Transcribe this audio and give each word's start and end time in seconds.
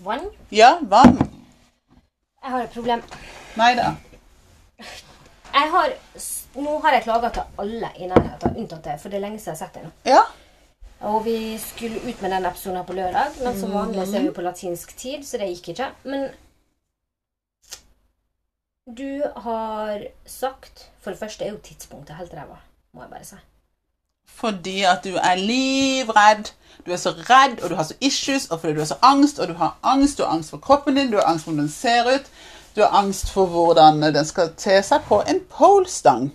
Vann. 0.00 0.30
Ja, 0.48 0.78
vann. 0.82 1.18
Jeg 2.42 2.50
har 2.50 2.62
et 2.64 2.72
problem. 2.72 3.02
Nei 3.60 3.74
da. 3.76 3.90
Jeg 4.80 5.72
har, 5.74 5.92
nå 6.56 6.76
har 6.84 6.94
jeg 6.96 7.04
klaga 7.04 7.30
til 7.34 7.58
alle 7.60 7.90
i 7.98 8.08
nærheten, 8.08 8.54
unntatt 8.56 8.86
deg, 8.86 9.00
for 9.02 9.12
det 9.12 9.18
er 9.18 9.24
lenge 9.26 9.40
siden 9.42 9.52
jeg 9.52 9.58
har 9.58 9.66
sett 9.66 9.76
deg 9.76 9.88
nå. 9.88 9.90
Ja. 10.08 10.22
Og 11.10 11.24
vi 11.24 11.36
skulle 11.60 12.00
ut 12.00 12.22
med 12.22 12.32
den 12.32 12.46
episoden 12.48 12.78
her 12.80 12.86
på 12.88 12.96
lørdag, 12.96 13.36
men 13.44 13.58
som 13.60 13.74
vanlig 13.76 14.06
så 14.08 14.18
er 14.20 14.26
vi 14.28 14.32
på 14.36 14.44
latinsk 14.44 14.96
tid, 15.00 15.26
så 15.26 15.40
det 15.40 15.50
gikk 15.50 15.72
ikke. 15.74 15.90
Men 16.04 16.30
du 18.90 19.22
har 19.44 20.06
sagt 20.26 20.88
For 21.00 21.12
det 21.12 21.20
første 21.20 21.44
er 21.44 21.52
jo 21.52 21.60
tidspunktet 21.62 22.16
helt 22.18 22.32
ræva, 22.34 22.58
må 22.92 23.04
jeg 23.04 23.12
bare 23.12 23.28
si. 23.28 23.36
Fordi 24.34 24.82
at 24.82 25.04
du 25.04 25.16
er 25.16 25.36
livredd. 25.36 26.52
Du 26.86 26.92
er 26.92 26.96
så 26.96 27.10
redd, 27.12 27.60
og 27.62 27.70
du 27.70 27.74
har 27.76 27.84
så 27.84 27.94
issues, 28.00 28.46
og 28.50 28.60
fordi 28.60 28.74
du 28.74 28.80
er 28.80 28.88
så 28.88 28.96
angst, 29.02 29.38
og 29.38 29.48
du 29.48 29.54
har 29.54 29.76
angst. 29.82 30.18
Du 30.18 30.24
har 30.24 30.32
angst 30.32 30.50
for 30.50 30.58
kroppen 30.58 30.96
din, 30.96 31.10
du 31.10 31.16
har 31.16 31.28
angst 31.28 31.44
for 31.44 31.52
hvordan 31.52 31.66
den 31.66 31.72
ser 31.72 32.08
ut. 32.14 32.30
Du 32.76 32.80
har 32.80 32.94
angst 33.02 33.30
for 33.30 33.46
hvordan 33.46 34.02
den 34.02 34.24
skal 34.24 34.54
te 34.56 34.78
seg 34.82 35.02
på 35.08 35.20
en 35.28 35.42
polestang. 35.50 36.30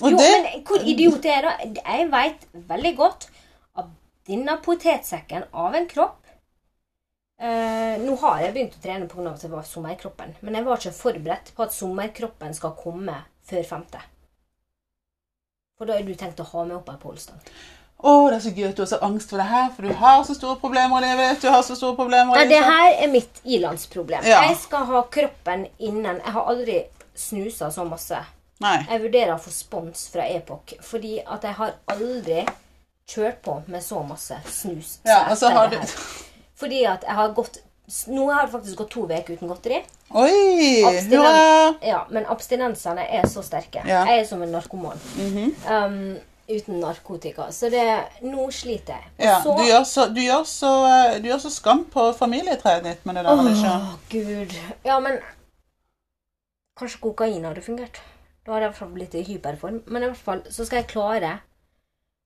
Og 0.00 0.10
Jo, 0.10 0.16
det 0.18 0.28
men 0.32 0.64
hvor 0.66 0.84
idiot 0.88 1.24
er 1.24 1.46
det? 1.46 1.82
Jeg 1.86 2.08
veit 2.10 2.46
veldig 2.52 2.92
godt 2.96 3.28
at 3.78 3.90
denne 4.26 4.56
potetsekken 4.64 5.44
av 5.52 5.76
en 5.76 5.88
kropp 5.90 6.30
eh, 7.42 8.00
Nå 8.00 8.16
har 8.22 8.40
jeg 8.40 8.54
begynt 8.54 8.78
å 8.78 8.82
trene 8.82 9.10
pga. 9.10 9.34
at 9.34 9.44
det 9.44 9.52
var 9.52 9.68
sommerkroppen, 9.68 10.34
men 10.40 10.56
jeg 10.56 10.66
var 10.66 10.80
ikke 10.80 10.96
forberedt 10.96 11.52
på 11.56 11.66
at 11.66 11.76
sommerkroppen 11.76 12.56
skal 12.56 12.74
komme 12.78 13.18
før 13.46 13.68
femte. 13.68 14.00
For 15.82 15.90
da 15.90 15.96
har 15.96 16.04
du 16.06 16.14
tenkt 16.14 16.38
å 16.38 16.44
ha 16.46 16.60
meg 16.62 16.76
opp 16.76 16.90
ei 16.92 16.98
polstang. 17.02 17.38
Å, 17.98 18.10
det 18.30 18.36
er 18.36 18.42
så 18.44 18.50
gøy 18.54 18.66
at 18.68 18.76
du 18.78 18.82
har 18.84 18.88
så 18.92 18.98
angst 19.02 19.32
for 19.32 19.42
det 19.42 19.46
her, 19.50 19.64
for 19.74 19.82
du 19.82 19.96
har 19.98 20.20
så 20.28 20.36
store 20.36 20.60
problemer 20.62 21.02
i 21.02 21.08
livet. 21.08 21.40
Du 21.42 21.48
har 21.50 21.64
så 21.66 21.74
store 21.74 21.96
problemer 21.98 22.38
Nei, 22.38 22.44
det 22.52 22.60
her 22.62 22.90
er 23.02 23.10
mitt 23.10 23.40
ilandsproblem. 23.42 24.22
Ja. 24.30 24.44
Jeg 24.46 24.60
skal 24.62 24.86
ha 24.86 25.00
kroppen 25.10 25.64
innen 25.82 26.20
Jeg 26.20 26.34
har 26.36 26.52
aldri 26.52 26.76
snusa 27.18 27.72
så 27.74 27.82
masse. 27.88 28.20
Nei. 28.62 28.76
Jeg 28.92 29.02
vurderer 29.08 29.34
å 29.34 29.40
få 29.42 29.50
spons 29.56 30.04
fra 30.14 30.28
Epoch, 30.30 30.76
fordi 30.86 31.16
at 31.18 31.48
jeg 31.50 31.58
har 31.58 31.74
aldri 31.96 32.44
kjørt 33.10 33.42
på 33.42 33.58
med 33.66 33.82
så 33.82 34.04
masse 34.06 34.38
snus. 34.54 35.00
Ja, 35.02 35.24
og 35.32 35.34
så 35.42 35.50
har 35.50 35.74
du. 35.74 35.80
Fordi 36.62 36.84
at 36.86 37.10
jeg 37.10 37.18
har 37.18 37.34
gått 37.34 37.58
Nå 38.08 38.26
har 38.32 38.46
det 38.46 38.52
faktisk 38.52 38.76
gått 38.78 38.90
to 38.94 39.02
uker 39.10 39.34
uten 39.34 39.48
godteri. 39.50 39.80
Oi! 40.14 40.82
Hurra! 41.10 41.74
Ja, 41.82 42.06
men 42.10 42.26
abstinensene 42.30 43.04
er 43.10 43.26
så 43.28 43.42
sterke. 43.42 43.82
Ja. 43.88 44.04
Jeg 44.06 44.20
er 44.22 44.28
som 44.28 44.42
en 44.42 44.52
narkoman. 44.54 45.00
Mhm. 45.16 45.54
um, 45.68 46.18
uten 46.52 46.80
narkotika. 46.82 47.46
Så 47.52 47.70
det 47.70 47.82
Nå 48.22 48.48
sliter 48.52 48.94
jeg. 48.98 49.10
Og 49.18 49.24
Ja, 49.24 49.36
så 49.42 49.56
du 49.56 49.62
gjør, 49.64 49.84
så, 49.84 50.06
du, 50.14 50.20
gjør 50.20 50.42
så, 50.44 50.70
eh, 50.86 51.18
du 51.22 51.28
gjør 51.28 51.38
så 51.44 51.50
skam 51.50 51.84
på 51.84 52.08
familietreet 52.18 52.84
ditt 52.84 53.04
med 53.06 53.14
det 53.16 53.24
der. 53.24 53.32
Åh, 53.32 53.94
gud. 54.10 54.56
Ja, 54.84 54.98
men 55.00 55.18
Kanskje 56.78 57.00
kokain 57.02 57.44
hadde 57.44 57.62
fungert. 57.62 58.00
Da 58.46 58.52
hadde 58.54 58.62
jeg 58.64 58.68
i 58.68 58.70
hvert 58.72 58.78
fall 58.80 58.94
blitt 58.94 59.14
i 59.14 59.22
hyperform. 59.26 59.82
Men 59.86 60.02
i 60.02 60.06
hvert 60.10 60.24
fall 60.24 60.40
så 60.50 60.64
skal 60.66 60.80
jeg 60.82 60.88
klare 60.90 61.32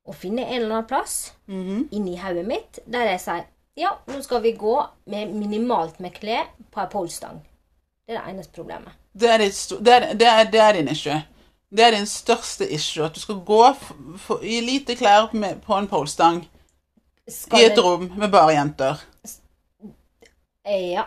å 0.06 0.14
finne 0.14 0.44
en 0.46 0.62
eller 0.62 0.76
annen 0.78 0.86
plass 0.88 1.32
Mhm. 1.48 1.88
inni 1.92 2.16
hodet 2.16 2.46
mitt 2.46 2.78
der 2.86 3.08
jeg 3.10 3.20
sier 3.20 3.44
ja, 3.76 3.92
nå 4.08 4.22
skal 4.22 4.42
vi 4.42 4.52
gå 4.56 4.76
med 5.12 5.34
minimalt 5.36 6.00
med 6.00 6.14
klær 6.16 6.48
på 6.72 6.80
ei 6.80 6.90
polstang. 6.92 7.42
Det 8.06 8.14
er 8.14 8.22
det 8.22 8.32
eneste 8.32 8.52
problemet. 8.56 8.92
Det 9.12 9.30
er, 9.30 9.38
det, 9.38 9.94
er, 9.94 10.12
det, 10.14 10.28
er, 10.28 10.44
det 10.52 10.60
er 10.60 10.72
din 10.78 10.88
issue. 10.88 11.16
Det 11.76 11.84
er 11.84 11.90
din 11.96 12.06
største 12.06 12.68
issue. 12.72 13.04
At 13.04 13.14
du 13.14 13.20
skal 13.20 13.40
gå 13.44 13.74
i 14.42 14.60
lite 14.60 14.96
klær 14.96 15.28
med, 15.32 15.60
på 15.66 15.74
en 15.76 15.88
polestang 15.88 16.46
Skal 17.28 17.60
i 17.60 17.66
et 17.66 17.78
rom 17.82 18.06
med 18.16 18.30
bare 18.30 18.54
jenter. 18.54 19.02
Ja. 20.64 21.04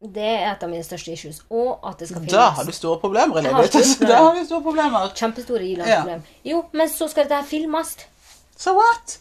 Det 0.00 0.24
er 0.24 0.46
et 0.48 0.62
av 0.64 0.70
mine 0.70 0.84
største 0.84 1.12
issues. 1.12 1.42
Og 1.50 1.78
at 1.88 2.00
det 2.00 2.08
skal 2.08 2.22
finnes 2.22 2.34
Da 2.36 2.50
har 2.56 2.64
du 2.64 2.72
store 2.72 3.00
problemer 3.00 3.38
i 3.38 3.46
livet 3.46 3.72
ditt. 3.72 4.04
Da 4.08 4.22
har 4.24 4.34
vi 4.34 4.44
store 4.48 4.62
problemer. 4.62 5.08
kjempestore 5.14 5.64
ilandsproblem. 5.64 6.22
Jo, 6.44 6.62
men 6.72 6.88
så 6.88 7.08
skal 7.08 7.28
dette 7.28 7.44
filmes. 7.48 7.96
So 8.56 8.76
what? 8.76 9.18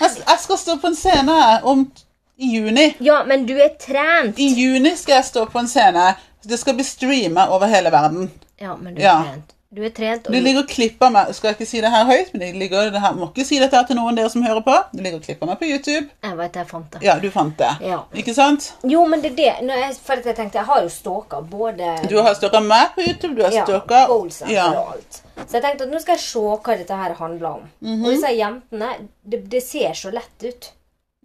Jeg, 0.00 0.10
jeg 0.26 0.38
skal 0.40 0.58
stå 0.58 0.76
på 0.78 0.86
en 0.86 0.96
scene 0.96 1.38
om 1.62 1.88
i 2.38 2.54
juni. 2.56 2.94
Ja, 2.98 3.24
men 3.26 3.46
du 3.46 3.54
er 3.58 3.68
trent. 3.80 4.38
I 4.38 4.48
juni 4.54 4.94
skal 4.96 5.18
jeg 5.18 5.24
stå 5.32 5.46
på 5.50 5.58
en 5.58 5.68
scene. 5.68 6.14
Det 6.48 6.58
skal 6.60 6.74
bli 6.78 6.84
streama 6.86 7.48
over 7.50 7.66
hele 7.66 7.90
verden. 7.90 8.30
Ja, 8.58 8.76
men 8.76 8.94
du 8.94 9.00
er 9.02 9.04
Ja. 9.04 9.22
trent. 9.22 9.54
Du 9.70 9.82
er 9.84 9.90
trent, 9.92 10.26
og 10.26 10.32
De 10.32 10.40
ligger 10.40 10.62
og 10.62 10.68
klipper 10.68 11.10
meg 11.12 11.34
Skal 11.34 11.50
jeg 11.50 11.56
ikke 11.58 11.66
si 11.68 11.80
det 11.84 11.90
her 11.92 12.06
høyt, 12.08 12.30
men 12.32 12.40
de 12.40 12.58
ligger, 12.58 12.86
det 12.90 13.02
her, 13.02 13.12
må 13.12 13.26
ikke 13.28 13.44
si 13.44 13.58
dette 13.60 13.82
til 13.86 13.96
noen 13.98 14.16
dere 14.16 14.30
som 14.32 14.42
hører 14.42 14.62
på. 14.64 14.76
De 14.94 15.02
ligger 15.02 15.18
og 15.18 15.26
klipper 15.26 15.46
meg 15.50 15.58
på 15.60 15.68
YouTube. 15.68 16.08
Jeg 16.24 16.36
vet 16.38 16.56
jeg 16.56 16.66
fant 16.70 16.90
det. 16.94 17.02
Ja, 17.04 17.18
du 17.20 17.30
fant 17.30 17.58
det. 17.58 17.68
Ja. 17.84 17.98
Ikke 18.14 18.32
sant? 18.34 18.72
Jo, 18.82 19.04
men 19.04 19.20
det 19.20 19.32
er 19.32 19.36
det. 19.36 19.66
Når 19.68 19.82
jeg, 19.82 19.96
for 20.06 20.14
jeg 20.24 20.36
tenkte, 20.36 20.56
jeg 20.62 20.64
har 20.64 20.80
jo 20.82 20.88
stalka 20.88 21.42
både 21.42 22.08
Du 22.08 22.16
har 22.22 22.34
stalka 22.34 22.60
meg 22.64 22.94
på 22.94 23.04
YouTube, 23.10 23.34
du 23.36 23.42
har 23.44 23.52
ja, 23.52 23.64
stalka 23.68 24.06
ja. 24.48 24.70
og 24.72 24.94
alt. 24.94 25.20
Så 25.44 25.52
jeg 25.58 25.62
tenkte 25.62 25.84
at 25.84 25.92
nå 25.92 26.00
skal 26.00 26.16
jeg 26.16 26.24
se 26.24 26.38
hva 26.40 26.78
dette 26.78 27.02
her 27.02 27.14
handler 27.20 27.48
om. 27.50 27.68
Mhm. 27.84 28.04
Og 28.06 28.10
disse 28.14 28.32
jentene, 28.38 28.88
det, 29.28 29.42
det 29.52 29.62
ser 29.62 29.92
så 29.92 30.10
lett 30.10 30.48
ut. 30.48 30.72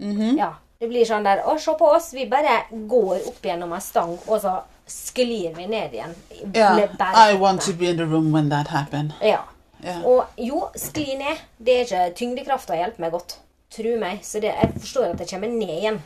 Mhm. 0.03 0.38
Ja, 0.38 0.52
Det 0.84 0.90
blir 0.92 1.06
sånn 1.08 1.24
der 1.24 1.46
Å, 1.48 1.54
se 1.64 1.72
på 1.80 1.88
oss. 1.96 2.10
Vi 2.12 2.26
bare 2.28 2.66
går 2.92 3.28
opp 3.30 3.46
gjennom 3.48 3.72
ei 3.72 3.80
stang, 3.80 4.18
og 4.28 4.42
så 4.44 4.58
sklir 4.90 5.54
vi 5.56 5.68
ned 5.72 5.94
igjen. 5.96 6.16
Ja. 6.52 6.74
Med 6.76 7.00
I 7.00 7.38
want 7.40 7.62
to 7.64 7.74
be 7.80 7.88
in 7.88 7.96
the 8.02 8.04
room 8.04 8.34
when 8.36 8.50
that 8.52 8.68
happened. 8.68 9.14
Ja. 9.22 9.46
Yeah. 9.80 10.02
Og 10.04 10.26
jo, 10.36 10.66
skli 10.76 11.16
ned. 11.22 11.40
Det 11.56 11.78
er 11.78 11.86
ikke 11.86 12.02
tyngdekrafta 12.20 12.76
hjelper 12.76 13.06
meg 13.06 13.16
godt. 13.16 13.38
Tro 13.72 13.94
meg. 14.02 14.26
Så 14.28 14.42
det, 14.44 14.52
jeg 14.60 14.74
forstår 14.84 15.14
at 15.14 15.24
jeg 15.24 15.30
kommer 15.32 15.54
ned 15.54 15.72
igjen. 15.78 16.00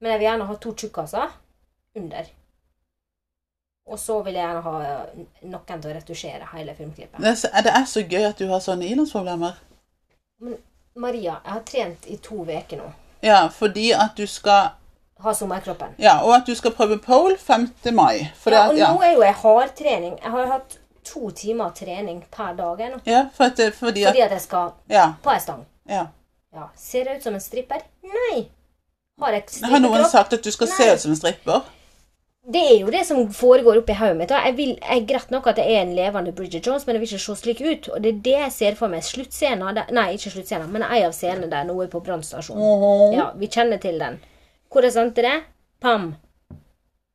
Men 0.00 0.12
jeg 0.12 0.20
vil 0.22 0.26
gjerne 0.26 0.48
ha 0.48 0.56
to 0.64 0.72
tjukkaser 0.82 1.36
under. 2.00 2.32
Og 3.90 4.02
så 4.02 4.16
vil 4.26 4.40
jeg 4.40 4.48
gjerne 4.48 4.64
ha 4.64 4.96
noen 5.52 5.84
til 5.84 5.92
å 5.92 5.94
retusjere 5.94 6.48
hele 6.56 6.74
filmklippet. 6.74 7.22
Det 7.22 7.30
er, 7.30 7.38
så, 7.38 7.52
det 7.54 7.76
er 7.78 7.86
så 7.92 8.02
gøy 8.02 8.26
at 8.32 8.42
du 8.42 8.50
har 8.50 8.66
sånne 8.66 8.90
ilandsproblemer. 8.90 9.62
Men 10.42 10.58
Maria, 10.98 11.38
jeg 11.38 11.54
har 11.54 11.64
trent 11.70 12.10
i 12.10 12.18
to 12.18 12.42
uker 12.50 12.82
nå. 12.82 12.90
Ja, 13.22 13.46
fordi 13.48 13.90
at 13.92 14.16
du 14.16 14.26
skal 14.26 14.68
Ha 15.22 15.32
sommerkroppen. 15.34 15.88
Ja, 15.98 16.18
og 16.24 16.34
at 16.34 16.46
du 16.46 16.54
skal 16.54 16.70
prøve 16.72 16.98
pole 16.98 17.36
5. 17.38 17.68
mai. 17.92 18.30
For 18.40 18.50
Ja, 18.50 18.62
og 18.64 18.70
og 18.70 18.78
ja. 18.78 18.92
nå 18.92 19.02
er 19.02 19.12
jo 19.12 19.22
jeg 19.22 19.34
hardtrening. 19.34 20.14
Jeg 20.22 20.30
har 20.30 20.46
hatt 20.46 20.78
to 21.04 21.30
timer 21.30 21.70
trening 21.76 22.24
per 22.32 22.54
dag 22.56 22.80
ennå. 22.86 23.00
ja, 23.06 23.26
for 23.34 23.44
at, 23.44 23.60
fordi 23.74 24.02
at 24.04 24.08
Fordi 24.14 24.20
at 24.20 24.30
jeg 24.30 24.40
skal 24.40 24.70
Ja. 24.90 25.12
på 25.22 25.30
ei 25.30 25.38
stang. 25.40 25.66
ja. 25.88 26.06
Ja. 26.54 26.62
Ser 26.76 27.04
jeg 27.04 27.16
ut 27.16 27.22
som 27.22 27.34
en 27.34 27.40
stripper? 27.40 27.76
Nei. 28.02 28.48
Har 29.22 29.32
jeg 29.32 29.42
Har 29.64 29.78
noen 29.78 30.04
sagt 30.10 30.32
at 30.32 30.44
du 30.44 30.50
skal 30.50 30.66
se 30.66 30.92
ut 30.94 31.00
som 31.00 31.10
en 31.10 31.16
stripper? 31.16 31.60
Det 32.40 32.60
er 32.72 32.78
jo 32.80 32.88
det 32.90 33.02
som 33.06 33.18
foregår 33.36 33.82
oppi 33.82 33.92
hodet 33.98 34.16
mitt. 34.16 34.30
Jeg 34.32 34.54
vil, 34.56 34.70
jeg 34.80 35.04
Greit 35.08 35.30
nok 35.30 35.46
at 35.50 35.58
jeg 35.60 35.74
er 35.76 35.82
en 35.82 35.92
levende 35.94 36.32
Bridget 36.32 36.66
Jones, 36.66 36.86
men 36.86 36.96
jeg 36.96 37.00
vil 37.02 37.08
ikke 37.12 37.22
se 37.24 37.36
slik 37.36 37.60
ut. 37.60 37.88
Og 37.92 38.00
det 38.02 38.14
er 38.14 38.20
det 38.24 38.32
jeg 38.38 38.52
ser 38.52 38.74
for 38.78 38.88
meg. 38.88 39.02
Sluttscenen 39.04 39.74
der- 39.76 39.92
Nei, 39.92 40.12
ikke 40.16 40.30
sluttscenen, 40.32 40.70
men 40.72 40.82
en 40.82 41.04
av 41.04 41.12
scenene 41.12 41.50
der 41.50 41.64
nå 41.64 41.76
er 41.82 41.86
på 41.92 42.00
brannstasjonen. 42.00 42.62
Åh, 42.62 43.14
Ja, 43.16 43.30
vi 43.36 43.46
kjenner 43.46 43.76
til 43.80 43.98
den. 43.98 44.18
Hvor 44.72 44.80
er 44.84 45.10
det? 45.10 45.42
Pam. 45.80 46.14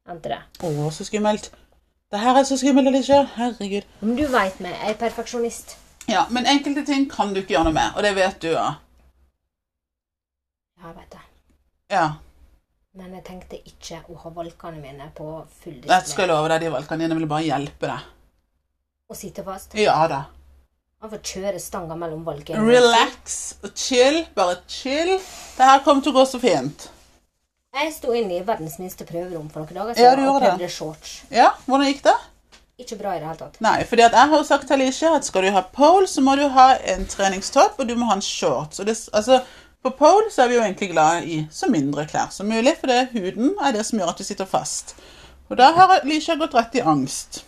Senteret. 0.08 0.44
Åh, 0.64 0.92
så 0.92 1.04
skummelt. 1.04 1.52
Det 2.12 2.20
her 2.20 2.36
er 2.38 2.44
så 2.44 2.58
skummelt, 2.58 2.88
Alicia. 2.88 3.24
Herregud. 3.36 3.82
Men 4.02 4.16
du 4.16 4.28
veit 4.28 4.60
meg, 4.60 4.72
jeg 4.84 4.90
er 4.92 5.10
perfeksjonist. 5.10 5.78
Ja, 6.08 6.26
men 6.30 6.46
enkelte 6.46 6.86
ting 6.86 7.10
kan 7.10 7.34
du 7.34 7.40
ikke 7.42 7.48
gjøre 7.56 7.64
noe 7.64 7.74
med, 7.74 7.96
og 7.96 8.04
det 8.04 8.16
vet 8.16 8.40
du, 8.42 8.48
ja. 8.48 8.76
Ja, 10.78 10.88
jeg 10.88 10.96
vet 10.96 11.12
det. 11.12 11.20
Ja, 11.92 12.10
Men 12.96 13.12
jeg 13.18 13.26
tenkte 13.28 13.58
ikke 13.60 13.98
å 14.08 14.16
ha 14.22 14.30
valkene 14.38 14.80
mine 14.80 15.10
på 15.18 15.26
full 15.60 15.82
jeg 15.82 15.84
skal 15.90 16.06
display. 16.06 16.30
love 16.32 16.48
deg, 16.54 16.62
de 16.64 16.70
valkene 16.72 17.04
dine 17.04 17.18
vil 17.20 17.28
bare 17.28 17.44
hjelpe 17.44 17.90
deg. 17.92 18.06
Å 19.12 19.18
sitte 19.20 19.44
fast. 19.46 19.76
Ja 19.78 19.98
da. 20.10 20.22
Man 21.04 21.12
får 21.12 21.20
kjøre 21.28 21.60
stanga 21.62 21.98
mellom 22.00 22.24
valkene. 22.26 22.64
Relax 22.66 23.36
og 23.68 23.74
chill. 23.78 24.22
Bare 24.38 24.62
chill. 24.72 25.18
Det 25.58 25.68
her 25.68 25.84
kommer 25.86 26.06
til 26.06 26.16
å 26.16 26.22
gå 26.22 26.24
så 26.30 26.40
fint. 26.42 26.88
Jeg 27.76 27.92
sto 27.92 28.16
inne 28.16 28.38
i 28.38 28.46
verdens 28.48 28.78
minste 28.80 29.04
prøverom 29.04 29.50
for 29.52 29.66
noen 29.66 29.76
dager 29.76 30.00
Ja, 30.00 30.14
siden 30.14 30.24
du 30.24 30.30
og 30.32 30.40
prøvde 30.40 30.54
prøvde 30.56 30.72
shorts. 30.72 31.18
Ja, 31.36 31.50
hvordan 31.68 31.90
gikk 31.92 32.02
det? 32.08 32.16
Ikke 32.80 32.98
bra 33.00 33.14
i 33.16 33.20
det 33.20 33.28
hele 33.28 33.40
tatt. 33.40 33.60
Nei, 33.64 33.76
fordi 33.88 34.04
jeg 34.04 34.16
har 34.16 34.32
jo 34.40 34.48
sagt 34.48 34.66
til 34.68 34.80
Alicia 34.80 35.12
at 35.16 35.28
skal 35.28 35.46
du 35.46 35.52
ha 35.56 35.62
pole, 35.76 36.08
så 36.12 36.24
må 36.24 36.34
du 36.40 36.48
ha 36.56 36.70
en 36.96 37.06
treningstopp, 37.12 37.76
og 37.80 37.88
du 37.88 37.94
må 38.00 38.08
ha 38.10 38.16
en 38.18 38.24
shorts. 38.24 38.80
Og 38.80 38.88
det, 38.88 38.96
altså, 39.16 39.42
på 39.86 39.92
pole 40.00 40.32
så 40.34 40.44
er 40.44 40.50
vi 40.50 40.58
jo 40.58 40.64
egentlig 40.66 40.90
glad 40.92 41.28
i 41.30 41.42
så 41.54 41.70
mindre 41.70 42.08
klær 42.10 42.32
som 42.34 42.50
mulig, 42.50 42.74
for 42.80 42.90
det 42.90 43.12
huden 43.14 43.54
er 43.62 43.76
det 43.76 43.86
som 43.86 44.00
gjør 44.02 44.14
at 44.16 44.22
du 44.22 44.26
sitter 44.26 44.50
fast. 44.50 44.96
Og 45.50 45.60
da 45.60 45.70
har 45.76 46.00
Lisha 46.10 46.38
gått 46.40 46.56
rett 46.58 46.74
i 46.80 46.82
angst. 46.82 47.44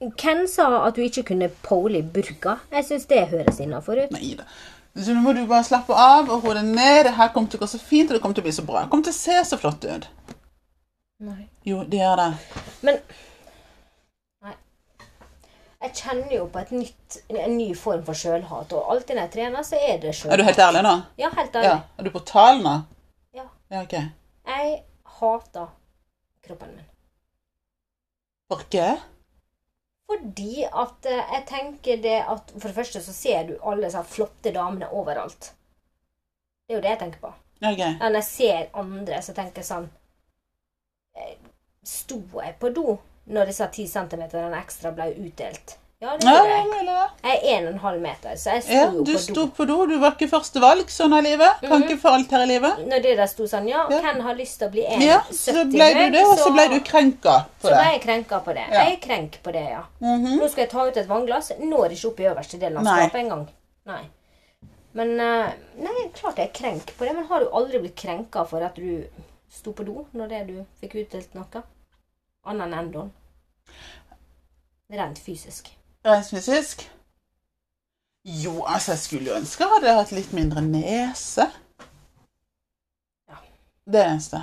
Hvem 0.00 0.46
sa 0.48 0.66
at 0.86 0.96
du 0.96 1.04
ikke 1.04 1.28
kunne 1.30 1.50
pole 1.62 2.00
i 2.00 2.02
burka? 2.02 2.56
Jeg 2.72 2.88
syns 2.88 3.06
det 3.06 3.28
høres 3.30 3.60
innafor 3.62 4.00
ut. 4.00 4.14
Nei 4.16 4.34
da. 4.38 4.48
Så 4.98 5.14
nå 5.14 5.22
må 5.22 5.36
du 5.36 5.44
bare 5.46 5.62
slappe 5.68 5.94
av 5.94 6.32
og 6.32 6.42
hodet 6.48 6.64
ned. 6.66 7.04
Det 7.06 7.14
her 7.14 7.30
kommer 7.34 7.52
til 7.52 7.60
å 7.60 7.62
gå 7.62 7.70
så 7.70 7.78
fint, 7.78 8.10
og 8.10 8.16
det 8.16 8.22
kommer 8.24 8.34
til 8.34 8.42
å 8.42 8.48
bli 8.48 8.56
så 8.56 8.66
bra. 8.66 8.82
Det 8.82 8.90
kommer 8.90 9.06
til 9.06 9.14
å 9.14 9.20
se 9.20 9.36
så 9.46 9.58
flott 9.60 9.86
ut. 9.86 10.08
Nei. 11.22 11.44
Jo, 11.68 11.84
det 11.86 12.00
gjør 12.00 12.24
det. 12.24 12.30
Men. 12.88 13.04
Jeg 15.80 15.94
kjenner 15.96 16.32
jo 16.34 16.46
på 16.52 16.60
nytt, 16.76 17.16
en 17.32 17.54
ny 17.56 17.70
form 17.78 18.02
for 18.04 18.12
sjølhat, 18.18 18.72
og 18.76 18.90
alltid 18.92 19.16
når 19.16 19.22
jeg 19.22 19.32
trener, 19.36 19.62
så 19.64 19.78
er 19.80 20.00
det 20.02 20.10
sjølhat. 20.14 20.34
Er 20.34 20.42
du 20.42 20.48
helt 20.50 20.58
ærlig 20.66 20.82
nå? 20.84 20.94
Ja, 21.22 21.30
helt 21.38 21.54
Ja. 21.54 21.60
ærlig. 21.60 21.82
Er 21.98 22.04
du 22.04 22.10
på 22.10 22.24
talen 22.28 22.62
nå? 22.66 22.74
Ja. 23.38 23.46
Ja, 23.70 23.82
ok. 23.86 23.94
Jeg 24.50 24.82
hater 25.20 25.70
kroppen 26.44 26.74
min. 26.76 26.84
For 28.50 28.60
hva? 28.74 28.90
Fordi 30.10 30.64
at 30.66 31.06
eh, 31.06 31.32
jeg 31.32 31.44
tenker 31.46 32.00
det 32.02 32.16
at 32.28 32.50
For 32.58 32.66
det 32.68 32.74
første 32.74 33.00
så 33.02 33.12
ser 33.14 33.44
du 33.46 33.52
alle 33.62 33.84
disse 33.86 34.02
flotte 34.10 34.50
damene 34.52 34.88
overalt. 34.92 35.52
Det 36.66 36.74
er 36.74 36.80
jo 36.80 36.82
det 36.82 36.90
jeg 36.90 36.98
tenker 36.98 37.20
på. 37.22 37.30
Ja, 37.62 37.70
ok. 37.72 37.84
Når 38.00 38.16
jeg 38.18 38.24
ser 38.24 38.66
andre, 38.74 39.22
så 39.22 39.32
tenker 39.36 39.62
jeg 39.62 39.68
sånn 39.68 39.86
eh, 41.16 41.36
Sto 41.86 42.18
jeg 42.42 42.56
på 42.60 42.68
do 42.74 42.98
når 43.30 43.46
disse 43.52 43.66
ti 43.72 43.86
centimeterne 43.86 44.58
ekstra 44.60 44.90
ble 44.94 45.12
utdelt? 45.14 45.76
Ja, 46.00 46.14
det 46.16 46.24
Ja, 46.24 46.32
gjorde 46.32 46.48
det 46.48 46.80
er 46.80 46.84
jeg. 46.88 47.08
Jeg 47.24 47.40
er 47.44 47.58
en 47.58 47.66
og 47.66 47.72
en 47.74 47.78
halv 47.80 48.00
meter, 48.00 48.36
så 48.40 48.52
jeg 48.54 48.62
sto 48.64 48.72
Ja, 48.72 48.84
do. 48.90 49.02
du 49.04 49.18
sto 49.20 49.42
på 49.52 49.66
do. 49.68 49.74
Du 49.86 49.98
var 50.00 50.14
ikke 50.16 50.28
første 50.30 50.60
valg 50.62 50.86
sånn 50.88 51.12
av 51.12 51.22
livet. 51.26 51.60
Kan 51.60 51.70
Mhm. 51.82 51.82
ikke 51.90 51.98
få 52.00 52.08
alt 52.14 52.30
her 52.30 52.42
i 52.42 52.46
livet. 52.46 52.78
Når 52.88 53.02
det 53.02 53.16
der 53.18 53.26
sto 53.26 53.44
sånn 53.44 53.68
Ja, 53.68 53.86
Ja. 53.90 54.00
hvem 54.00 54.20
har 54.22 54.34
lyst 54.34 54.58
til 54.58 54.68
å 54.68 54.72
bli 54.72 54.80
Ja, 54.80 55.20
1,70 55.20 55.52
så 55.52 55.70
ble 55.70 55.88
du 55.94 56.10
det, 56.16 56.24
og 56.24 56.38
så 56.38 56.52
ble 56.54 56.68
du 56.72 56.80
krenka 56.80 57.44
på 57.60 57.68
Så 57.68 57.74
ble 57.74 57.84
det. 57.84 57.92
jeg 57.92 58.02
krenka 58.02 58.40
på 58.44 58.54
det. 58.54 58.64
Ja. 58.72 58.84
Jeg 58.84 58.92
er 58.96 59.06
krenk 59.08 59.42
på 59.42 59.52
det, 59.52 59.66
ja. 59.70 59.82
Mhm. 60.00 60.38
Nå 60.40 60.48
skal 60.50 60.62
jeg 60.64 60.70
ta 60.70 60.86
ut 60.88 60.96
et 60.96 61.06
vannglass. 61.08 61.52
Når 61.60 61.90
ikke 61.92 62.06
opp 62.08 62.20
i 62.20 62.24
øverste 62.32 62.58
delen 62.58 62.78
av 62.78 62.84
skapet 62.86 63.20
engang. 63.20 63.48
Nei. 63.86 64.02
Men 64.94 65.20
eh, 65.20 65.52
Nei, 65.78 66.08
klart 66.14 66.36
jeg 66.36 66.48
er 66.48 66.52
krenk 66.58 66.86
på 66.96 67.04
det, 67.06 67.14
men 67.14 67.26
har 67.26 67.40
du 67.40 67.46
aldri 67.52 67.78
blitt 67.78 67.94
krenka 67.96 68.46
for 68.48 68.62
at 68.62 68.74
du 68.74 69.04
sto 69.50 69.72
på 69.72 69.84
do 69.84 70.06
når 70.14 70.28
det 70.30 70.46
du 70.46 70.66
fikk 70.80 70.94
utdelt 70.94 71.34
noe? 71.34 71.62
Annet 72.46 72.62
enn 72.72 72.74
endoen. 72.74 73.10
Rent 74.90 75.18
fysisk. 75.18 75.70
Rent 76.04 76.26
fysisk? 76.30 76.90
Jo, 78.24 78.62
altså, 78.68 78.92
jeg 78.92 78.98
skulle 78.98 79.30
jo 79.30 79.36
ønske 79.38 79.64
jeg 79.64 79.72
hadde 79.76 79.94
hatt 79.96 80.12
litt 80.12 80.32
mindre 80.36 80.60
nese. 80.64 81.46
Ja. 83.30 83.36
Det 83.86 84.02
eneste. 84.04 84.42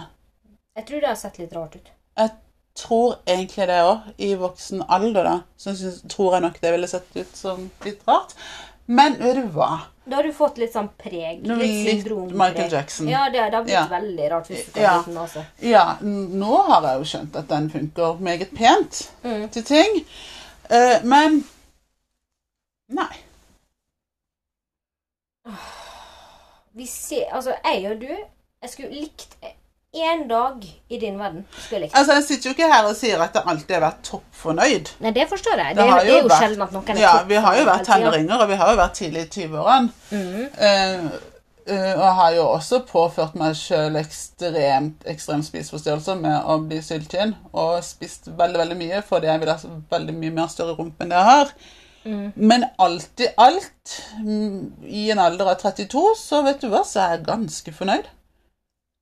Jeg 0.77 0.85
tror 0.88 1.01
det 1.03 1.09
har 1.11 1.19
sett 1.19 1.38
litt 1.41 1.53
rart 1.57 1.75
ut. 1.79 1.94
Jeg 2.17 2.35
Tror 2.77 3.15
egentlig 3.25 3.65
det 3.71 3.75
òg. 3.81 4.03
I 4.21 4.35
voksen 4.38 4.83
alder, 4.94 5.23
da, 5.25 5.38
så 5.57 5.71
synes, 5.73 5.95
tror 6.13 6.35
jeg 6.35 6.44
nok 6.44 6.59
det 6.61 6.71
ville 6.75 6.88
sett 6.91 7.15
ut 7.17 7.31
som 7.39 7.63
litt 7.85 8.03
rart. 8.05 8.35
Men 8.85 9.15
vet 9.17 9.35
du 9.39 9.47
hva? 9.55 9.79
Da 10.05 10.19
har 10.19 10.27
du 10.27 10.31
fått 10.31 10.59
litt 10.61 10.75
sånn 10.75 10.91
preg. 11.01 11.41
Litt 11.41 11.57
litt 11.57 11.89
syndrompreg. 12.03 12.38
Michael 12.38 12.75
Jackson. 12.77 13.09
Ja, 13.09 13.23
det, 13.33 13.41
det 13.49 13.57
har 13.57 13.63
blitt 13.65 13.73
Ja. 13.73 13.88
veldig 13.89 14.27
rart 14.31 14.47
hvis 14.51 14.61
du 14.73 14.79
Ja. 14.79 14.91
den 14.94 14.99
liten 14.99 15.17
nese. 15.23 15.45
Ja, 15.65 15.97
nå 16.03 16.61
har 16.69 16.85
jeg 16.85 16.99
jo 17.01 17.09
skjønt 17.15 17.35
at 17.41 17.47
den 17.49 17.69
funker 17.73 18.21
meget 18.21 18.53
pent 18.55 19.01
Mm. 19.23 19.49
til 19.49 19.63
ting. 19.63 20.05
Eh, 20.69 21.03
men 21.03 21.43
Nei. 22.89 23.13
Vi 26.75 26.85
ser 26.87 27.29
Altså, 27.33 27.53
jeg 27.65 27.91
og 27.91 28.01
du 28.01 28.09
Jeg 28.61 28.69
skulle 28.73 28.89
likt 28.91 29.37
én 29.97 30.27
dag 30.29 30.61
i 30.89 30.97
din 30.99 31.15
verden. 31.19 31.45
Skulle 31.51 31.71
jeg 31.77 31.81
likt. 31.81 31.95
Altså, 31.97 32.13
Jeg 32.13 32.23
sitter 32.23 32.49
jo 32.49 32.53
ikke 32.53 32.67
her 32.73 32.83
og 32.89 32.95
sier 32.95 33.21
at 33.23 33.33
jeg 33.33 33.43
alltid 33.47 33.71
har 33.75 33.81
vært 33.81 34.01
topp 34.03 34.25
fornøyd. 34.35 34.91
Nei, 35.01 35.11
det 35.15 35.23
forstår 35.29 35.57
jeg. 35.63 35.75
Det 35.77 35.85
Det, 35.85 35.93
det 35.93 36.11
er 36.13 36.17
jo 36.17 36.27
vært- 36.27 36.41
sjelden 36.43 36.61
at 36.61 36.71
noen 36.75 36.89
er 36.89 36.99
Ja, 37.01 37.13
vi 37.23 37.35
har 37.45 37.55
jo 37.57 37.63
vært 37.65 37.85
tenåringer, 37.87 38.41
og 38.43 38.47
vi 38.49 38.55
har 38.59 38.69
jo 38.73 38.77
vært 38.81 38.93
tidlig 38.99 39.21
i 39.23 39.29
20-årene. 39.47 39.91
Mhm. 40.11 40.49
Eh, 40.67 41.09
eh, 41.69 41.93
og 41.99 42.15
har 42.19 42.31
jo 42.35 42.43
også 42.55 42.79
påført 42.89 43.35
meg 43.39 43.55
sjøl 43.59 43.95
ekstremt 43.99 45.03
ekstrem 45.05 45.43
spiseforstyrrelser 45.45 46.19
med 46.21 46.45
å 46.45 46.57
bli 46.67 46.81
syltynn. 46.81 47.35
Og 47.53 47.83
spist 47.83 48.27
veldig 48.27 48.59
veldig 48.63 48.77
mye 48.79 49.01
fordi 49.07 49.27
jeg 49.31 49.43
vil 49.43 49.53
ha 49.53 49.57
veldig 49.95 50.15
mye 50.21 50.35
mer 50.41 50.47
større 50.53 50.77
rumpe 50.79 51.03
enn 51.05 51.13
det 51.13 51.19
jeg 51.21 51.31
har. 51.31 51.53
Mm. 52.07 52.27
Men 52.35 52.63
alt 52.79 53.19
i 53.19 53.27
alt, 53.37 53.95
mm, 54.23 54.83
i 54.87 55.09
en 55.11 55.19
alder 55.19 55.49
av 55.51 55.57
32, 55.59 56.03
så 56.15 56.43
vet 56.45 56.61
du 56.63 56.69
hva, 56.71 56.85
så 56.87 57.01
er 57.03 57.17
jeg 57.17 57.25
ganske 57.27 57.73
fornøyd. 57.75 58.05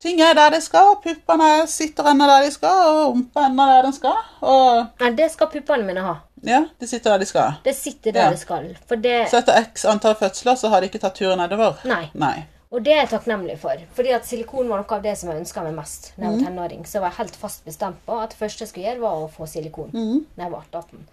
Ting 0.01 0.19
er 0.21 0.33
der 0.37 0.51
de 0.51 0.59
skal, 0.61 0.95
puppene 1.01 1.67
sitter 1.71 2.09
ennå 2.11 2.25
der 2.29 2.43
de 2.45 2.49
skal, 2.51 2.81
og 2.89 3.13
rumpa 3.13 3.45
ennå 3.47 3.65
der 3.69 3.85
den 3.87 3.93
skal. 3.95 4.17
Og 4.43 4.99
Nei, 5.01 5.11
det 5.17 5.29
skal 5.33 5.47
puppene 5.53 5.85
mine 5.87 6.03
ha. 6.03 6.15
ja, 6.45 6.63
de 6.81 6.89
sitter 6.89 7.13
der 7.15 7.23
de 7.23 7.29
skal. 7.29 7.53
Det 7.65 7.75
sitter 7.77 8.11
der 8.11 8.25
Ja. 8.27 8.31
de 8.33 8.37
skal. 8.41 8.67
Det 9.01 9.15
Så 9.31 9.37
etter 9.39 9.61
x 9.71 9.85
antall 9.85 10.15
fødsler 10.19 10.55
så 10.59 10.69
har 10.69 10.81
de 10.81 10.89
ikke 10.91 10.99
tatt 11.05 11.15
turen 11.15 11.39
nedover. 11.39 11.79
Nei. 11.85 12.09
Nei. 12.13 12.35
Og 12.75 12.83
det 12.83 12.91
er 12.91 13.01
jeg 13.05 13.09
takknemlig 13.13 13.55
for. 13.61 13.79
Fordi 13.95 14.11
at 14.11 14.25
silikon 14.27 14.67
var 14.67 14.81
noe 14.81 14.95
av 14.97 15.03
det 15.05 15.13
som 15.17 15.29
jeg 15.31 15.39
ønska 15.45 15.63
meg 15.63 15.75
mest 15.77 16.09
da 16.17 16.23
Mhm. 16.23 16.25
jeg 16.25 16.31
var 16.35 16.45
tenåring. 16.49 16.81
Så 16.85 16.97
jeg 16.97 17.01
var 17.05 17.13
helt 17.21 17.35
fast 17.39 17.63
bestemt 17.65 18.01
på 18.05 18.17
at 18.21 18.29
det 18.33 18.39
første 18.39 18.65
jeg 18.65 18.69
skulle 18.71 18.87
gjøre, 18.89 19.01
var 19.05 19.21
å 19.23 19.29
få 19.31 19.47
silikon. 19.47 19.91
Mm. 19.93 20.25
Når 20.35 20.43
jeg 20.43 20.51
var 20.51 20.65
18. 20.73 21.07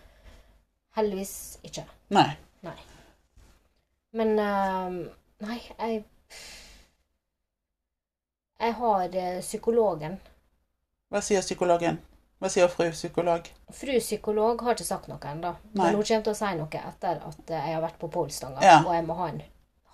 Heldigvis 0.97 1.35
ikke. 1.65 1.85
Nei. 2.11 2.37
Nei. 2.63 2.77
Men 4.13 4.39
uh, 4.39 5.07
Nei, 5.47 5.61
jeg 5.79 6.05
Jeg 8.61 8.75
har 8.79 9.09
eh, 9.19 9.41
psykologen. 9.43 10.19
Hva 11.11 11.21
sier 11.25 11.41
psykologen? 11.43 11.99
Hva 12.41 12.49
sier 12.51 12.69
fru 12.71 12.91
psykolog? 12.95 13.49
Fru 13.75 13.97
psykolog 13.99 14.63
har 14.67 14.75
ikke 14.77 14.87
sagt 14.87 15.09
noe 15.11 15.19
ennå. 15.33 15.55
Men 15.75 15.95
hun 15.97 16.03
kommer 16.05 16.23
til 16.27 16.33
å 16.33 16.39
si 16.39 16.53
noe 16.59 16.69
etter 16.91 17.19
at 17.27 17.51
eh, 17.51 17.67
jeg 17.67 17.75
har 17.75 17.83
vært 17.83 17.99
på 17.99 18.11
polstanga, 18.11 18.63
Ja. 18.63 18.79
og 18.87 18.95
jeg 18.95 19.05
må 19.07 19.15
ha 19.19 19.29
en 19.33 19.43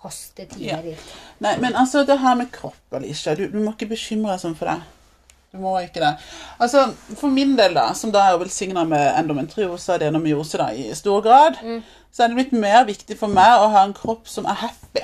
hastetid 0.03 0.61
Ja. 0.61 0.77
dit. 0.81 0.97
Nei, 1.43 1.57
men 1.59 1.73
altså, 1.75 2.05
det 2.07 2.19
her 2.19 2.35
med 2.35 2.51
kropp, 2.51 2.75
Alicia, 2.93 3.35
du, 3.35 3.47
du 3.51 3.59
må 3.59 3.73
ikke 3.75 3.89
bekymre 3.89 4.31
deg 4.35 4.39
sånn 4.45 4.55
for 4.55 4.65
det. 4.71 4.79
Du 5.51 5.57
må 5.57 5.71
ikke 5.81 5.99
det. 6.03 6.11
Altså, 6.61 6.93
For 7.17 7.27
min 7.33 7.55
del, 7.57 7.73
da, 7.73 7.87
som 7.97 8.11
da 8.13 8.27
er 8.29 8.37
velsigna 8.37 8.83
med 8.85 9.15
endometriose 9.17 9.89
og 9.89 9.95
adenomyose 10.01 10.57
da, 10.61 10.67
i 10.71 10.91
stor 10.95 11.21
grad, 11.25 11.57
Mm. 11.63 11.81
så 12.13 12.23
er 12.23 12.27
det 12.27 12.35
blitt 12.37 12.53
mer 12.61 12.85
viktig 12.85 13.17
for 13.17 13.27
meg 13.27 13.57
å 13.59 13.69
ha 13.73 13.83
en 13.83 13.93
kropp 13.97 14.27
som 14.29 14.45
er 14.45 14.53
happy. 14.61 15.01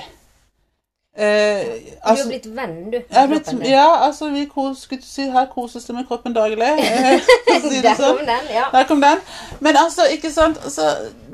Eh, 1.16 1.60
Du 2.04 2.20
er 2.20 2.26
blitt 2.28 2.46
venn, 2.56 2.90
du. 2.92 2.98
din. 3.00 3.62
ja, 3.64 3.86
altså, 4.04 4.28
vi 4.34 4.44
kos, 4.46 4.82
si, 5.02 5.22
her 5.32 5.46
koses 5.48 5.84
det 5.88 5.94
med 5.96 6.04
kroppen 6.08 6.34
daglig. 6.36 6.60
eh, 6.78 7.20
si 7.62 7.80
Der 7.82 7.94
sånn. 7.96 8.18
kom 8.18 8.26
den, 8.26 8.50
ja. 8.52 8.66
Der 8.72 8.84
kom 8.90 9.00
den. 9.00 9.22
Men 9.60 9.76
altså, 9.80 10.04
ikke 10.12 10.30
sant 10.30 10.58
altså, 10.64 10.90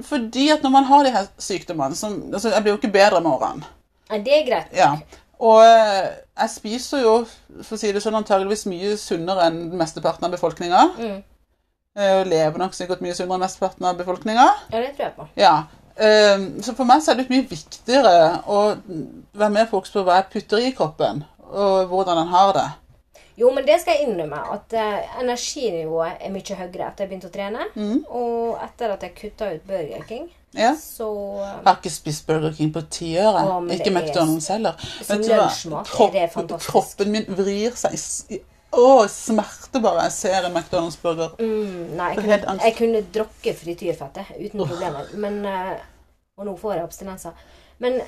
Fordi 0.06 0.48
at 0.54 0.62
når 0.62 0.70
man 0.70 0.84
har 0.84 1.02
de 1.04 1.10
her 1.10 1.26
sykdommene 1.38 1.96
som, 1.98 2.14
altså, 2.32 2.48
Jeg 2.54 2.62
blir 2.62 2.72
jo 2.76 2.78
ikke 2.78 2.92
bedre 2.94 3.20
med 3.20 3.30
årene. 3.32 3.66
Nei, 4.10 4.18
Det 4.22 4.32
er 4.38 4.46
greit. 4.46 4.70
Ja. 4.76 4.92
Og 5.42 5.64
eh, 5.66 6.08
jeg 6.38 6.50
spiser 6.54 7.02
jo, 7.02 7.16
for 7.62 7.74
å 7.74 7.78
si 7.82 7.90
det 7.92 8.02
sånn, 8.04 8.14
antageligvis 8.14 8.66
mye 8.70 8.94
sunnere 8.96 9.48
enn 9.50 9.64
mesteparten 9.76 10.24
av 10.28 10.30
befolkninga. 10.36 10.82
Mm. 10.98 11.20
Eh, 11.98 12.12
Og 12.20 12.26
lever 12.30 12.58
nok 12.62 12.72
sikkert 12.78 13.02
mye 13.02 13.14
sunnere 13.18 13.40
enn 13.40 13.42
mesteparten 13.48 13.84
av 13.90 13.98
befolkninga. 13.98 14.46
Ja, 14.70 14.78
det 14.78 14.92
tror 14.94 15.08
jeg 15.08 15.16
på. 15.18 15.26
Ja. 15.42 15.56
Eh, 15.96 16.38
Så 16.62 16.74
for 16.76 16.84
meg 16.88 17.02
så 17.02 17.12
er 17.12 17.20
det 17.20 17.30
mye 17.30 17.46
viktigere 17.48 18.42
å 18.46 18.76
være 19.34 19.50
med 19.50 19.68
fokus 19.70 19.90
på 19.92 20.02
hva 20.06 20.20
jeg 20.20 20.30
putter 20.32 20.58
i 20.66 20.70
kroppen, 20.76 21.24
og 21.52 21.86
hvordan 21.90 22.16
den 22.22 22.28
har 22.32 22.52
det. 22.56 22.68
Jo, 23.36 23.48
men 23.54 23.64
det 23.64 23.80
skal 23.80 23.96
jeg 23.96 24.08
innrømme. 24.08 24.38
At 24.52 24.72
eh, 24.76 25.20
energinivået 25.22 26.20
er 26.20 26.30
mye 26.34 26.56
høyere 26.58 26.88
etter 26.90 27.04
jeg 27.04 27.08
begynte 27.10 27.30
å 27.30 27.32
trene. 27.34 27.64
Mm. 27.74 28.04
Og 28.12 28.58
etter 28.62 28.92
at 28.92 29.02
jeg 29.06 29.14
kutta 29.16 29.48
ut 29.54 29.66
Burger 29.66 30.04
King, 30.08 30.28
Ja. 30.54 30.74
så 30.76 31.06
Jeg 31.40 31.64
har 31.64 31.76
ikke 31.80 31.90
spist 31.90 32.26
Burger 32.26 32.52
King 32.52 32.72
på 32.74 32.82
ti 32.90 33.14
år. 33.16 33.38
Ikke 33.72 33.90
McDonald's 33.90 34.48
heller. 34.52 34.74
Som 35.02 35.18
lunsjmat 35.24 35.88
er 36.00 36.10
det 36.12 36.26
fantastisk. 36.34 36.70
kroppen 36.70 37.10
min 37.12 37.24
vrir 37.28 37.72
seg 37.74 37.94
i 38.30 38.40
Å, 38.72 39.06
smerte 39.12 39.80
bare 39.84 40.06
jeg 40.06 40.12
ser 40.16 40.46
en 40.48 40.54
McDonald's-burger. 40.56 41.34
mm, 41.38 41.96
Nei, 41.98 42.14
jeg 42.14 42.24
kunne, 42.24 42.58
jeg 42.64 42.76
kunne 42.78 43.02
drukke 43.12 43.54
frityrfettet 43.54 44.26
uten 44.38 44.62
problemer. 44.66 45.10
Men 45.14 45.44
eh, 45.44 45.78
Og 46.38 46.46
nå 46.46 46.54
får 46.56 46.74
jeg 46.78 46.84
abstinenser. 46.84 47.32
Men 47.78 48.00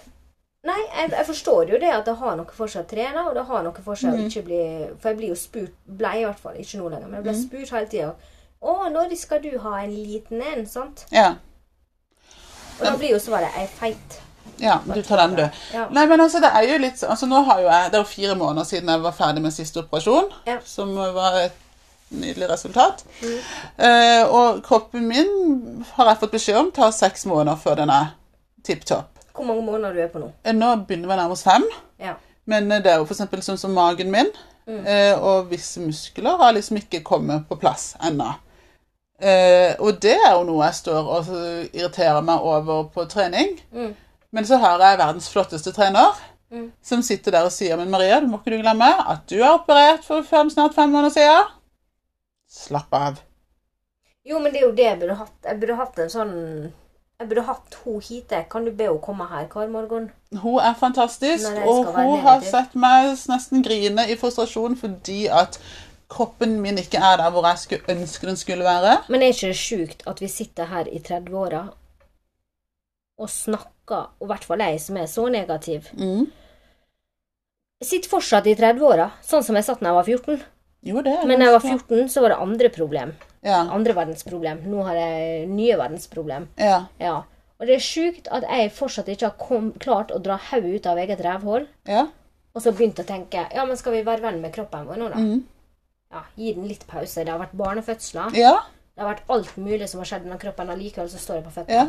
Nei, 0.65 0.79
jeg, 0.97 1.11
jeg 1.13 1.27
forstår 1.29 1.69
jo 1.75 1.77
det 1.79 1.91
at 1.93 2.07
det 2.07 2.15
har 2.17 2.37
noe 2.39 2.49
for 2.57 2.67
seg 2.73 2.87
å 2.87 2.89
trene, 2.89 3.27
og 3.29 3.35
det 3.37 3.43
har 3.45 3.63
noe 3.67 3.83
for 3.85 3.95
seg 4.01 4.15
å 4.15 4.17
Mm. 4.17 4.27
ikke 4.31 4.45
bli 4.47 4.61
For 5.01 5.11
jeg 5.11 5.17
blir 5.19 5.29
jo 5.29 5.35
spurt 5.37 5.75
Ble 5.87 6.13
i 6.23 6.25
hvert 6.25 6.41
fall, 6.41 6.55
ikke 6.57 6.79
nå 6.81 6.89
lenger, 6.89 7.09
men 7.11 7.19
jeg 7.21 7.27
ble 7.27 7.35
Mm. 7.35 7.43
spurt 7.43 7.71
hele 7.77 7.87
tida. 7.93 8.15
'Å, 8.63 8.89
når 8.93 9.17
skal 9.21 9.43
du 9.45 9.59
ha 9.59 9.75
en 9.83 9.91
liten 9.93 10.41
en?' 10.41 10.67
Sant? 10.67 11.05
Ja. 11.13 11.35
Og 12.81 12.87
da 12.87 12.97
blir 12.97 13.11
jo 13.13 13.19
svaret 13.21 13.53
'jeg 13.53 13.69
er 13.69 13.75
feit'. 13.81 14.21
Ja, 14.59 14.79
du 14.95 15.03
tar 15.03 15.17
den, 15.27 15.35
du. 15.37 15.43
Ja. 15.75 15.87
Nei, 15.91 16.07
men 16.07 16.21
altså, 16.21 16.41
det 16.41 16.51
er 16.55 16.63
jo 16.69 16.79
litt 16.79 17.03
altså 17.03 17.27
nå 17.27 17.43
har 17.45 17.61
jo 17.61 17.69
jeg, 17.69 17.91
Det 17.91 17.99
er 17.99 18.03
jo 18.03 18.11
fire 18.11 18.35
måneder 18.39 18.65
siden 18.65 18.89
jeg 18.89 19.03
var 19.03 19.13
ferdig 19.13 19.43
med 19.43 19.53
siste 19.53 19.81
operasjon, 19.83 20.31
Ja. 20.47 20.59
som 20.65 20.95
var 20.95 21.37
et 21.45 21.53
nydelig 22.11 22.49
resultat. 22.51 23.05
Mm. 23.23 23.39
Eh, 23.79 24.23
og 24.29 24.63
kroppen 24.63 25.09
min 25.09 25.85
har 25.97 26.09
jeg 26.13 26.19
fått 26.21 26.31
beskjed 26.37 26.57
om 26.61 26.71
tar 26.73 26.91
seks 26.95 27.27
måneder 27.27 27.57
før 27.59 27.75
den 27.83 27.91
er 27.91 28.13
tipp 28.65 28.85
topp. 28.87 29.11
Hvor 29.35 29.45
mange 29.49 29.63
måneder 29.67 29.93
du 29.95 30.01
er 30.01 30.09
på 30.13 30.19
nå? 30.23 30.31
Eh, 30.45 30.53
Nå 30.55 30.77
begynner 30.87 31.09
vi 31.11 31.17
nærmest 31.23 31.45
fem. 31.45 31.65
Ja. 32.01 32.15
Men 32.47 32.71
eh, 32.73 32.83
det 32.85 32.93
er 32.93 32.99
jo 33.03 33.07
eksempel 33.11 33.43
sånn 33.43 33.59
som 33.59 33.75
magen 33.75 34.11
min, 34.11 34.31
Mm. 34.67 34.87
eh, 34.87 35.19
og 35.21 35.51
visse 35.51 35.77
muskler 35.81 36.39
har 36.41 36.53
liksom 36.57 36.79
ikke 36.79 37.03
kommet 37.05 37.43
på 37.49 37.59
plass 37.61 37.97
ennå. 38.01 38.31
Eh, 39.21 39.75
og 39.79 39.99
det 40.03 40.15
er 40.17 40.33
jo 40.35 40.45
noe 40.49 40.65
jeg 40.65 40.75
står 40.79 41.11
og 41.19 41.29
irriterer 41.73 42.23
meg 42.25 42.41
over 42.43 42.85
på 42.95 43.05
trening. 43.13 43.59
Mm. 43.73 43.93
Men 44.35 44.47
så 44.49 44.59
har 44.59 44.83
jeg 44.83 44.99
verdens 44.99 45.31
flotteste 45.33 45.73
trener, 45.77 46.15
Mm. 46.55 46.69
som 46.83 47.01
sitter 47.03 47.33
der 47.35 47.47
og 47.49 47.51
sier 47.51 47.77
Men 47.81 47.91
Maria, 47.91 48.21
du 48.21 48.27
må 48.31 48.39
ikke 48.39 48.53
du 48.53 48.61
glemme 48.63 48.87
at 49.11 49.23
du 49.31 49.41
er 49.41 49.55
operert 49.57 50.05
for 50.07 50.23
fem, 50.23 50.51
snart 50.53 50.75
fem 50.77 50.93
måneder 50.93 51.11
siden. 51.15 51.49
Slapp 52.53 52.93
av. 52.95 53.17
Jo, 54.25 54.39
men 54.39 54.53
det 54.53 54.61
er 54.61 54.67
jo 54.69 54.75
det 54.77 54.85
jeg 54.85 54.99
burde 55.01 55.17
hatt. 55.19 55.33
Jeg 55.49 55.61
burde 55.61 55.77
hatt 55.81 55.99
en 56.05 56.13
sånn 56.13 56.35
Jeg 57.21 57.29
burde 57.31 57.45
hatt 57.47 57.75
hun 57.85 58.01
hit. 58.03 58.33
Kan 58.51 58.65
du 58.67 58.71
be 58.75 58.85
henne 58.89 59.01
komme 59.03 59.27
her 59.31 59.47
hver 59.51 59.69
morgen? 59.71 60.11
Hun 60.43 60.59
er 60.61 60.75
fantastisk, 60.75 61.51
og 61.65 61.91
hun 61.95 62.21
har 62.25 62.41
sett 62.43 62.75
meg 62.75 63.13
nesten 63.31 63.63
grine 63.65 64.07
i 64.11 64.17
frustrasjon 64.21 64.77
fordi 64.77 65.27
at 65.31 65.59
kroppen 66.11 66.61
min 66.61 66.79
ikke 66.79 66.99
er 66.99 67.17
der 67.23 67.31
hvor 67.31 67.47
jeg 67.49 67.59
skulle 67.59 67.97
ønske 67.97 68.27
den 68.27 68.37
skulle 68.37 68.65
være. 68.67 68.99
Men 69.09 69.23
er 69.23 69.33
ikke 69.33 69.51
det 69.55 69.57
sjukt 69.63 70.03
at 70.11 70.21
vi 70.21 70.29
sitter 70.29 70.65
her 70.71 70.91
i 70.91 70.99
30-åra 70.99 71.63
og 73.19 73.31
snakker, 73.31 73.71
og 73.93 74.25
i 74.25 74.27
hvert 74.31 74.45
fall 74.45 74.59
jeg 74.65 74.81
som 74.81 74.97
er 74.97 75.07
så 75.11 75.29
negativ, 75.31 75.91
Mm. 75.99 76.27
sitter 77.85 78.09
fortsatt 78.09 78.47
i 78.49 78.55
30-åra, 78.57 79.11
sånn 79.23 79.43
som 79.45 79.57
jeg 79.57 79.65
satt 79.67 79.81
da 79.81 79.91
jeg 79.91 79.99
var 79.99 80.05
14. 80.09 80.43
Jo, 80.85 81.01
det 81.03 81.13
er 81.19 81.27
Men 81.27 81.39
da 81.41 81.47
jeg 81.51 81.53
var 81.57 81.61
14, 81.69 82.09
så 82.09 82.21
var 82.23 82.29
det 82.35 82.39
andre 82.41 82.69
problem. 82.73 83.15
Ja, 83.45 83.61
Andre 83.73 83.93
verdensproblem. 83.95 84.63
Nå 84.73 84.83
har 84.85 84.95
jeg 84.97 85.49
nye 85.49 85.77
verdensproblem. 85.77 86.49
ja, 86.59 86.87
Ja. 87.01 87.23
Og 87.61 87.67
det 87.69 87.77
er 87.77 87.81
sjukt 87.81 88.27
at 88.33 88.43
jeg 88.43 88.73
fortsatt 88.73 89.07
ikke 89.09 89.29
har 89.29 89.37
kom, 89.39 89.73
klart 89.79 90.11
å 90.11 90.19
dra 90.21 90.37
hodet 90.37 90.75
ut 90.75 90.87
av 90.87 90.97
eget 90.99 91.21
rævhull, 91.21 91.67
ja. 91.87 92.09
og 92.55 92.63
så 92.63 92.73
begynt 92.73 92.99
å 92.99 93.05
tenke 93.07 93.47
ja, 93.55 93.65
men 93.65 93.77
skal 93.77 93.93
vi 93.93 94.03
være 94.03 94.21
venn 94.23 94.41
med 94.43 94.53
kroppen 94.53 94.85
vår 94.87 94.97
nå, 94.99 95.09
da? 95.13 95.17
Mm. 95.17 95.45
Ja, 96.13 96.23
Gi 96.37 96.53
den 96.55 96.67
litt 96.69 96.87
pause. 96.87 97.25
Det 97.25 97.29
har 97.29 97.39
vært 97.39 97.55
barnefødsler. 97.57 98.35
Ja, 98.35 98.61
Det 98.97 99.03
har 99.03 99.15
vært 99.15 99.23
alt 99.31 99.57
mulig 99.57 99.89
som 99.89 100.01
har 100.01 100.07
skjedd 100.07 100.27
med 100.27 100.41
kroppen, 100.41 100.69
og 100.71 100.79
likevel 100.79 101.09
så 101.09 101.19
står 101.19 101.37
jeg 101.37 101.45
på 101.45 101.51
føttene. 101.61 101.69
ja. 101.71 101.89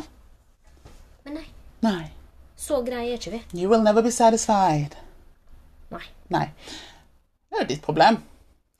Men 1.24 1.34
nei, 1.34 1.44
Nei. 1.86 2.10
så 2.56 2.78
greie 2.86 3.12
er 3.12 3.18
ikke 3.20 3.30
vi. 3.36 3.40
You 3.62 3.68
will 3.70 3.82
never 3.84 4.02
be 4.02 4.10
satisfied. 4.14 4.96
Nei. 5.92 6.02
Nei. 6.32 6.46
Det 7.50 7.58
er 7.60 7.64
jo 7.64 7.68
ditt 7.74 7.82
problem, 7.84 8.22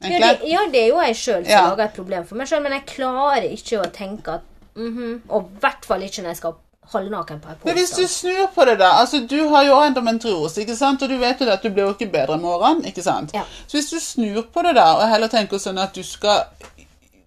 Ja, 0.05 0.09
det, 0.21 0.49
ja, 0.51 0.61
det 0.73 0.81
er 0.83 0.89
jo 0.91 0.99
jeg 1.01 1.17
sjøl 1.17 1.45
som 1.45 1.51
Ja. 1.53 1.61
lager 1.71 1.85
et 1.87 1.95
problem 1.97 2.25
for 2.29 2.37
meg 2.37 2.49
sjøl, 2.51 2.63
men 2.63 2.73
jeg 2.77 2.85
klarer 2.91 3.47
ikke 3.49 3.79
å 3.81 3.91
tenke 3.95 4.35
at 4.35 4.43
mhm, 4.77 5.23
Og 5.33 5.47
i 5.47 5.61
hvert 5.63 5.87
fall 5.89 6.03
ikke 6.05 6.21
når 6.23 6.35
jeg 6.35 6.37
skal 6.43 6.55
halvnaken 6.93 7.41
på 7.41 7.49
en 7.51 7.57
Men 7.65 7.75
hvis 7.79 7.95
du 7.97 8.03
snur 8.07 8.51
på 8.55 8.65
det, 8.69 8.75
da 8.79 8.91
altså 9.01 9.23
Du 9.27 9.49
har 9.49 9.65
jo 9.65 9.79
endometriose, 9.87 10.61
ikke 10.61 10.77
sant? 10.77 11.03
og 11.03 11.09
du 11.09 11.17
vet 11.19 11.41
jo 11.41 11.49
at 11.51 11.63
du 11.63 11.71
blir 11.71 11.85
jo 11.89 11.95
ikke 11.95 12.11
bedre 12.13 12.37
i 12.37 12.43
morgen. 12.43 12.85
ikke 12.85 13.03
sant? 13.03 13.33
Ja. 13.35 13.43
Så 13.67 13.79
hvis 13.79 13.91
du 13.91 13.99
snur 14.01 14.43
på 14.53 14.63
det 14.63 14.75
da, 14.77 14.85
og 15.01 15.09
heller 15.09 15.29
tenker 15.33 15.59
sånn 15.59 15.79
at 15.83 15.95
du 15.97 16.03
skal 16.03 16.45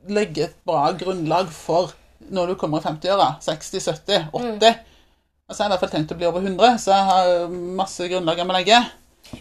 legge 0.07 0.43
et 0.43 0.55
bra 0.65 0.91
grunnlag 0.93 1.49
for 1.53 1.91
når 2.29 2.47
du 2.53 2.55
kommer 2.55 2.79
i 2.79 2.85
50-åra, 2.85 3.35
60, 3.41 3.81
70, 3.81 4.29
80 4.33 4.77
Altså 5.49 5.63
Jeg 5.63 5.65
har 5.65 5.69
i 5.69 5.73
hvert 5.73 5.83
fall 5.85 5.93
tenkt 5.97 6.11
å 6.13 6.17
bli 6.19 6.27
over 6.29 6.41
100, 6.45 6.77
så 6.79 6.91
jeg 6.93 7.05
har 7.09 7.53
masse 7.79 8.07
grunnlag 8.11 8.37
jeg 8.37 8.47
må 8.49 8.53
legge. 8.53 8.79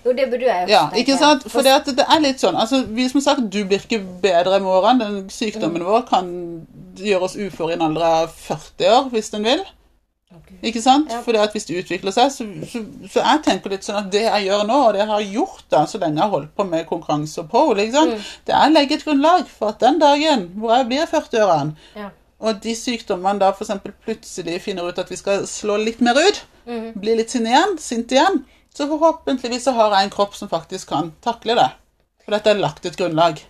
Jo, 0.04 0.12
det 0.12 0.26
burde 0.30 0.44
jeg 0.44 0.62
også 0.64 0.72
Ja, 0.72 0.82
tenke. 0.88 1.00
ikke 1.02 1.16
sant? 1.20 1.44
For 1.52 1.64
det, 1.64 1.72
at 1.72 1.86
det 1.96 2.04
er 2.04 2.20
litt 2.20 2.40
sånn 2.42 2.56
altså, 2.60 2.82
vi 2.92 3.06
som 3.08 3.22
sagt, 3.24 3.46
Du 3.52 3.62
blir 3.64 3.80
ikke 3.80 4.00
bedre 4.24 4.56
i 4.58 4.64
morgen. 4.64 5.00
Den 5.00 5.18
sykdommen 5.32 5.84
vår 5.84 6.06
kan 6.08 6.28
gjøre 6.98 7.28
oss 7.28 7.36
uføre 7.36 7.72
i 7.72 7.78
en 7.78 7.84
alder 7.90 8.04
av 8.08 8.32
40 8.34 8.88
år, 8.96 9.10
hvis 9.14 9.30
den 9.32 9.44
vil. 9.48 9.62
Okay. 10.28 10.58
Ikke 10.68 10.82
sant? 10.84 11.08
Ja. 11.12 11.22
For 11.24 11.32
det 11.32 11.40
at 11.40 11.54
hvis 11.56 11.64
det 11.68 11.78
utvikler 11.80 12.12
seg, 12.12 12.32
så, 12.34 12.44
så, 12.68 12.82
så 13.08 13.22
jeg 13.24 13.42
tenker 13.46 13.72
litt 13.72 13.86
sånn 13.86 14.00
at 14.02 14.10
det 14.12 14.26
jeg 14.26 14.44
gjør 14.48 14.66
nå, 14.68 14.76
og 14.88 14.92
det 14.92 15.00
jeg 15.00 15.08
har 15.12 15.24
gjort 15.38 15.64
da, 15.72 15.84
så 15.88 16.00
lenge 16.02 16.18
jeg 16.20 16.24
har 16.26 16.34
holdt 16.34 16.50
på 16.58 16.66
med 16.68 16.84
konkurranse 16.88 17.40
og 17.44 17.48
pole, 17.52 17.86
sant? 17.94 18.26
det 18.44 18.52
er 18.56 18.66
å 18.66 18.74
legge 18.74 18.98
et 18.98 19.04
grunnlag 19.06 19.46
for 19.48 19.72
at 19.72 19.80
den 19.80 19.96
dagen 20.02 20.48
hvor 20.60 20.74
jeg 20.76 20.88
blir 20.90 21.08
40-årene, 21.08 21.76
Ja. 21.96 22.10
Og 22.38 22.60
de 22.62 22.74
sykdommene 22.78 23.42
da 23.42 23.50
eksempel 23.50 23.94
plutselig 24.04 24.60
finner 24.62 24.86
ut 24.88 25.00
at 25.00 25.10
vi 25.10 25.18
skal 25.18 25.46
slå 25.50 25.78
litt 25.82 26.02
mer 26.04 26.18
ut, 26.18 26.44
mm. 26.68 26.92
bli 27.02 27.16
litt 27.18 27.34
sinne 27.34 27.50
igjen, 27.50 27.76
sint 27.82 28.14
igjen, 28.14 28.44
så 28.74 28.86
forhåpentligvis 28.90 29.66
så 29.66 29.74
har 29.74 29.96
jeg 29.96 30.06
en 30.06 30.14
kropp 30.14 30.36
som 30.38 30.50
faktisk 30.50 30.92
kan 30.92 31.10
takle 31.24 31.56
det. 31.58 31.68
For 32.22 32.36
dette 32.36 32.52
er 32.52 32.60
lagt 32.62 32.86
et 32.86 32.98
grunnlag. 33.00 33.40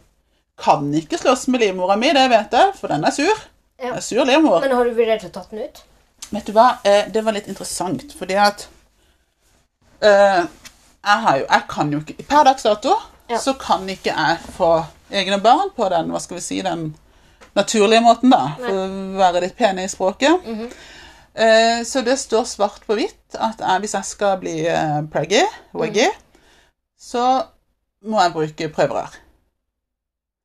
Kan 0.58 0.88
ikke 0.96 1.18
slåss 1.20 1.46
med 1.52 1.60
livmora 1.62 1.98
mi, 2.00 2.14
det 2.16 2.24
vet 2.32 2.54
jeg, 2.56 2.72
for 2.78 2.90
den 2.94 3.04
er 3.04 3.14
sur. 3.14 3.44
Ja. 3.78 3.92
Er 3.98 4.02
sur 4.02 4.24
livmor. 4.24 4.62
Men 4.64 4.74
har 4.74 4.88
du 4.88 4.96
vurdert 4.96 5.26
å 5.28 5.32
tatt 5.34 5.52
den 5.52 5.66
ut? 5.68 5.82
Vet 6.30 6.48
du 6.48 6.54
hva, 6.56 6.70
eh, 6.88 7.10
det 7.12 7.22
var 7.24 7.36
litt 7.36 7.48
interessant, 7.50 8.14
fordi 8.16 8.38
at 8.40 8.64
uh, 10.02 10.42
jeg, 10.48 11.18
har 11.24 11.38
jo, 11.42 11.44
jeg 11.44 11.66
kan 11.70 11.92
jo 11.92 12.00
ikke 12.02 12.26
Per 12.28 12.48
dags 12.48 12.66
dato 12.66 12.96
Ja. 13.28 13.36
så 13.36 13.52
kan 13.60 13.84
ikke 13.92 14.14
jeg 14.14 14.38
få 14.56 14.70
egne 15.12 15.36
barn 15.44 15.68
på 15.76 15.84
den 15.92 16.08
hva 16.08 16.20
skal 16.20 16.38
vi 16.38 16.44
si, 16.46 16.62
den 16.64 16.94
naturlige 17.58 18.04
måten, 18.04 18.30
da, 18.32 18.44
for 18.60 18.78
å 18.84 18.86
være 19.18 19.42
litt 19.44 19.58
pene 19.58 19.84
i 19.84 19.90
språket. 19.92 20.46
Mhm. 20.46 20.70
Eh, 21.38 21.84
så 21.86 22.00
det 22.02 22.16
står 22.18 22.48
svart 22.50 22.82
på 22.88 22.96
hvitt 22.98 23.36
at 23.38 23.60
jeg, 23.62 23.82
hvis 23.84 23.92
jeg 23.94 24.06
skal 24.08 24.38
bli 24.40 24.56
eh, 24.66 24.96
preggy, 25.12 25.44
waggy, 25.76 26.08
så 26.98 27.24
må 28.02 28.18
jeg 28.24 28.32
bruke 28.34 28.68
prøverør. 28.74 29.14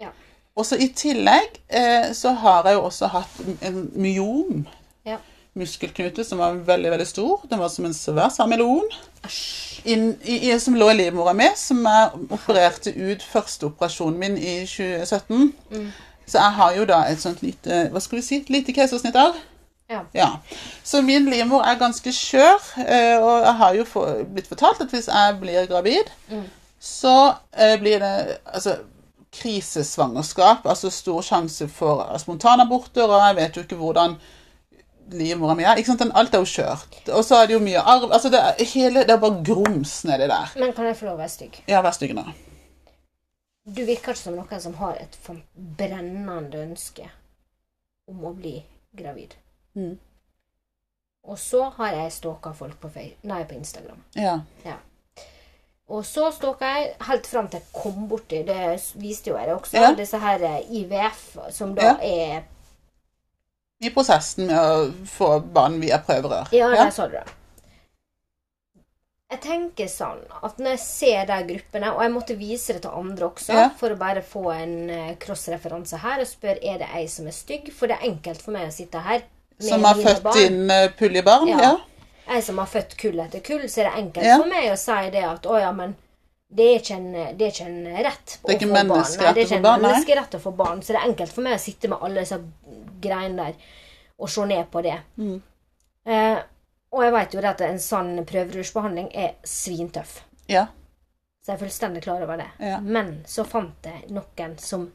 Ja. 0.03 0.11
Og 0.53 0.67
så 0.69 0.77
i 0.77 0.91
tillegg 0.93 1.57
eh, 1.73 2.11
så 2.13 2.35
har 2.43 2.69
jeg 2.69 2.77
jo 2.77 2.85
også 2.91 3.09
hatt 3.15 3.41
en 3.65 3.79
myom 3.95 4.67
Ja. 5.09 5.17
muskelknute 5.57 6.23
som 6.23 6.39
var 6.43 6.61
veldig, 6.65 6.91
veldig 6.93 7.07
stor. 7.09 7.41
Den 7.49 7.59
var 7.63 7.73
som 7.73 7.89
en 7.89 7.97
svær 7.97 8.29
sammelon 8.33 8.85
inn, 9.85 10.11
i, 10.21 10.37
i, 10.51 10.53
som 10.59 10.77
lå 10.77 10.91
i 10.93 10.99
livmora 11.01 11.33
mi, 11.33 11.49
som 11.57 11.81
jeg 11.89 12.25
opererte 12.37 12.93
ut 12.93 13.25
første 13.33 13.71
operasjonen 13.71 14.19
min 14.19 14.37
i 14.37 14.59
2017. 14.69 15.53
Mm. 15.73 15.91
Så 16.25 16.37
jeg 16.39 16.51
har 16.59 16.75
jo 16.77 16.85
da 16.89 17.01
et 17.11 17.21
sånt 17.21 17.41
lite 17.43 17.89
hva 17.91 17.99
skal 18.01 18.19
vi 18.19 18.23
si, 18.25 18.37
et 18.41 18.49
lite 18.53 18.73
keisersnitt 18.73 19.15
av. 19.19 19.35
Ja. 20.15 20.29
Så 20.83 21.01
min 21.05 21.27
livmor 21.29 21.61
er 21.67 21.75
ganske 21.77 22.09
skjør, 22.15 22.61
eh, 22.81 23.17
og 23.21 23.43
jeg 23.45 23.53
har 23.59 23.75
jo 23.77 23.83
blitt 24.33 24.47
fortalt 24.49 24.79
at 24.81 24.89
hvis 24.95 25.09
jeg 25.11 25.35
blir 25.41 25.67
gravid, 25.69 26.09
Mm. 26.31 26.45
så 26.79 27.35
eh, 27.53 27.75
blir 27.79 27.99
det 27.99 28.37
altså, 28.45 28.77
krisesvangerskap, 29.33 30.65
altså 30.65 30.89
stor 30.89 31.21
sjanse 31.21 31.67
for 31.69 32.05
spontanaborter, 32.21 33.03
og 33.03 33.21
jeg 33.27 33.35
vet 33.35 33.55
jo 33.57 33.61
ikke 33.67 33.75
hvordan 33.79 34.15
livmora 35.13 35.53
mi 35.55 35.63
er. 35.67 35.75
Ikke 35.77 35.91
sant? 35.91 36.05
Alt 36.15 36.33
er 36.33 36.41
jo 36.43 36.49
skjørt. 36.49 36.97
Og 37.11 37.23
så 37.27 37.41
er 37.41 37.47
det 37.51 37.53
jo 37.57 37.61
mye 37.63 37.79
arv. 37.81 38.09
Altså, 38.11 38.29
det 38.33 38.39
er, 38.39 38.65
hele, 38.73 39.03
det 39.03 39.11
er 39.13 39.21
bare 39.21 39.43
grums 39.45 39.99
nedi 40.07 40.27
der. 40.31 40.53
Men 40.59 40.73
kan 40.73 40.85
jeg 40.89 40.97
få 40.97 41.05
lov 41.09 41.17
å 41.19 41.21
være 41.21 41.33
stygg? 41.33 41.59
Ja, 41.69 41.81
vær 41.85 41.91
stygg 41.95 42.15
nå. 42.17 42.23
Du 43.65 43.85
virker 43.85 44.11
ikke 44.11 44.19
som 44.19 44.35
noen 44.35 44.61
som 44.61 44.73
har 44.75 44.97
et 44.99 45.15
brennende 45.55 46.63
ønske 46.65 47.09
om 48.11 48.25
å 48.27 48.33
bli 48.35 48.57
gravid. 48.91 49.35
Mm. 49.75 49.93
Og 51.23 51.37
så 51.39 51.69
har 51.77 51.93
jeg 51.95 52.11
stalka 52.11 52.51
folk 52.53 52.75
på, 52.81 52.89
nei, 53.23 53.43
på 53.47 53.55
Instagram. 53.55 54.01
Ja. 54.19 54.39
Og 55.87 56.03
så 56.07 56.27
stalka 56.35 56.67
jeg 56.77 56.95
helt 57.07 57.27
fram 57.27 57.47
til 57.51 57.59
jeg 57.59 57.69
kom 57.75 58.07
borti 58.09 58.41
Det 58.47 58.57
viste 58.99 59.29
jo 59.31 59.37
jeg 59.37 59.47
det 59.47 59.55
også. 59.55 59.77
Ja. 59.79 59.93
Disse 59.95 60.19
her 60.19 60.43
eh, 60.43 60.59
IVF, 60.81 61.23
som 61.55 61.75
da 61.75 61.93
Ja. 61.93 61.95
er 62.01 62.43
I 63.83 63.89
prosessen 63.91 64.47
med 64.47 64.57
å 64.57 64.91
få 65.07 65.39
barn 65.53 65.79
via 65.81 65.97
prøverør. 65.99 66.51
Ja, 66.51 66.69
Ja. 66.71 66.83
der 66.83 66.89
sa 66.91 67.07
du 67.07 67.11
det. 67.17 67.25
Jeg 69.33 69.39
tenker 69.41 69.87
sånn 69.89 70.19
at 70.45 70.59
når 70.61 70.75
jeg 70.75 70.81
ser 70.83 71.25
de 71.29 71.37
gruppene, 71.49 71.89
og 71.95 72.01
jeg 72.05 72.11
måtte 72.13 72.35
vise 72.37 72.73
det 72.75 72.83
til 72.85 72.91
andre 72.93 73.25
også, 73.31 73.53
Ja. 73.55 73.69
for 73.79 73.89
å 73.89 73.97
bare 73.97 74.21
få 74.21 74.43
en 74.53 74.89
eh, 74.93 75.15
cross-referanse 75.23 75.97
her, 76.03 76.21
og 76.21 76.27
spørre 76.29 76.61
er 76.61 76.77
det 76.83 76.89
ei 76.93 77.07
som 77.09 77.25
er 77.27 77.33
stygg, 77.33 77.71
for 77.73 77.87
det 77.89 77.97
er 77.97 78.09
enkelt 78.11 78.41
for 78.45 78.51
meg 78.53 78.67
å 78.69 78.75
sitte 78.75 79.01
her 79.01 79.23
med 79.59 79.69
Som 79.69 79.83
har 79.87 79.95
født 79.95 80.21
barn. 80.23 80.37
inn 80.43 80.71
puljebarn. 80.99 81.47
Ja. 81.49 81.57
Ja. 81.61 81.73
Jeg 82.35 82.43
som 82.45 82.57
har 82.61 82.67
født 82.71 82.95
kull 82.97 83.19
etter 83.19 83.41
kull, 83.43 83.65
så 83.67 83.81
er 83.81 83.89
det 83.89 83.97
enkelt 84.03 84.25
Ja. 84.25 84.37
for 84.37 84.47
meg 84.47 84.69
å 84.71 84.77
si 84.77 85.09
det 85.11 85.23
at 85.25 85.43
å 85.49 85.59
ja, 85.59 85.71
men 85.71 85.95
det 86.53 86.63
er 86.69 86.79
ikke 86.79 86.95
en, 86.95 87.11
det 87.37 87.41
er 87.47 87.51
ikke 87.51 87.65
en 87.65 88.03
rett 88.05 88.37
å 88.43 88.51
få 88.53 88.59
barn. 88.61 89.17
Nei, 89.17 89.33
det 89.33 89.41
er 89.41 89.45
ikke 89.47 89.57
en 89.57 89.81
menneskerett 89.81 90.35
å 90.37 90.39
få 90.39 90.55
barn, 90.55 90.81
så 90.81 90.93
det 90.93 91.01
er 91.01 91.09
enkelt 91.09 91.33
for 91.33 91.41
meg 91.41 91.57
å 91.57 91.63
sitte 91.63 91.89
med 91.89 91.97
alle 92.01 92.19
disse 92.21 92.37
greiene 93.01 93.35
der 93.35 93.53
og 94.19 94.29
se 94.29 94.45
ned 94.45 94.69
på 94.71 94.83
det. 94.83 94.99
Mm. 95.17 95.41
Eh, 96.05 96.37
og 96.93 97.03
jeg 97.03 97.13
vet 97.15 97.33
jo 97.35 97.41
at 97.49 97.61
en 97.65 97.79
sånn 97.81 98.11
prøverørsbehandling 98.29 99.09
er 99.17 99.35
svintøff. 99.43 100.21
ja. 100.47 100.67
Så 101.43 101.51
jeg 101.51 101.57
er 101.57 101.63
fullstendig 101.65 102.01
klar 102.05 102.21
over 102.23 102.37
det. 102.39 102.45
Ja. 102.63 102.77
Men 102.79 103.17
så 103.27 103.43
fant 103.43 103.83
jeg 103.83 104.05
noen 104.15 104.53
som 104.63 104.85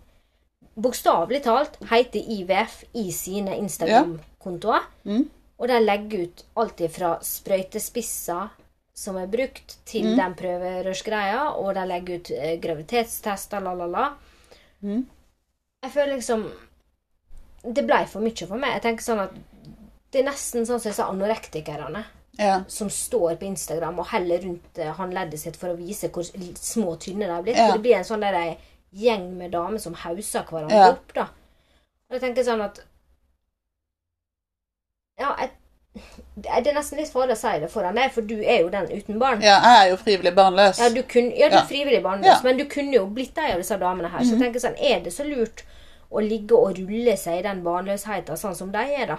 bokstavelig 0.81 1.43
talt 1.45 1.75
heter 1.91 2.25
IVF 2.25 2.85
i 2.97 3.11
sine 3.13 3.59
Instagram-kontoer. 3.61 4.87
Mm. 5.05 5.27
Og 5.59 5.69
de 5.69 5.81
legger 5.83 6.23
ut 6.25 6.45
alt 6.57 6.81
fra 6.95 7.11
sprøytespisser 7.21 8.49
som 8.97 9.17
er 9.21 9.27
brukt, 9.31 9.77
til 9.85 10.05
Mm. 10.09 10.17
den 10.17 10.35
prøverørsgreia, 10.41 11.43
og 11.55 11.75
de 11.75 11.85
legger 11.87 12.17
ut 12.19 12.31
eh, 12.31 12.57
graviditetstester, 12.59 13.61
la, 13.61 13.75
la, 13.75 13.87
la. 13.87 14.09
Mm. 14.83 15.05
Jeg 15.83 15.91
føler 15.93 16.15
liksom 16.17 16.49
Det 17.75 17.85
blei 17.87 18.07
for 18.07 18.21
mye 18.23 18.47
for 18.47 18.57
meg. 18.57 18.73
Jeg 18.73 18.83
tenker 18.83 19.03
sånn 19.05 19.21
at 19.21 19.33
Det 20.13 20.21
er 20.23 20.25
nesten 20.31 20.65
sånn 20.67 20.81
som 20.81 20.89
disse 20.91 21.05
anorektikerne 21.05 22.05
ja. 22.39 22.63
som 22.69 22.89
står 22.91 23.37
på 23.37 23.45
Instagram 23.51 23.99
og 24.01 24.07
heller 24.13 24.41
rundt 24.47 24.79
eh, 24.79 24.93
håndleddet 24.97 25.41
sitt 25.43 25.57
for 25.61 25.69
å 25.75 25.77
vise 25.77 26.09
hvor 26.15 26.25
små 26.25 26.95
og 26.95 27.01
tynne 27.05 27.27
de 27.29 27.35
er 27.37 27.43
blitt. 27.43 27.57
Ja. 27.61 27.67
For 27.69 27.77
det 27.79 27.85
blir 27.85 27.97
en 27.99 28.05
sånn 28.09 28.25
der 28.25 28.39
eh, 28.41 28.55
gjeng 28.97 29.27
med 29.37 29.53
damer 29.53 29.79
som 29.83 29.95
hauser 29.95 30.47
hverandre 30.49 30.77
Ja. 30.79 30.91
opp, 30.95 31.13
da. 31.15 31.27
Og 32.09 32.17
jeg 32.17 32.21
tenker 32.25 32.47
sånn 32.47 32.63
at 32.65 32.81
Ja, 35.19 35.33
jeg, 35.41 35.51
det 36.39 36.69
er 36.71 36.77
nesten 36.77 37.01
litt 37.01 37.11
farlig 37.11 37.35
å 37.35 37.41
si 37.41 37.53
det 37.61 37.69
foran 37.73 37.97
deg, 37.99 38.13
for 38.15 38.23
du 38.23 38.37
er 38.39 38.61
jo 38.63 38.69
den 38.71 38.87
uten 38.93 39.19
barn. 39.19 39.41
ja. 39.43 39.57
Jeg 39.65 39.79
er 39.81 39.89
jo 39.91 39.97
frivillig 40.01 40.33
barnløs. 40.37 40.79
Ja, 40.79 40.89
du, 40.95 41.03
kun, 41.03 41.33
ja, 41.35 41.49
du 41.51 41.57
Ja. 41.57 41.63
er 41.65 41.67
frivillig 41.67 42.03
barnløs, 42.05 42.27
Ja. 42.31 42.37
Mhm. 42.39 42.45
men 42.45 42.57
du 42.57 42.65
kunne 42.71 42.95
jo 42.95 43.07
blitt 43.07 43.37
ei 43.39 43.51
av 43.53 43.59
disse 43.59 43.77
damene 43.79 44.09
her. 44.09 44.21
Så 44.25 44.37
jeg 44.37 44.41
tenker 44.45 44.61
sånn, 44.63 44.79
er 44.81 45.01
det 45.05 45.13
så 45.13 45.25
lurt 45.27 45.65
å 46.11 46.23
ligge 46.23 46.55
og 46.57 46.79
rulle 46.79 47.17
seg 47.17 47.41
i 47.41 47.43
den 47.43 47.65
barnløsheten 47.65 48.37
sånn 48.39 48.55
som 48.57 48.71
de 48.73 48.79
er, 48.79 49.07
da? 49.07 49.19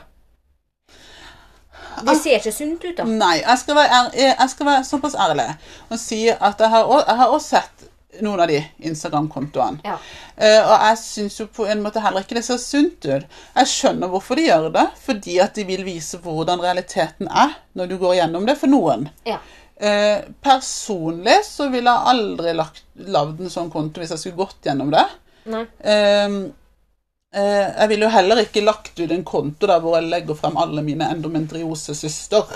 Det 2.05 2.15
ser 2.21 2.37
ikke 2.39 2.53
sunt 2.55 2.83
ut, 2.85 2.95
da. 2.97 3.03
Nei, 3.09 3.35
jeg 3.41 3.57
skal 3.63 3.75
være, 3.75 3.99
ær- 3.99 4.17
jeg 4.39 4.49
skal 4.53 4.65
være 4.71 4.83
såpass 4.87 5.15
ærlig 5.15 5.45
og 5.89 5.99
si 5.99 6.21
at 6.29 6.59
jeg 6.59 6.69
har, 6.69 6.83
også, 6.85 7.05
jeg 7.07 7.17
har 7.23 7.27
også 7.35 7.49
sett 7.57 7.85
noen 8.25 8.41
av 8.41 8.47
de 8.49 8.57
Instagram-kontoene. 8.89 9.79
Ja. 9.85 9.97
Uh, 10.39 10.71
og 10.73 10.73
jeg 10.87 10.97
syns 11.03 11.37
jo 11.39 11.45
på 11.53 11.67
en 11.69 11.83
måte 11.85 12.01
heller 12.03 12.25
ikke 12.25 12.35
det 12.39 12.43
ser 12.47 12.57
sunt 12.59 13.05
ut. 13.05 13.27
Jeg 13.55 13.69
skjønner 13.69 14.09
hvorfor 14.11 14.35
de 14.39 14.47
gjør 14.47 14.69
det. 14.73 14.85
Fordi 15.05 15.37
at 15.43 15.53
de 15.55 15.63
vil 15.69 15.83
vise 15.87 16.17
hvordan 16.23 16.59
realiteten 16.63 17.29
er 17.29 17.53
når 17.77 17.91
du 17.91 17.97
går 18.01 18.15
gjennom 18.17 18.47
det 18.49 18.57
for 18.59 18.71
noen. 18.71 19.07
Ja. 19.29 19.37
Uh, 19.79 20.25
personlig 20.43 21.37
så 21.47 21.69
ville 21.71 21.87
jeg 21.93 22.11
aldri 22.13 22.55
lagd 22.57 23.39
en 23.45 23.53
sånn 23.53 23.69
konto 23.71 24.01
hvis 24.01 24.11
jeg 24.15 24.23
skulle 24.25 24.41
gått 24.41 24.67
gjennom 24.67 24.89
det. 24.91 25.05
Nei. 25.49 25.63
Eh, 25.79 26.33
jeg 27.33 27.89
ville 27.91 28.07
jo 28.07 28.09
heller 28.09 28.39
ikke 28.41 28.63
lagt 28.65 28.99
ut 28.99 29.11
en 29.11 29.23
konto 29.23 29.67
der 29.69 29.79
hvor 29.83 29.99
jeg 29.99 30.09
legger 30.09 30.37
frem 30.37 30.57
alle 30.57 30.81
mine 30.81 31.11
endometriosesyster. 31.13 32.53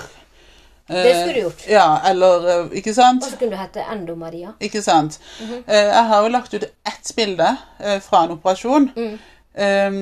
Eh, 0.88 1.02
Det 1.02 1.14
skulle 1.16 1.34
du 1.34 1.40
gjort. 1.40 1.68
Ja, 1.68 1.98
eller 2.10 2.48
eh, 2.48 2.78
Ikke 2.78 2.94
sant? 2.94 3.24
Og 3.24 3.30
så 3.30 3.36
kunne 3.38 3.56
du 3.56 3.56
hete 3.56 3.84
Endo-Maria. 3.92 4.52
Ikke 4.60 4.82
sant? 4.82 5.20
Mm 5.40 5.46
-hmm. 5.46 5.72
jeg 5.72 6.04
har 6.06 6.22
jo 6.22 6.28
lagt 6.28 6.54
ut 6.54 6.64
ett 6.64 7.12
bilde 7.16 7.56
eh, 7.80 8.00
fra 8.00 8.24
en 8.24 8.30
operasjon. 8.30 8.90
Mm. 8.96 9.18
Eh, 9.54 9.92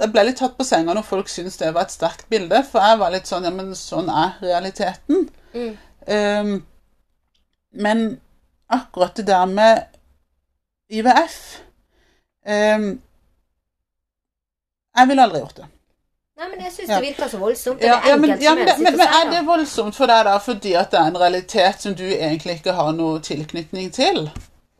jeg 0.00 0.12
ble 0.12 0.24
litt 0.24 0.36
tatt 0.36 0.56
på 0.58 0.64
senga 0.64 0.94
når 0.94 1.02
folk 1.02 1.28
syntes 1.28 1.56
det 1.56 1.74
var 1.74 1.82
et 1.82 1.90
sterkt 1.92 2.28
bilde, 2.28 2.64
for 2.70 2.80
jeg 2.80 2.98
var 2.98 3.10
litt 3.10 3.26
sånn 3.26 3.44
Ja, 3.44 3.50
men 3.50 3.74
sånn 3.74 4.08
er 4.08 4.32
realiteten. 4.40 5.28
Mm. 5.54 5.76
Eh, 6.06 6.60
men 7.72 8.20
akkurat 8.68 9.16
det 9.16 9.26
der 9.26 9.46
med 9.46 9.84
IVF 10.90 11.60
eh, 12.46 12.78
Jeg 15.00 15.08
ville 15.10 15.24
aldri 15.26 15.40
gjort 15.42 15.60
det. 15.62 15.68
Nei, 16.40 16.46
men 16.48 16.60
jeg 16.64 16.72
syns 16.72 16.88
Ja. 16.88 16.98
det 17.00 17.08
virker 17.08 17.28
så 17.28 17.38
voldsomt. 17.40 17.82
Ja, 17.84 17.98
ja, 18.08 18.16
men, 18.16 18.30
ja, 18.40 18.54
men, 18.56 18.68
men, 18.80 18.96
men 18.96 19.08
er 19.18 19.26
det 19.30 19.40
voldsomt 19.44 19.96
for 19.96 20.08
deg 20.08 20.24
da 20.24 20.38
fordi 20.40 20.72
at 20.80 20.90
det 20.94 21.00
er 21.00 21.10
en 21.10 21.18
realitet 21.20 21.82
som 21.84 21.94
du 21.98 22.06
egentlig 22.06 22.54
ikke 22.60 22.72
har 22.78 22.92
noe 22.96 23.18
tilknytning 23.20 23.90
til? 23.92 24.22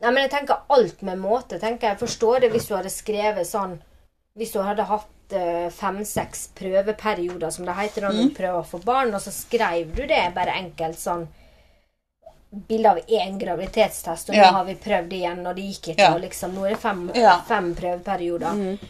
Nei, 0.01 0.09
men 0.09 0.23
jeg 0.23 0.31
tenker 0.33 0.63
alt 0.73 1.01
med 1.05 1.19
måte. 1.21 1.59
tenker 1.61 1.91
Jeg 1.91 1.99
forstår 1.99 2.39
det 2.41 2.49
hvis 2.55 2.65
du 2.69 2.73
hadde 2.75 2.89
skrevet 2.89 3.45
sånn 3.45 3.75
Hvis 4.37 4.53
du 4.55 4.61
hadde 4.63 4.87
hatt 4.89 5.35
uh, 5.35 5.67
fem-seks 5.69 6.47
prøveperioder, 6.57 7.51
som 7.51 7.65
det 7.67 7.75
heter 7.77 8.01
når 8.07 8.13
Mm. 8.15 8.29
du 8.29 8.35
prøver 8.39 8.57
å 8.61 8.65
få 8.65 8.79
barn, 8.83 9.13
og 9.13 9.21
så 9.21 9.31
skrev 9.35 9.93
du 9.95 10.01
det 10.07 10.23
bare 10.33 10.55
enkelt 10.63 10.97
sånn 10.99 11.27
Bilde 12.67 12.89
av 12.89 12.97
én 13.07 13.37
graviditetstest, 13.39 14.29
og 14.29 14.35
nå 14.35 14.43
har 14.57 14.65
vi 14.67 14.73
prøvd 14.75 15.13
igjen, 15.15 15.45
og 15.47 15.55
det 15.55 15.63
gikk 15.69 15.93
ikke, 15.93 16.07
og 16.15 16.19
liksom 16.25 16.55
Nå 16.57 16.65
er 16.65 16.73
det 16.73 16.79
fem, 16.83 17.05
fem 17.47 17.69
prøveperioder. 17.75 18.57
Mm. 18.59 18.89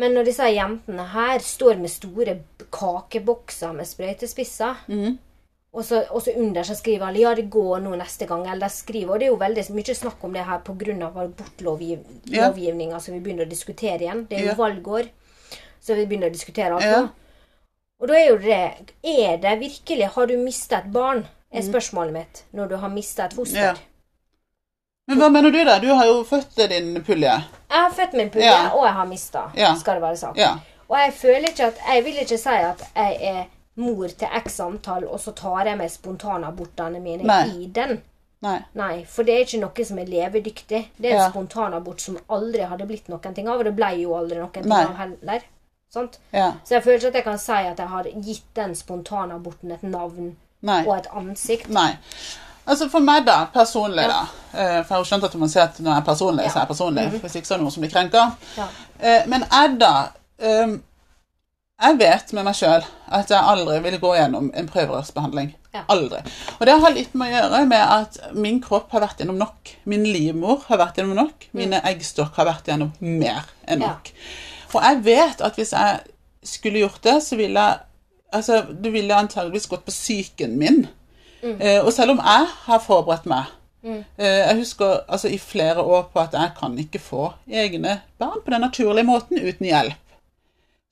Men 0.00 0.14
når 0.16 0.24
disse 0.30 0.46
jentene 0.48 1.04
her 1.12 1.42
står 1.44 1.76
med 1.82 1.90
store 1.92 2.38
kakebokser 2.72 3.74
med 3.76 3.88
sprøytespisser 3.88 4.76
Mm. 4.88 5.18
og 5.72 5.84
så, 5.84 6.00
og 6.10 6.22
så 6.24 6.32
under 6.40 6.62
så 6.66 6.74
skriver 6.78 7.06
alle 7.06 7.20
ja, 7.20 7.34
det 7.34 7.50
går 7.52 7.80
nå 7.84 7.92
neste 8.00 8.26
gang. 8.26 8.46
Eller 8.50 8.68
skriver, 8.72 9.12
og 9.12 9.20
det 9.20 9.26
er 9.28 9.32
jo 9.34 9.36
veldig 9.42 9.64
mye 9.76 9.94
snakk 9.94 10.24
om 10.24 10.32
det 10.32 10.44
her 10.48 10.58
pga. 10.64 10.96
Ja. 10.98 11.10
abortlovgivninga 11.24 13.00
som 13.00 13.14
vi 13.14 13.20
begynner 13.20 13.46
å 13.46 13.50
diskutere 13.50 14.00
igjen. 14.00 14.26
Det 14.28 14.38
er 14.38 14.42
jo 14.46 14.54
Ja. 14.54 14.54
valgår, 14.54 15.08
så 15.80 15.94
vi 15.94 16.06
begynner 16.06 16.30
å 16.30 16.32
diskutere 16.32 16.72
alt 16.74 16.82
Ja. 16.84 17.00
nå. 17.02 17.10
Og 18.00 18.08
da 18.08 18.14
er 18.14 18.28
jo 18.30 18.38
det 18.38 18.94
Er 19.04 19.36
det 19.36 19.58
virkelig 19.60 20.08
Har 20.14 20.26
du 20.26 20.36
mista 20.38 20.78
et 20.78 20.90
barn? 20.92 21.26
er 21.52 21.62
spørsmålet 21.62 22.12
mitt 22.12 22.44
når 22.54 22.68
du 22.68 22.76
har 22.76 22.88
mista 22.88 23.24
et 23.24 23.32
foster. 23.34 23.58
Mm. 23.58 23.62
Ja. 23.62 23.74
Men 25.10 25.18
hva 25.18 25.28
mener 25.34 25.50
du 25.54 25.60
da? 25.66 25.78
Du 25.82 25.88
har 25.90 26.06
jo 26.06 26.20
født 26.28 26.56
din 26.70 26.92
pulje. 27.06 27.32
Jeg 27.70 27.80
har 27.84 27.90
født 27.96 28.12
min 28.18 28.30
pulje, 28.30 28.46
Ja. 28.50 28.68
og 28.74 28.84
jeg 28.86 28.94
har 28.94 29.06
mista, 29.10 29.42
Ja. 29.56 29.74
skal 29.78 29.94
det 29.98 30.02
være 30.02 30.16
sagt. 30.16 30.38
Ja. 30.38 30.52
Og 30.88 30.96
jeg 30.98 31.12
føler 31.14 31.48
ikke 31.50 31.66
at 31.66 31.80
Jeg 31.94 32.04
vil 32.04 32.14
ikke 32.22 32.38
si 32.38 32.48
at 32.48 32.84
jeg 32.96 33.18
er 33.22 33.44
mor 33.76 34.06
til 34.08 34.28
x 34.46 34.60
antall, 34.60 35.04
og 35.08 35.18
så 35.20 35.32
tar 35.34 35.64
jeg 35.66 35.76
med 35.78 35.88
spontanabortene 35.90 37.00
mine 37.00 37.24
Nei. 37.24 37.44
i 37.48 37.66
den. 37.74 38.00
Nei. 38.42 38.58
Nei, 38.74 39.04
for 39.04 39.22
det 39.22 39.34
er 39.34 39.44
ikke 39.44 39.60
noe 39.60 39.84
som 39.84 39.98
er 39.98 40.04
levedyktig. 40.06 40.86
Det 40.96 41.10
er 41.10 41.14
en 41.14 41.20
Ja. 41.20 41.30
spontanabort 41.30 42.00
som 42.00 42.18
aldri 42.30 42.60
hadde 42.66 42.86
blitt 42.86 43.08
noen 43.08 43.34
ting 43.34 43.48
av, 43.48 43.58
og 43.58 43.64
det 43.64 43.76
ble 43.76 43.90
jo 44.02 44.14
aldri 44.16 44.38
noen 44.38 44.52
ting 44.52 44.66
Nei. 44.68 44.84
av 44.84 44.96
heller. 44.96 45.40
Ja. 46.32 46.52
Så 46.64 46.70
jeg 46.70 46.82
føler 46.84 46.98
ikke 46.98 47.06
at 47.08 47.14
jeg 47.14 47.24
kan 47.24 47.38
si 47.38 47.52
at 47.52 47.78
jeg 47.78 47.88
har 47.88 48.04
gitt 48.04 48.54
den 48.54 48.74
spontanaborten 48.74 49.72
et 49.72 49.82
navn 49.82 50.36
Nei. 50.62 50.84
og 50.86 50.96
et 50.98 51.06
ansikt. 51.12 51.68
Nei. 51.68 51.96
Altså 52.66 52.88
For 52.92 53.00
meg, 53.00 53.24
da, 53.26 53.46
personlig, 53.54 54.04
da 54.08 54.20
eh, 54.52 54.82
For 54.84 54.94
jeg 54.94 54.98
har 54.98 55.04
skjønt 55.08 55.24
at 55.24 55.34
man 55.40 55.48
sier 55.48 55.64
at 55.64 55.78
når 55.80 55.90
jeg 55.92 56.00
er 56.02 56.06
personlig, 56.06 56.44
så 56.50 56.58
er 56.58 56.62
jeg 56.62 56.68
personlig. 56.68 57.04
Hvis 57.22 57.34
ikke 57.40 57.46
så 57.48 57.54
er 57.54 57.58
det 57.58 57.64
noen 57.66 57.72
som 57.74 57.82
blir 57.86 57.92
krenka. 57.94 58.24
Ja. 58.56 58.66
Eh, 59.00 59.22
Men 59.32 59.44
jeg, 59.50 59.78
da 59.80 59.92
eh, 60.38 60.74
Jeg 61.80 61.98
vet 61.98 62.32
med 62.36 62.44
meg 62.44 62.54
sjøl 62.58 62.84
at 63.08 63.30
jeg 63.32 63.40
aldri 63.54 63.78
vil 63.86 63.98
gå 64.02 64.12
gjennom 64.18 64.50
en 64.54 64.68
prøverørsbehandling. 64.68 65.54
Aldri. 65.88 66.18
Og 66.58 66.66
det 66.66 66.74
har 66.82 66.92
litt 66.92 67.12
med 67.14 67.30
å 67.30 67.36
gjøre 67.40 67.60
med 67.70 67.82
at 67.94 68.18
min 68.34 68.60
kropp 68.62 68.90
har 68.92 69.00
vært 69.06 69.20
gjennom 69.22 69.38
nok. 69.38 69.70
Min 69.88 70.02
livmor 70.04 70.64
har 70.68 70.80
vært 70.82 70.98
gjennom 70.98 71.16
nok. 71.16 71.46
Mine 71.56 71.80
eggstokk 71.86 72.34
har 72.36 72.48
vært 72.50 72.68
gjennom 72.68 72.92
mer 73.00 73.46
enn 73.64 73.80
Mm. 73.80 73.86
Nok. 73.86 74.10
Og 74.74 74.82
jeg 74.82 74.98
vet 75.06 75.40
at 75.46 75.54
hvis 75.56 75.72
jeg 75.72 76.00
skulle 76.42 76.82
gjort 76.82 77.00
det, 77.02 77.22
så 77.22 77.36
ville 77.36 77.60
jeg 77.68 77.78
Altså, 78.32 78.60
Du 78.70 78.90
ville 78.90 79.10
antageligvis 79.16 79.66
gått 79.66 79.84
på 79.84 79.90
psyken 79.90 80.52
min. 80.58 80.84
Mm. 81.42 81.56
Eh, 81.60 81.80
og 81.84 81.92
selv 81.92 82.10
om 82.10 82.20
jeg 82.20 82.48
har 82.66 82.82
forberedt 82.84 83.24
meg 83.30 83.48
eh, 83.82 84.02
Jeg 84.18 84.56
husker 84.58 84.98
altså, 85.08 85.28
i 85.28 85.38
flere 85.38 85.80
år 85.80 86.10
på 86.12 86.20
at 86.20 86.34
jeg 86.36 86.52
kan 86.58 86.78
ikke 86.78 87.00
få 87.00 87.30
egne 87.48 88.00
barn 88.18 88.42
på 88.44 88.52
den 88.52 88.60
naturlige 88.60 89.06
måten 89.08 89.40
uten 89.40 89.66
hjelp. 89.66 90.16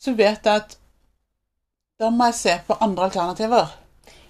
Så 0.00 0.14
vet 0.16 0.46
jeg 0.46 0.62
at 0.62 0.78
da 2.00 2.08
må 2.14 2.30
jeg 2.30 2.34
se 2.38 2.56
på 2.66 2.76
andre 2.80 3.04
alternativer. 3.10 3.76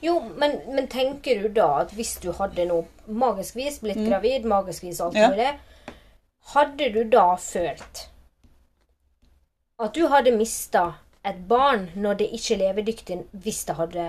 Jo, 0.03 0.19
men, 0.41 0.59
men 0.75 0.87
tenker 0.89 1.43
du 1.43 1.49
da 1.55 1.67
at 1.83 1.91
hvis 1.95 2.17
du 2.23 2.31
hadde 2.33 2.65
noe 2.71 2.87
magisk 3.07 3.57
vis 3.59 3.79
blitt 3.83 3.99
gravid, 4.09 4.47
magisk 4.49 4.83
vis 4.87 5.01
alt 5.01 5.15
Mm. 5.15 5.21
Ja. 5.21 5.29
mulig, 5.31 5.51
hadde 6.55 6.93
du 6.95 7.03
da 7.13 7.35
følt 7.37 8.09
at 9.79 9.95
du 9.95 10.09
hadde 10.11 10.33
mista 10.35 10.93
et 11.27 11.45
barn 11.49 11.91
når 11.95 12.15
det 12.23 12.31
ikke 12.35 12.55
er 12.55 12.63
levedyktig, 12.63 13.19
hvis 13.33 13.65
det 13.69 13.77
hadde 13.79 14.07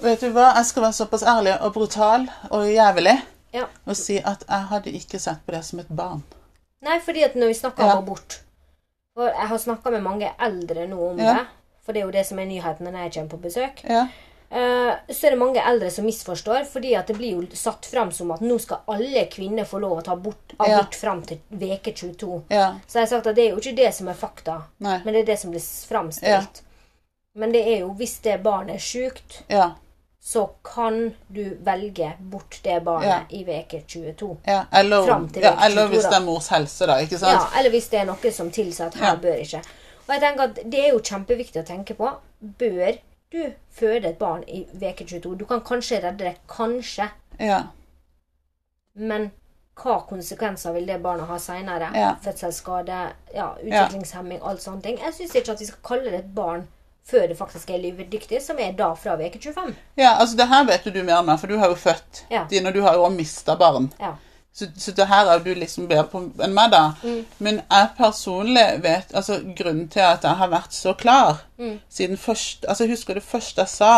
Vet 0.00 0.20
du 0.20 0.30
hva, 0.32 0.54
jeg 0.56 0.66
skal 0.70 0.82
være 0.86 0.96
såpass 0.96 1.22
ærlig 1.28 1.56
og 1.60 1.74
brutal 1.74 2.28
og 2.50 2.66
jævlig 2.70 3.16
Ja. 3.52 3.64
og 3.86 3.96
si 3.96 4.16
at 4.18 4.44
jeg 4.48 4.66
hadde 4.70 4.92
ikke 4.96 5.18
sett 5.20 5.40
på 5.46 5.52
det 5.52 5.64
som 5.66 5.80
et 5.82 5.88
barn. 5.88 6.22
Nei, 6.82 6.98
fordi 7.04 7.24
at 7.24 7.34
når 7.36 7.46
vi 7.48 7.54
snakker 7.54 7.84
Ja. 7.84 7.92
om 7.96 8.04
abort 8.04 8.40
For 9.16 9.26
jeg 9.26 9.48
har 9.48 9.58
snakka 9.58 9.90
med 9.90 10.02
mange 10.02 10.30
eldre 10.40 10.86
nå 10.88 11.10
om 11.10 11.18
Ja. 11.18 11.34
det. 11.34 11.46
For 11.82 11.92
det 11.92 12.00
er 12.02 12.06
jo 12.06 12.10
det 12.12 12.26
som 12.26 12.38
er 12.38 12.44
nyheten 12.46 12.86
når 12.86 13.02
jeg 13.02 13.12
kommer 13.12 13.28
på 13.30 13.40
besøk. 13.42 13.82
Ja. 13.84 14.06
Eh, 14.52 14.94
så 15.10 15.26
er 15.26 15.30
det 15.30 15.38
mange 15.38 15.60
eldre 15.60 15.90
som 15.90 16.04
misforstår, 16.04 16.64
fordi 16.66 16.94
at 16.96 17.06
det 17.08 17.16
blir 17.18 17.32
jo 17.42 17.46
satt 17.54 17.84
fram 17.86 18.10
som 18.12 18.30
at 18.30 18.40
nå 18.40 18.58
skal 18.60 18.78
alle 18.88 19.26
kvinner 19.26 19.64
få 19.64 19.78
lov 19.80 19.98
å 19.98 20.02
ta 20.04 20.12
abort, 20.12 20.54
Ja. 20.66 20.82
fram 20.92 21.22
til 21.22 21.38
veke 21.52 21.92
22. 21.94 22.42
Ja. 22.50 22.74
Så 22.86 22.94
jeg 22.98 23.02
har 23.02 23.06
sagt 23.06 23.26
at 23.26 23.34
det 23.36 23.46
er 23.46 23.50
jo 23.50 23.56
ikke 23.60 23.76
det 23.76 23.94
som 23.94 24.08
er 24.08 24.14
fakta, 24.14 24.62
Nei. 24.80 25.00
men 25.04 25.12
det 25.14 25.22
er 25.22 25.32
det 25.34 25.38
som 25.38 25.50
blir 25.50 25.60
framstilt. 25.60 26.62
Men 27.34 27.52
det 27.52 27.66
er 27.66 27.78
jo 27.80 27.92
hvis 27.94 28.20
det 28.22 28.42
barnet 28.42 28.74
er 28.74 28.78
sjukt, 28.78 29.42
Ja. 29.48 29.72
Så 30.22 30.42
kan 30.62 31.14
du 31.32 31.56
velge 31.64 32.12
bort 32.30 32.58
det 32.64 32.82
barnet 32.84 33.08
Ja. 33.08 33.20
i 33.30 33.44
veke 33.44 33.82
22. 33.88 34.36
ja. 34.46 34.64
Eller, 34.72 35.06
til 35.32 35.42
ja, 35.42 35.54
eller 35.66 35.86
22 35.86 35.94
hvis 35.94 36.04
det 36.04 36.16
er 36.18 36.24
mors 36.24 36.48
helse, 36.48 36.86
da. 36.86 36.96
Ikke 37.00 37.18
sant? 37.18 37.32
Ja, 37.32 37.58
eller 37.58 37.70
hvis 37.70 37.88
det 37.88 38.00
er 38.00 38.04
noe 38.04 38.32
som 38.32 38.50
tilsier 38.50 38.86
at 38.86 38.94
her 39.00 39.16
bør 39.16 39.34
ikke. 39.40 39.62
Og 40.06 40.14
jeg 40.14 40.20
tenker 40.20 40.42
at 40.42 40.58
Det 40.72 40.80
er 40.84 40.88
jo 40.92 40.98
kjempeviktig 41.00 41.62
å 41.62 41.66
tenke 41.66 41.94
på. 41.94 42.10
Bør 42.58 42.98
du 43.32 43.52
føde 43.70 44.08
et 44.08 44.18
barn 44.18 44.42
i 44.48 44.66
veke 44.74 45.04
22? 45.06 45.34
Du 45.38 45.44
kan 45.46 45.60
kanskje 45.60 46.02
redde 46.04 46.24
det. 46.24 46.34
Kanskje. 46.48 47.08
Ja. 47.38 47.62
Men 48.94 49.30
hva 49.80 50.00
konsekvenser 50.08 50.74
vil 50.76 50.86
det 50.86 50.98
barnet 51.02 51.26
ha 51.30 51.38
seinere? 51.38 51.88
Ja. 51.96 52.10
Fødselsskade, 52.24 52.98
ja, 53.34 53.46
utviklingshemming, 53.62 54.40
alt 54.44 54.60
sånne 54.62 54.82
ting. 54.82 54.98
Jeg 55.00 55.14
syns 55.16 55.34
ikke 55.34 55.52
at 55.52 55.60
vi 55.60 55.66
skal 55.70 55.82
kalle 55.86 56.10
det 56.10 56.18
et 56.24 56.34
barn 56.34 56.66
før 57.10 57.26
det 57.28 57.36
faktisk 57.38 57.70
er 57.74 57.82
livdyktig, 57.82 58.40
som 58.42 58.58
er 58.62 58.72
da 58.78 58.92
fra 58.94 59.14
uke 59.20 59.38
25. 59.42 59.74
ja, 59.98 60.14
altså 60.20 60.36
det 60.38 60.48
her 60.48 60.64
vet 60.68 60.84
du 60.94 61.02
mer 61.02 61.20
om, 61.20 61.30
for 61.38 61.46
du 61.50 61.58
har 61.58 61.68
jo 61.68 61.74
født 61.78 62.24
Ja. 62.30 62.44
dine, 62.50 62.68
og 62.68 62.74
du 62.74 62.82
har 62.82 62.94
jo 62.94 63.04
også 63.04 63.16
mista 63.16 63.54
barn. 63.56 63.92
Ja. 64.00 64.12
Så, 64.52 64.66
så 64.76 64.90
det 64.92 65.06
her 65.06 65.28
er 65.30 65.38
du 65.38 65.52
liksom 65.54 65.86
bedre 65.88 66.08
på 66.10 66.24
enn 66.42 66.54
meg, 66.54 66.72
da. 66.72 66.80
Men 67.38 67.60
jeg 67.70 67.88
personlig 67.96 68.64
vet 68.82 69.12
altså 69.14 69.36
Grunnen 69.56 69.86
til 69.88 70.00
at 70.02 70.24
jeg 70.26 70.34
har 70.40 70.48
vært 70.50 70.74
så 70.74 70.92
klar 70.98 71.44
siden 71.88 72.16
først 72.18 72.64
Altså, 72.68 72.84
jeg 72.84 72.90
husker 72.96 73.14
det 73.14 73.22
første 73.22 73.62
jeg 73.62 73.68
sa 73.70 73.92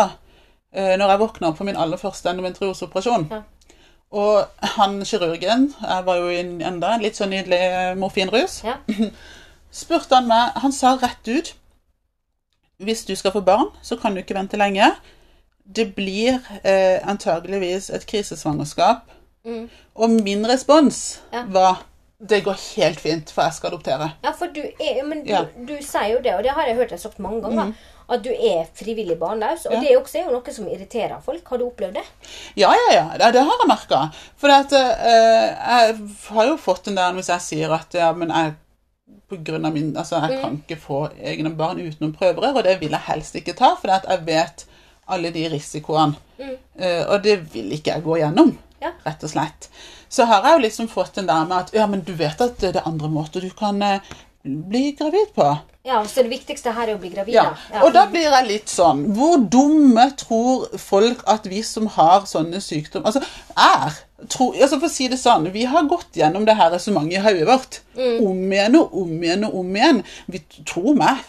eh, 0.73 0.93
når 0.97 1.09
jeg 1.09 1.19
våkna 1.23 1.47
opp 1.49 1.57
på 1.57 1.65
min 1.65 1.75
aller 1.75 1.97
første 1.97 2.29
endometrioseoperasjon. 2.29 3.25
Ja. 3.31 3.41
Og 4.13 4.45
han 4.77 4.99
kirurgen 5.09 5.73
Jeg 5.81 6.05
var 6.05 6.15
jo 6.21 6.29
i 6.29 6.37
en, 6.43 6.61
enda 6.61 6.93
en 6.93 7.01
litt 7.01 7.17
sånn 7.17 7.33
nydelig 7.33 7.97
morfinrus. 7.97 8.59
Ja. 8.63 8.77
Spurte 9.73 10.19
han 10.19 10.27
meg 10.29 10.53
Han 10.61 10.71
sa 10.75 10.93
rett 11.01 11.27
ut 11.33 11.53
Hvis 12.83 13.05
du 13.05 13.15
skal 13.15 13.31
få 13.31 13.41
barn, 13.45 13.67
så 13.81 13.95
kan 13.99 14.13
du 14.15 14.21
ikke 14.21 14.35
vente 14.35 14.57
lenge. 14.59 14.91
Det 15.65 15.93
blir 15.95 16.39
eh, 16.63 16.99
antageligvis 17.07 17.89
et 17.95 18.05
krisesvangerskap. 18.09 19.09
Mm. 19.45 19.69
Og 19.95 20.09
min 20.09 20.45
respons 20.47 21.21
Ja. 21.33 21.43
var 21.47 21.83
Det 22.29 22.43
går 22.45 22.55
helt 22.77 22.99
fint, 22.99 23.31
for 23.31 23.41
jeg 23.43 23.53
skal 23.53 23.67
adoptere. 23.73 24.11
Ja, 24.23 24.31
for 24.31 24.47
du 24.55 24.61
er 24.61 25.03
Men 25.05 25.25
du, 25.25 25.29
Ja. 25.33 25.41
du 25.67 25.73
sier 25.81 26.13
jo 26.13 26.19
det, 26.23 26.33
og 26.35 26.43
det 26.43 26.51
har 26.55 26.65
jeg 26.67 26.75
hørt 26.77 26.89
deg 26.89 26.99
sagt 26.99 27.19
mange 27.19 27.41
ganger, 27.41 27.73
At 28.09 28.21
du 28.23 28.29
er 28.29 28.65
frivillig 28.75 29.17
barnløs. 29.19 29.65
Og 29.65 29.73
Ja. 29.73 29.79
det 29.79 29.97
også 29.97 30.17
er 30.19 30.25
jo 30.25 30.31
noe 30.31 30.53
som 30.53 30.67
irriterer 30.67 31.21
folk. 31.21 31.47
Har 31.49 31.57
du 31.57 31.65
opplevd 31.65 31.93
det? 31.95 32.03
Ja, 32.55 32.71
ja, 32.71 32.93
ja. 32.95 33.03
Det, 33.17 33.33
det 33.33 33.43
har 33.43 33.57
jeg 33.61 33.67
merka. 33.67 34.09
For 34.37 34.47
at, 34.47 34.71
eh, 34.71 35.55
jeg 35.55 35.97
har 36.29 36.45
jo 36.47 36.57
fått 36.57 36.85
den 36.85 36.95
der 36.95 37.13
hvis 37.13 37.27
jeg 37.29 37.41
sier 37.41 37.71
at 37.73 37.93
ja, 37.93 38.11
men 38.13 38.29
jeg 38.29 38.55
på 39.29 39.37
grunn 39.45 39.65
av 39.65 39.73
min, 39.73 39.91
altså 39.97 40.19
Jeg 40.27 40.41
kan 40.41 40.57
ikke 40.61 40.77
få 40.81 40.99
egne 41.21 41.51
barn 41.57 41.79
uten 41.79 41.97
noen 42.01 42.13
prøverør, 42.15 42.57
og 42.59 42.63
det 42.67 42.79
vil 42.81 42.91
jeg 42.95 43.07
helst 43.07 43.35
ikke 43.39 43.55
ta, 43.57 43.73
for 43.79 43.91
jeg 43.93 44.25
vet 44.27 44.65
alle 45.07 45.31
de 45.35 45.47
risikoene. 45.51 46.15
Eh, 46.39 47.03
og 47.07 47.23
det 47.23 47.37
vil 47.53 47.71
ikke 47.75 47.91
jeg 47.95 48.03
gå 48.03 48.17
gjennom, 48.21 48.57
Ja. 48.81 48.91
rett 49.05 49.23
og 49.23 49.29
slett. 49.29 49.69
Så 50.09 50.25
har 50.25 50.43
jeg 50.43 50.53
jo 50.57 50.63
liksom 50.67 50.87
fått 50.91 51.15
den 51.15 51.27
der 51.27 51.45
med 51.45 51.57
at 51.57 51.73
ja, 51.73 51.87
men 51.87 52.01
du 52.01 52.13
vet 52.13 52.41
at 52.41 52.57
det 52.59 52.75
er 52.75 52.87
andre 52.87 53.09
måter 53.09 53.41
du 53.41 53.49
kan 53.49 53.81
eh, 53.81 53.99
bli 54.43 54.91
gravid 54.99 55.33
på. 55.35 55.47
Ja, 55.83 56.05
Så 56.07 56.23
det 56.23 56.31
viktigste 56.31 56.71
her 56.71 56.87
er 56.87 56.95
å 56.95 57.01
bli 57.01 57.09
gravid? 57.11 57.35
Ja, 57.35 57.49
ja. 57.73 57.81
og 57.83 57.91
da 57.91 58.05
blir 58.07 58.29
jeg 58.29 58.47
litt 58.47 58.71
sånn 58.71 59.01
Hvor 59.17 59.41
dumme 59.51 60.05
tror 60.19 60.69
folk 60.79 61.25
at 61.27 61.49
vi 61.51 61.59
som 61.67 61.89
har 61.97 62.23
sånne 62.29 62.61
sykdommer 62.63 63.11
Altså, 63.11 63.19
er 63.59 63.97
tro, 64.31 64.53
altså 64.53 64.79
For 64.79 64.87
å 64.87 64.93
si 64.93 65.09
det 65.11 65.19
sånn, 65.19 65.49
vi 65.51 65.65
har 65.67 65.83
gått 65.91 66.15
gjennom 66.15 66.47
det 66.47 66.55
her 66.55 66.71
resonnementet 66.71 67.19
i 67.19 67.25
hodet 67.25 67.49
vårt 67.49 67.81
om 67.99 68.39
igjen 68.55 68.79
og 68.79 68.95
om 69.03 69.11
igjen 69.19 69.43
og 69.49 69.59
om 69.59 69.75
igjen. 69.75 69.99
Vi 70.31 70.39
tror 70.63 70.95
meg 70.97 71.19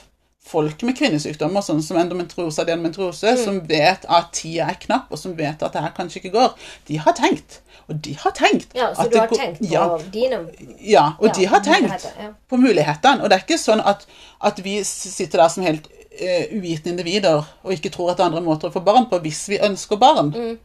folk 0.44 0.84
med 0.86 0.96
kvinnesykdommer, 0.98 1.64
sånn 1.64 1.82
som 1.82 1.98
endometriose 2.00 2.60
og 2.60 2.68
adenomyose, 2.68 3.34
som 3.40 3.58
vet 3.68 4.04
at 4.12 4.30
tida 4.36 4.68
er 4.70 4.78
knapp, 4.80 5.10
og 5.12 5.20
som 5.20 5.34
vet 5.36 5.62
at 5.64 5.74
det 5.74 5.82
her 5.82 5.94
kanskje 5.96 6.20
ikke 6.20 6.34
går, 6.36 6.54
de 6.88 7.00
har 7.00 7.16
tenkt. 7.16 7.58
Og 7.88 7.96
de 8.04 8.14
har 8.16 8.30
tenkt. 8.32 8.70
Ja, 8.74 8.94
Så 8.94 9.08
du 9.10 9.18
har 9.18 9.26
går- 9.28 9.36
tenkt 9.38 9.58
på 9.60 9.68
ja, 9.72 9.98
dine 10.12 10.38
ja, 10.80 11.06
og 11.18 11.26
Ja, 11.28 11.32
de 11.36 11.44
har 11.46 11.60
tenkt 11.60 11.82
muligheter, 11.82 12.12
ja. 12.22 12.28
på 12.48 12.56
mulighetene. 12.56 13.22
Og 13.22 13.30
det 13.30 13.36
er 13.38 13.42
ikke 13.44 13.58
sånn 13.60 13.82
at, 13.84 14.06
at 14.40 14.60
vi 14.64 14.78
sitter 14.84 15.38
der 15.42 15.48
som 15.48 15.62
helt 15.66 15.86
uh, 15.88 16.44
uvitende 16.56 16.90
individer 16.94 17.42
og 17.64 17.72
ikke 17.72 17.90
tror 17.90 18.10
at 18.10 18.16
det 18.16 18.24
er 18.24 18.30
andre 18.32 18.40
måter 18.46 18.68
å 18.70 18.72
få 18.72 18.80
barn 18.84 19.06
på 19.10 19.18
hvis 19.20 19.48
vi 19.48 19.58
ønsker 19.58 19.96
barn. 20.00 20.30
Mm. 20.32 20.58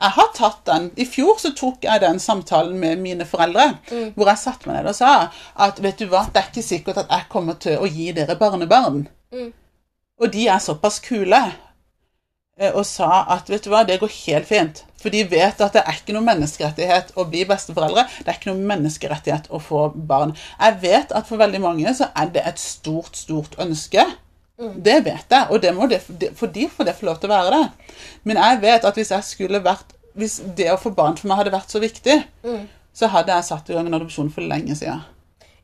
Jeg 0.00 0.10
har 0.12 0.26
tatt 0.34 0.64
den. 0.66 0.90
I 1.00 1.04
fjor 1.08 1.38
så 1.40 1.54
tok 1.56 1.84
jeg 1.86 2.00
den 2.02 2.18
samtalen 2.20 2.78
med 2.78 2.98
mine 3.00 3.24
foreldre, 3.24 3.78
Mm. 3.90 4.10
hvor 4.14 4.26
jeg 4.28 4.38
satte 4.38 4.66
meg 4.68 4.76
ned 4.82 4.88
og 4.90 4.94
sa 4.98 5.30
at 5.56 5.78
vet 5.80 5.98
du 5.98 6.06
hva, 6.10 6.26
det 6.32 6.42
er 6.42 6.50
ikke 6.50 6.62
sikkert 6.66 6.98
at 6.98 7.06
jeg 7.08 7.28
kommer 7.30 7.54
til 7.54 7.78
å 7.78 7.86
gi 7.88 8.10
dere 8.12 8.36
barnebarn. 8.36 9.06
Mm. 9.32 9.52
Og 10.20 10.32
de 10.32 10.48
er 10.48 10.58
såpass 10.58 10.98
kule 11.00 11.40
og 12.72 12.86
sa 12.88 13.24
at 13.34 13.50
vet 13.52 13.64
du 13.66 13.70
hva, 13.70 13.82
det 13.84 13.98
går 14.00 14.12
helt 14.24 14.46
fint. 14.48 14.82
For 15.02 15.12
de 15.12 15.22
vet 15.28 15.60
at 15.60 15.74
det 15.76 15.82
er 15.84 15.98
ikke 15.98 16.14
noen 16.16 16.24
menneskerettighet 16.30 17.10
å 17.20 17.26
bli 17.28 17.42
besteforeldre. 17.48 18.06
Det 18.24 18.30
er 18.32 18.38
ikke 18.38 18.48
noen 18.54 18.62
menneskerettighet 18.70 19.50
å 19.52 19.60
få 19.60 19.82
barn. 19.94 20.32
Jeg 20.58 20.78
vet 20.82 21.12
at 21.12 21.28
for 21.28 21.36
veldig 21.42 21.60
mange 21.60 21.92
så 21.98 22.08
er 22.16 22.30
det 22.32 22.46
et 22.48 22.58
stort, 22.62 23.16
stort 23.16 23.58
ønske. 23.62 24.06
Det 24.56 25.02
vet 25.04 25.28
jeg, 25.28 25.46
og 25.52 25.60
det 25.60 25.74
må 25.76 25.84
det, 25.90 25.98
for 26.34 26.48
de 26.48 26.64
får 26.72 26.88
det 26.88 26.94
få 26.96 27.04
lov 27.10 27.18
til 27.20 27.28
å 27.28 27.34
være 27.34 27.50
det. 27.58 27.96
Men 28.24 28.40
jeg 28.40 28.60
vet 28.62 28.86
at 28.88 28.96
hvis 28.96 29.12
jeg 29.12 29.28
skulle 29.34 29.60
vært 29.64 29.92
Hvis 30.16 30.38
det 30.56 30.70
å 30.72 30.78
få 30.80 30.94
barn 30.96 31.12
for 31.20 31.28
meg 31.28 31.36
hadde 31.42 31.50
vært 31.52 31.68
så 31.68 31.76
viktig, 31.82 32.14
så 32.96 33.08
hadde 33.12 33.34
jeg 33.34 33.44
satt 33.44 33.68
i 33.68 33.74
gang 33.76 33.90
en 33.90 33.98
adopsjon 33.98 34.30
for 34.32 34.40
lenge 34.40 34.72
siden. 34.78 35.02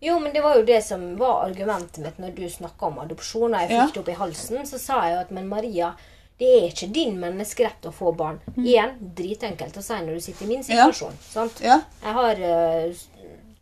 Jo, 0.05 0.19
men 0.21 0.35
det 0.35 0.43
var 0.45 0.59
jo 0.59 0.67
det 0.69 0.83
som 0.85 1.07
var 1.17 1.47
argumentet 1.47 2.03
mitt 2.05 2.19
når 2.21 2.35
du 2.37 2.43
snakka 2.53 2.91
om 2.91 2.99
adopsjon. 3.01 3.55
Og 3.55 3.61
jeg 3.63 3.71
Ja. 3.71 3.87
fikk 3.87 3.95
det 3.95 4.01
opp 4.03 4.11
i 4.13 4.19
halsen, 4.21 4.67
så 4.69 4.79
sa 4.79 4.99
jeg 5.07 5.15
jo 5.15 5.21
at 5.23 5.31
men 5.33 5.49
Maria, 5.49 5.95
det 6.41 6.49
er 6.49 6.65
ikke 6.71 6.89
din 6.95 7.19
menneskerett 7.21 7.87
å 7.87 7.93
få 7.95 8.13
barn. 8.19 8.41
Igjen, 8.57 8.97
dritenkelt 9.17 9.77
å 9.79 9.85
si 9.85 9.99
når 10.01 10.19
du 10.19 10.25
sitter 10.25 10.47
i 10.47 10.51
min 10.51 10.65
situasjon. 10.67 11.21
Sant? 11.27 11.61
Ja. 11.63 11.77
Jeg 12.03 12.17
har 12.17 12.41
uh, 12.43 13.05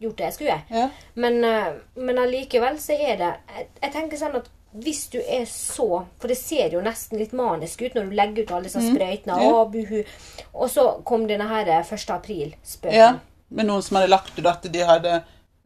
gjort 0.01 0.17
det 0.21 0.29
jeg 0.31 0.37
skulle. 0.39 0.57
Ja. 0.71 0.87
Men, 1.21 1.43
uh, 1.45 1.75
men 2.01 2.23
allikevel 2.23 2.79
så 2.81 2.97
er 2.97 3.21
det 3.21 3.29
jeg, 3.35 3.69
jeg 3.83 3.95
tenker 3.99 4.23
sånn 4.23 4.39
at 4.41 4.49
hvis 4.71 5.09
du 5.11 5.19
er 5.19 5.49
så 5.51 6.05
For 6.21 6.31
det 6.31 6.37
ser 6.39 6.77
jo 6.77 6.83
nesten 6.85 7.19
litt 7.19 7.33
manisk 7.35 7.81
ut 7.83 7.97
når 7.97 8.07
du 8.07 8.13
legger 8.15 8.45
ut 8.47 8.53
alle 8.55 8.69
disse 8.69 8.85
sprøytene. 8.85 9.35
Mm. 9.35 9.43
Ja. 9.43 9.51
Og, 9.51 9.73
buhu. 9.75 9.99
Og 10.55 10.71
så 10.71 10.87
kom 11.07 11.27
denne 11.27 11.49
her 11.51 11.67
1. 11.81 12.07
april-spøken. 12.15 12.95
Ja, 12.95 13.11
med 13.51 13.67
noen 13.67 13.83
som 13.83 13.99
hadde 13.99 14.13
lagt 14.13 14.39
ut 14.39 14.47
at 14.47 14.69
de 14.71 14.85
hadde 14.87 15.17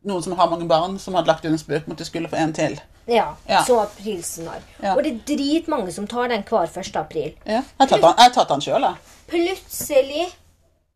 Noen 0.04 0.22
som 0.22 0.34
har 0.36 0.50
mange 0.50 0.66
barn, 0.68 0.98
som 1.00 1.14
hadde 1.16 1.26
lagt 1.30 1.44
ut 1.46 1.50
en 1.50 1.58
spøk 1.58 1.86
mot 1.88 1.96
de 1.96 2.04
skulle 2.04 2.28
få 2.28 2.36
en 2.36 2.52
til. 2.52 2.74
Ja, 3.08 3.34
Ja. 3.48 3.62
som 3.64 3.78
aprilsnarr. 3.78 4.60
Ja. 4.82 4.94
Og 4.96 5.02
det 5.04 5.12
er 5.14 5.36
dritmange 5.36 5.92
som 5.92 6.06
tar 6.06 6.28
den 6.28 6.42
hver 6.42 6.66
1. 6.68 6.96
april. 6.96 7.32
Ja. 7.46 7.62
Jeg 7.62 7.64
har 7.78 7.86
tatt 7.86 8.00
den, 8.02 8.32
tatt 8.36 8.48
den 8.48 8.60
sjøl, 8.60 8.82
jeg. 8.82 8.96
Plutselig 9.28 10.26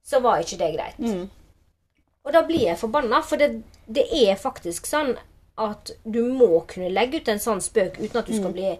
så 0.05 0.21
var 0.25 0.41
ikke 0.45 0.59
det 0.61 0.71
greit. 0.77 0.99
Mm. 0.99 1.29
Og 2.25 2.33
da 2.33 2.43
blir 2.45 2.67
jeg 2.69 2.79
forbanna, 2.81 3.23
for 3.25 3.37
det, 3.41 3.63
det 3.89 4.05
er 4.13 4.37
faktisk 4.37 4.87
sånn 4.89 5.15
at 5.59 5.91
du 6.05 6.23
må 6.33 6.61
kunne 6.69 6.91
legge 6.93 7.21
ut 7.23 7.29
en 7.33 7.41
sånn 7.43 7.61
spøk 7.65 7.97
uten 7.99 8.21
at 8.21 8.27
du 8.29 8.37
skal 8.37 8.53
bli 8.55 8.77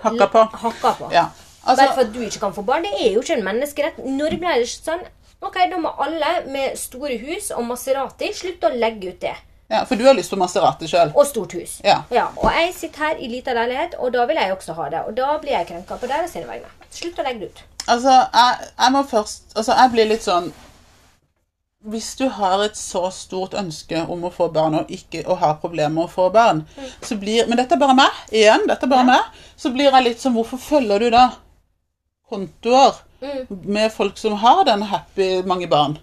Hakka 0.00 0.26
på. 0.32 0.44
hakka 0.62 0.92
på. 0.96 1.10
Ja. 1.12 1.26
Altså, 1.66 1.84
Bare 1.84 1.94
for 1.94 2.00
at 2.06 2.12
du 2.14 2.20
ikke 2.24 2.40
kan 2.40 2.54
få 2.56 2.62
barn. 2.64 2.82
Det 2.86 2.94
er 3.04 3.10
jo 3.12 3.20
ikke 3.20 3.36
en 3.36 3.44
menneskerett. 3.44 3.98
Når 4.06 4.38
ble 4.40 4.54
det 4.62 4.68
sånn? 4.70 5.02
Ok, 5.40 5.56
Da 5.70 5.78
må 5.80 5.88
alle 6.04 6.32
med 6.52 6.76
store 6.78 7.16
hus 7.22 7.50
og 7.56 7.64
Maserati 7.64 8.32
slutte 8.36 8.68
å 8.68 8.76
legge 8.76 9.08
ut 9.14 9.20
det. 9.20 9.36
ja, 9.70 9.84
for 9.86 9.94
du 9.96 10.04
har 10.04 10.14
lyst 10.14 10.30
på 10.30 10.36
Maserati 10.36 10.88
sjøl. 10.90 11.12
Og 11.14 11.26
stort 11.26 11.52
hus. 11.54 11.78
Ja. 11.84 12.02
Og 12.36 12.50
jeg 12.52 12.74
sitter 12.74 12.98
her 13.06 13.20
i 13.22 13.28
lita 13.30 13.54
leilighet, 13.54 13.94
og 13.98 14.12
da 14.12 14.24
vil 14.26 14.36
jeg 14.36 14.52
også 14.52 14.74
ha 14.74 14.88
det. 14.90 15.04
Og 15.06 15.14
da 15.16 15.38
blir 15.38 15.52
jeg 15.54 15.66
krenka 15.68 15.96
på 15.96 16.06
deres 16.10 16.34
vegne. 16.34 16.68
Slutt 16.90 17.18
å 17.18 17.22
legge 17.22 17.40
det 17.40 17.52
ut. 17.52 17.62
Altså, 17.86 18.10
jeg, 18.34 18.66
jeg 18.78 18.92
må 18.92 19.02
først 19.08 19.54
Altså, 19.56 19.72
jeg 19.72 19.90
blir 19.94 20.08
litt 20.10 20.22
sånn 20.26 20.50
Hvis 21.90 22.10
du 22.18 22.26
har 22.28 22.60
et 22.60 22.76
så 22.76 23.06
stort 23.10 23.54
ønske 23.56 24.02
om 24.12 24.26
å 24.28 24.30
få 24.30 24.50
barn, 24.52 24.74
og 24.82 24.90
ikke 24.92 25.22
å 25.24 25.34
ha 25.40 25.54
problemer 25.62 25.94
med 25.94 26.04
å 26.04 26.12
få 26.12 26.26
barn, 26.34 26.66
så 27.00 27.16
blir 27.16 27.46
Men 27.48 27.56
dette 27.62 27.74
er 27.78 27.80
bare 27.80 27.96
meg. 27.96 28.18
Igjen, 28.30 28.66
dette 28.68 28.84
er 28.84 28.92
bare 28.92 29.06
meg. 29.08 29.38
Så 29.56 29.72
blir 29.72 29.88
jeg 29.88 30.04
litt 30.04 30.20
sånn 30.20 30.34
Hvorfor 30.36 30.60
følger 30.60 31.06
du 31.06 31.08
da 31.14 31.30
kontoer 32.28 33.00
med 33.64 33.92
folk 33.92 34.18
som 34.18 34.32
har 34.32 34.64
den 34.64 34.82
happy 34.82 35.42
mange 35.46 35.68
barn? 35.68 35.98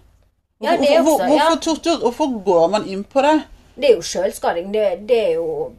Ja, 0.62 0.71
det 0.77 0.88
Hvorfor- 0.89 1.13
også, 1.13 1.27
hvorfor, 1.27 1.51
ja. 1.51 1.56
tortur, 1.62 1.97
hvorfor 2.01 2.43
går 2.45 2.69
man 2.71 2.88
inn 2.89 3.03
på 3.03 3.21
det? 3.21 3.43
Det 3.77 3.91
er 3.91 3.95
jo 3.95 4.01
sjølskading. 4.01 4.71
Det, 4.73 5.08
det 5.10 5.17
er 5.30 5.34
jo 5.36 5.73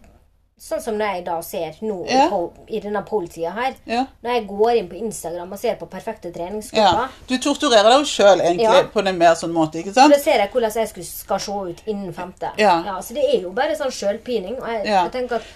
sånn 0.59 0.81
som 0.83 0.95
når 0.99 1.15
jeg 1.15 1.25
da 1.27 1.41
ser 1.43 1.75
nå 1.83 1.97
Ja. 2.11 2.29
på, 2.31 2.53
i 2.69 2.81
denne 2.81 3.03
poltida 3.07 3.51
her. 3.55 3.75
Ja. 3.87 4.05
Når 4.23 4.31
jeg 4.33 4.47
går 4.49 4.71
inn 4.79 4.89
på 4.89 4.95
Instagram 4.99 5.53
og 5.53 5.59
ser 5.59 5.75
på 5.79 5.87
perfekte 5.91 6.29
Ja. 6.29 6.33
treningsgrupper, 6.35 7.09
Du 7.29 7.37
torturerer 7.39 7.91
deg 7.91 7.99
jo 7.99 8.05
sjøl, 8.05 8.41
egentlig, 8.41 8.91
på 8.93 8.99
en 9.07 9.19
mer 9.19 9.35
sånn 9.35 9.53
måte, 9.53 9.79
ikke 9.83 9.93
sant? 9.95 10.13
da 10.13 10.19
ser 10.19 10.39
jeg 10.39 10.51
hvordan 10.51 10.73
jeg 10.75 10.89
skulle, 10.89 11.07
skal 11.07 11.41
se 11.41 11.53
ut 11.53 11.83
innen 11.87 12.13
femte. 12.15 12.51
Ja. 12.59 12.83
så 13.03 13.15
det 13.15 13.25
er 13.35 13.41
jo 13.43 13.51
bare 13.51 13.77
sånn 13.77 13.91
sjølpining. 13.91 14.57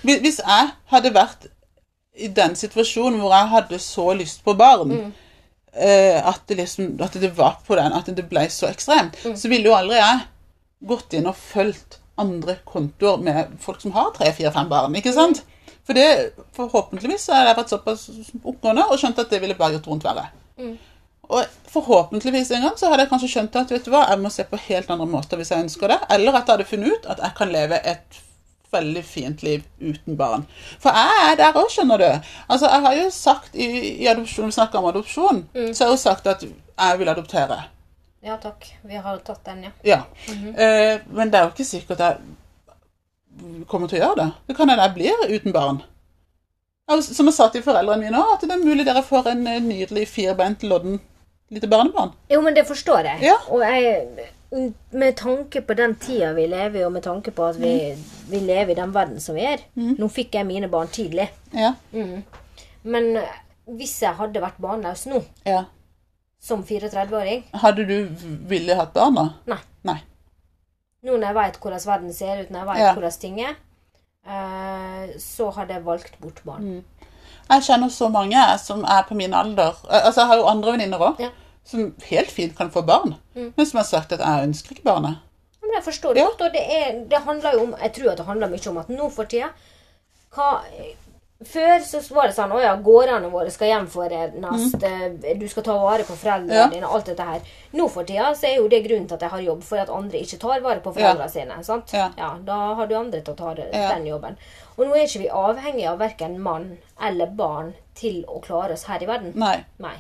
Hvis 0.03 0.38
jeg 0.38 0.71
hadde 0.87 1.11
vært 1.14 1.47
i 2.16 2.29
den 2.29 2.55
situasjonen 2.55 3.21
hvor 3.21 3.31
jeg 3.33 3.49
hadde 3.49 3.79
så 3.79 4.12
lyst 4.18 4.45
på 4.45 4.55
barn 4.57 4.88
Mm. 4.90 5.12
Eh, 5.75 6.19
at, 6.29 6.43
det 6.49 6.57
liksom, 6.59 6.93
at 7.03 7.13
det 7.21 7.31
var 7.37 7.59
på 7.67 7.77
den, 7.79 7.93
at 7.93 8.07
det 8.07 8.29
ble 8.29 8.47
så 8.51 8.69
ekstremt, 8.71 9.17
Mm. 9.25 9.37
så 9.37 9.49
ville 9.49 9.69
jo 9.71 9.75
aldri 9.77 9.97
jeg 9.97 10.21
gått 10.87 11.13
inn 11.15 11.27
og 11.31 11.37
fulgt 11.39 11.99
andre 12.19 12.59
kontoer 12.69 13.19
med 13.23 13.53
folk 13.61 13.81
som 13.81 13.93
har 13.93 14.11
tre, 14.17 14.33
fire, 14.33 14.53
fem 14.53 14.69
barn. 14.69 14.95
ikke 14.95 15.13
sant? 15.15 15.43
For 15.87 15.95
det, 15.95 16.33
forhåpentligvis 16.55 17.25
så 17.27 17.33
har 17.35 17.47
jeg 17.47 17.57
vært 17.57 17.73
såpass 17.73 18.09
oppgående 18.45 18.85
og 18.91 18.99
skjønt 19.01 19.19
at 19.19 19.31
det 19.31 19.41
ville 19.43 19.55
bare 19.59 19.73
gjort 19.79 19.87
vondt 19.91 20.05
verre. 20.05 20.29
Og 21.33 21.45
forhåpentligvis 21.73 22.51
en 22.53 22.63
gang 22.67 22.77
så 22.79 22.91
hadde 22.91 23.03
jeg 23.07 23.11
kanskje 23.11 23.31
skjønt 23.33 23.57
at 23.57 23.71
vet 23.73 23.85
du 23.87 23.91
hva, 23.95 24.05
jeg 24.11 24.21
må 24.21 24.31
se 24.31 24.45
på 24.45 24.59
helt 24.69 24.91
andre 24.91 25.07
måter 25.09 25.41
hvis 25.41 25.51
jeg 25.55 25.65
ønsker 25.65 25.89
det. 25.89 25.99
Eller 26.11 26.37
at 26.37 26.47
jeg 26.47 26.57
hadde 26.59 26.69
funnet 26.69 26.93
ut 26.93 27.07
at 27.15 27.23
jeg 27.25 27.35
kan 27.39 27.53
leve 27.55 27.79
et 27.95 28.21
veldig 28.73 29.03
fint 29.05 29.43
liv 29.43 29.63
uten 29.81 30.17
barn. 30.17 30.47
For 30.81 30.91
jeg 30.97 31.31
er 31.33 31.37
der 31.41 31.59
òg, 31.61 31.69
skjønner 31.73 31.99
du. 32.01 32.09
Altså, 32.49 32.67
Jeg 32.73 32.81
har 32.87 32.97
jo 32.97 33.11
sagt 33.11 33.55
i, 33.55 33.69
i 34.03 34.07
adopsjon, 34.11 34.47
vi 34.51 34.57
snakker 34.57 34.79
om 34.81 34.89
adopsjon, 34.91 35.43
så 35.55 35.85
har 35.85 35.91
jeg 35.91 35.97
jo 35.97 36.03
sagt 36.03 36.27
at 36.27 36.43
jeg 36.47 36.99
vil 36.99 37.09
adoptere. 37.13 37.61
Ja 38.23 38.37
takk, 38.39 38.69
vi 38.87 38.95
har 39.03 39.17
tatt 39.27 39.45
den, 39.45 39.65
ja. 39.67 39.71
Ja. 39.85 40.01
eh, 40.31 41.01
men 41.11 41.31
det 41.31 41.39
er 41.41 41.49
jo 41.49 41.51
ikke 41.57 41.67
sikkert 41.67 41.99
jeg 41.99 43.65
kommer 43.67 43.89
til 43.91 43.99
å 43.99 44.05
gjøre 44.07 44.21
det. 44.21 44.29
Det 44.49 44.57
kan 44.57 44.71
hende 44.71 44.85
jeg 44.87 44.95
blir 44.99 45.25
uten 45.33 45.55
barn. 45.55 45.81
Jeg 46.91 47.03
Som 47.07 47.27
jeg 47.31 47.35
sa 47.35 47.49
til 47.51 47.65
foreldrene 47.65 48.05
mine 48.05 48.21
òg, 48.21 48.35
at 48.37 48.45
det 48.47 48.55
er 48.55 48.63
mulig 48.65 48.87
dere 48.87 49.03
får 49.07 49.31
en 49.33 49.47
eh, 49.47 49.61
nydelig 49.65 50.07
firbeint 50.11 50.63
lodden 50.63 51.01
lite 51.53 51.69
barnebarn. 51.69 52.13
Jo, 52.31 52.41
men 52.41 52.55
det 52.57 52.67
forstår 52.69 53.05
jeg. 53.11 53.23
Ja. 53.27 53.35
Og 53.53 53.61
jeg, 53.61 54.29
med 54.93 55.17
tanke 55.17 55.62
på 55.65 55.75
den 55.75 55.95
tida 55.97 56.33
vi 56.37 56.47
lever 56.47 56.81
i, 56.81 56.85
og 56.85 56.93
med 56.93 57.03
tanke 57.07 57.31
på 57.33 57.45
at 57.49 57.57
vi, 57.61 57.95
vi 58.29 58.41
lever 58.45 58.75
i 58.75 58.77
den 58.77 58.93
verden 58.95 59.21
som 59.21 59.35
vi 59.38 59.47
er 59.49 59.62
Nå 59.75 60.09
fikk 60.12 60.35
jeg 60.37 60.47
mine 60.49 60.69
barn 60.69 60.88
tidlig. 60.93 61.29
Ja. 61.57 61.73
Men 62.85 63.17
eh, 63.17 63.38
hvis 63.79 63.95
jeg 64.03 64.15
hadde 64.19 64.43
vært 64.43 64.59
barnløs 64.61 65.07
nå, 65.09 65.23
ja. 65.47 65.65
som 66.43 66.65
34-åring 66.67 67.45
Hadde 67.62 67.85
du 67.88 67.97
villet 68.51 68.77
hatt 68.77 68.93
barn, 68.97 69.15
da? 69.17 69.29
Nei. 69.55 69.61
Nei. 69.88 69.99
Nå 71.03 71.17
når 71.17 71.29
jeg 71.31 71.38
vet 71.41 71.61
hvordan 71.62 71.87
verden 71.87 72.12
ser 72.15 72.43
ut, 72.43 72.51
når 72.51 72.59
jeg 72.61 72.69
vet 72.73 72.83
Ja. 72.85 72.93
hvordan 72.97 73.21
ting 73.25 73.41
er, 73.41 73.55
eh, 74.27 75.15
så 75.19 75.51
hadde 75.57 75.75
jeg 75.79 75.85
valgt 75.87 76.19
bort 76.21 76.43
barn. 76.45 76.62
Mm. 76.62 77.09
Jeg 77.53 77.62
kjenner 77.67 77.88
så 77.91 78.09
mange 78.12 78.43
som 78.62 78.85
er 78.85 79.03
på 79.09 79.15
min 79.19 79.33
alder. 79.35 79.73
Eh, 79.91 80.05
Altså, 80.07 80.21
Jeg 80.21 80.29
har 80.29 80.37
jo 80.37 80.47
andre 80.47 80.73
venninner 80.77 80.99
òg 80.99 81.21
Ja. 81.21 81.31
Som 81.64 81.94
helt 82.11 82.31
fint 82.31 82.57
kan 82.59 82.70
få 82.70 82.83
barn, 82.87 83.14
men 83.35 83.66
som 83.66 83.79
har 83.79 83.85
sagt 83.87 84.12
at 84.12 84.20
jeg 84.20 84.48
ønsker 84.48 84.75
ikke 84.77 84.85
barnet. 84.85 85.16
Men 85.62 85.70
jeg 85.77 85.85
forstår 85.85 86.14
det 86.14 86.20
Ja. 86.20 86.27
godt, 86.27 86.40
og 86.42 86.53
det, 86.53 86.62
er, 86.79 87.05
det 87.09 87.18
handler 87.25 87.53
jo 87.55 87.61
om 87.62 87.75
Jeg 87.81 87.92
tror 87.94 88.11
at 88.11 88.16
det 88.18 88.27
handler 88.27 88.48
mye 88.51 88.68
om 88.68 88.79
at 88.79 88.88
nå 88.88 89.11
for 89.11 89.25
tida 89.25 89.51
hva, 90.35 90.61
før 91.44 91.81
så 91.87 92.01
var 92.14 92.29
det 92.31 92.35
sånn 92.37 92.53
Å 92.55 92.61
ja, 92.62 92.72
gårdene 92.77 93.31
våre 93.33 93.51
skal 93.51 93.68
gjenforenes. 93.72 94.75
Mm. 94.79 95.38
Du 95.40 95.46
skal 95.51 95.64
ta 95.66 95.75
vare 95.79 96.05
på 96.07 96.14
foreldrene 96.18 96.55
Ja. 96.55 96.68
dine. 96.70 96.87
Alt 96.87 97.07
dette 97.07 97.22
her. 97.27 97.40
Nå 97.72 97.88
for 97.90 98.05
tida 98.05 98.31
så 98.35 98.46
er 98.51 98.57
jo 98.57 98.68
det 98.68 98.83
grunnen 98.87 99.09
til 99.09 99.14
at 99.14 99.20
jeg 99.27 99.31
har 99.31 99.40
jobb, 99.40 99.62
for 99.62 99.79
at 99.79 99.90
andre 99.90 100.18
ikke 100.22 100.38
tar 100.38 100.61
vare 100.61 100.81
på 100.81 100.92
foreldrene 100.94 101.31
sine. 101.31 101.62
sant? 101.64 101.92
Ja. 101.92 102.11
Da 102.44 102.75
har 102.75 102.87
du 102.87 102.94
andre 102.94 103.20
til 103.22 103.35
å 103.35 103.37
ta 103.37 103.55
Ja. 103.72 103.88
den 103.94 104.07
jobben. 104.07 104.37
Og 104.79 104.87
nå 104.87 104.94
er 104.96 105.05
ikke 105.07 105.18
vi 105.20 105.29
avhengige 105.29 105.88
av 105.90 105.98
verken 105.98 106.38
mann 106.38 106.79
eller 107.01 107.27
barn 107.27 107.75
til 107.94 108.25
å 108.27 108.40
klare 108.42 108.72
oss 108.72 108.85
her 108.85 109.03
i 109.03 109.07
verden. 109.07 109.33
Nei. 109.37 109.64
Nei. 109.79 109.96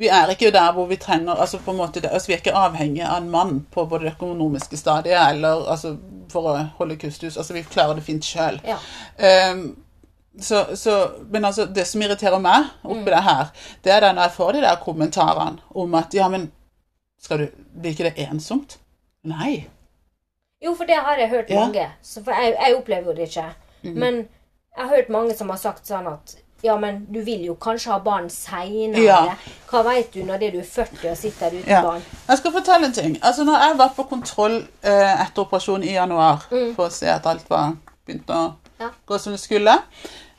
Vi 0.00 0.08
er 0.08 0.30
ikke 0.32 0.48
der 0.54 0.72
hvor 0.72 0.86
vi 0.88 0.96
trenger 0.96 1.36
altså 1.36 1.58
på 1.60 1.70
en 1.74 1.76
måte, 1.76 2.00
det, 2.00 2.08
altså 2.10 2.30
Vi 2.30 2.34
er 2.34 2.40
ikke 2.40 2.54
avhengig 2.56 3.02
av 3.04 3.18
en 3.20 3.30
mann 3.30 3.66
på 3.70 3.84
både 3.90 4.06
det 4.08 4.14
økonomiske 4.14 4.78
stadiet 4.80 5.18
eller 5.34 5.66
altså 5.70 5.96
for 6.32 6.46
å 6.48 6.54
holde 6.78 6.96
kusthus. 6.96 7.36
Altså 7.36 7.52
Vi 7.52 7.62
klarer 7.68 7.98
det 7.98 8.04
fint 8.06 8.24
sjøl. 8.24 8.60
Ja. 8.64 8.78
så, 10.40 10.76
så, 10.76 11.10
men 11.30 11.44
altså, 11.44 11.66
det 11.66 11.84
som 11.90 12.02
irriterer 12.02 12.38
meg 12.40 12.70
oppi 12.84 13.00
Mm. 13.00 13.04
det 13.10 13.22
her, 13.26 13.46
det 13.84 13.92
er 13.92 14.12
når 14.12 14.22
jeg 14.22 14.32
får 14.36 14.52
de 14.52 14.60
der 14.64 14.76
kommentarene 14.84 15.58
om 15.74 15.94
at 15.94 16.14
ja, 16.14 16.28
men 16.28 16.50
skal 17.20 17.38
du, 17.38 17.46
blir 17.80 17.90
ikke 17.92 18.08
det 18.10 18.28
ensomt? 18.30 18.78
Nei. 19.24 19.66
Jo, 20.64 20.74
for 20.74 20.84
det 20.88 20.96
har 20.96 21.16
jeg 21.18 21.28
hørt 21.28 21.50
Ja. 21.50 21.60
mange. 21.66 21.90
Så 22.02 22.22
for 22.24 22.32
jeg, 22.32 22.54
jeg 22.56 22.76
opplever 22.76 23.10
jo 23.12 23.16
det 23.18 23.28
ikke. 23.28 23.44
Men 23.82 24.14
jeg 24.76 24.86
har 24.86 24.96
hørt 24.96 25.08
mange 25.12 25.34
som 25.36 25.50
har 25.50 25.58
sagt 25.58 25.86
sånn 25.86 26.06
at 26.08 26.36
ja, 26.62 26.76
men 26.76 27.06
du 27.12 27.20
vil 27.24 27.44
jo 27.46 27.54
kanskje 27.54 27.90
ha 27.92 27.98
barn 28.04 28.28
seinere. 28.30 29.02
Ja. 29.04 29.34
Hva 29.70 29.82
veit 29.86 30.12
du 30.14 30.22
når 30.24 30.38
det 30.38 30.48
er 30.48 30.52
du 30.52 30.58
er 30.60 30.68
40 30.68 31.10
og 31.10 31.16
sitter 31.16 31.46
uten 31.56 31.68
Ja. 31.70 31.82
barn? 31.82 32.02
Jeg 32.28 32.38
skal 32.38 32.52
fortelle 32.52 32.86
en 32.86 32.92
ting. 32.92 33.18
Altså, 33.22 33.44
når 33.44 33.58
jeg 33.66 33.78
var 33.78 33.92
på 33.96 34.02
kontroll 34.10 34.56
eh, 34.82 35.22
etter 35.22 35.42
operasjonen 35.44 35.84
i 35.88 35.92
januar 35.94 36.42
for 36.50 36.86
å 36.86 36.90
se 36.90 37.06
at 37.08 37.26
alt 37.26 37.48
var 37.50 37.76
begynt 38.06 38.28
å 38.30 38.52
Ja. 38.80 38.88
gå 39.06 39.18
som 39.20 39.32
det 39.32 39.40
skulle, 39.40 39.78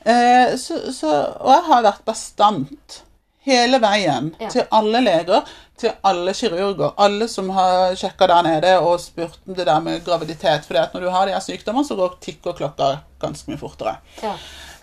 eh, 0.05 0.55
så, 0.57 0.79
så, 0.93 1.11
og 1.39 1.51
jeg 1.53 1.63
har 1.67 1.83
vært 1.83 2.05
bastant 2.05 3.01
hele 3.45 3.79
veien 3.81 4.35
Ja. 4.39 4.49
til 4.49 4.63
alle 4.71 5.01
leger, 5.01 5.41
til 5.77 5.91
alle 6.03 6.33
kirurger, 6.33 6.93
alle 6.97 7.27
som 7.27 7.49
har 7.49 7.95
sjekka 7.97 8.27
der 8.27 8.41
nede 8.43 8.79
og 8.79 8.99
spurt 9.01 9.39
om 9.47 9.55
det 9.55 9.65
der 9.65 9.79
med 9.81 10.03
graviditet. 10.05 10.65
For 10.65 10.73
når 10.93 10.99
du 11.01 11.09
har 11.09 11.25
de 11.25 11.33
her 11.33 11.39
sykdommene, 11.41 11.85
så 11.87 11.95
går 11.97 12.17
tikker 12.21 12.53
klokka 12.53 12.99
ganske 13.19 13.49
mye 13.49 13.57
fortere. 13.57 13.95
Ja. 14.21 14.35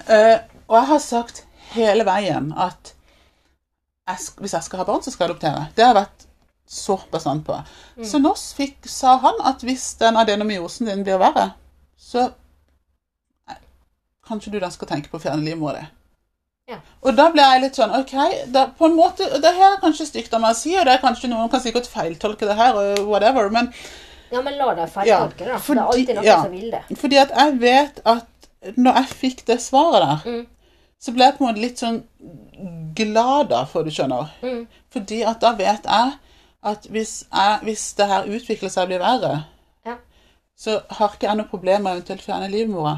Eh, 0.09 0.38
og 0.68 0.76
jeg 0.76 0.87
har 0.92 0.98
sagt 1.04 1.42
hele 1.74 2.04
veien 2.09 2.52
at 2.57 2.94
jeg, 4.09 4.16
hvis 4.40 4.54
jeg 4.57 4.62
skal 4.64 4.78
ha 4.81 4.85
barn, 4.88 5.02
så 5.04 5.12
skal 5.12 5.26
jeg 5.26 5.35
adoptere. 5.35 5.66
Det 5.76 5.85
har 5.85 5.92
jeg 5.94 6.00
vært 6.02 6.26
så 6.68 6.98
bastant 7.12 7.44
på. 7.44 7.57
Så 8.04 8.20
nå 8.20 8.35
sa 8.37 9.16
han 9.22 9.40
at 9.48 9.64
hvis 9.64 9.94
den 10.00 10.16
adenomyosen 10.20 10.88
din 10.88 11.04
blir 11.04 11.20
verre, 11.20 11.50
så 11.96 12.31
eh, 13.48 13.61
kanskje 14.28 14.52
du 14.52 14.59
da 14.61 14.70
skal 14.72 14.88
tenke 14.88 15.09
på 15.12 15.20
å 15.20 15.22
fjerne 15.24 15.44
livmora 15.44 15.81
di. 15.83 15.87
Ja. 16.68 16.81
Og 17.00 17.14
da 17.16 17.31
ble 17.33 17.40
jeg 17.40 17.62
litt 17.62 17.78
sånn 17.81 17.94
OK, 17.96 18.12
da, 18.52 18.66
på 18.76 18.88
en 18.90 18.96
måte, 18.96 19.24
det 19.40 19.52
her 19.57 19.74
er 19.78 19.81
kanskje 19.81 20.04
stygt 20.11 20.35
av 20.37 20.42
meg 20.44 20.52
å 20.52 20.59
si, 20.59 20.74
og 20.76 20.85
det 20.85 20.98
er 20.98 21.04
kanskje 21.04 21.31
noen 21.33 21.48
kan 21.52 21.62
sikkert 21.64 21.88
feiltolke 21.88 22.48
det 22.48 22.57
her, 22.59 22.76
og 22.76 23.07
whatever, 23.09 23.48
men 23.54 23.70
ja, 24.28 24.42
men 24.44 24.59
la 24.61 24.74
deg 24.76 24.90
feiltolke 24.92 25.46
det, 25.46 25.54
da. 25.54 25.59
fordi- 25.64 25.78
det 25.81 25.87
er 25.87 25.92
alltid 25.94 26.14
noen 26.18 26.26
ja. 26.28 26.42
som 26.42 26.52
vil 26.52 26.70
det. 26.74 26.83
fordi 27.00 27.16
at 27.22 27.33
jeg 27.33 27.59
vet 27.62 28.00
at 28.04 28.48
når 28.76 28.98
jeg 29.00 29.16
fikk 29.22 29.44
det 29.48 29.61
svaret 29.64 30.04
der, 30.04 30.28
Mm. 30.28 30.46
Så 31.01 31.13
ble 31.15 31.25
jeg 31.29 31.37
på 31.39 31.45
en 31.45 31.51
måte 31.53 31.63
litt 31.63 31.79
sånn 31.79 32.01
glad 32.99 33.49
da, 33.53 33.65
for 33.71 33.87
du 33.87 33.91
skjønner. 33.95 34.31
Mm. 34.43 34.65
Fordi 34.93 35.21
at 35.31 35.41
da 35.45 35.53
vet 35.59 35.85
jeg 35.87 36.17
at 36.69 36.89
hvis, 36.91 37.13
jeg, 37.31 37.59
hvis 37.63 37.85
det 37.99 38.09
her 38.11 38.27
utvikler 38.35 38.73
seg 38.73 38.83
og 38.83 38.89
blir 38.93 38.99
verre, 39.05 39.45
Ja. 39.87 39.95
så 40.59 40.81
har 40.99 41.15
ikke 41.15 41.29
jeg 41.29 41.37
noe 41.39 41.47
problem 41.53 41.83
med 41.87 41.93
å 41.93 41.97
eventuelt 42.01 42.25
fjerne 42.27 42.51
livmora. 42.51 42.97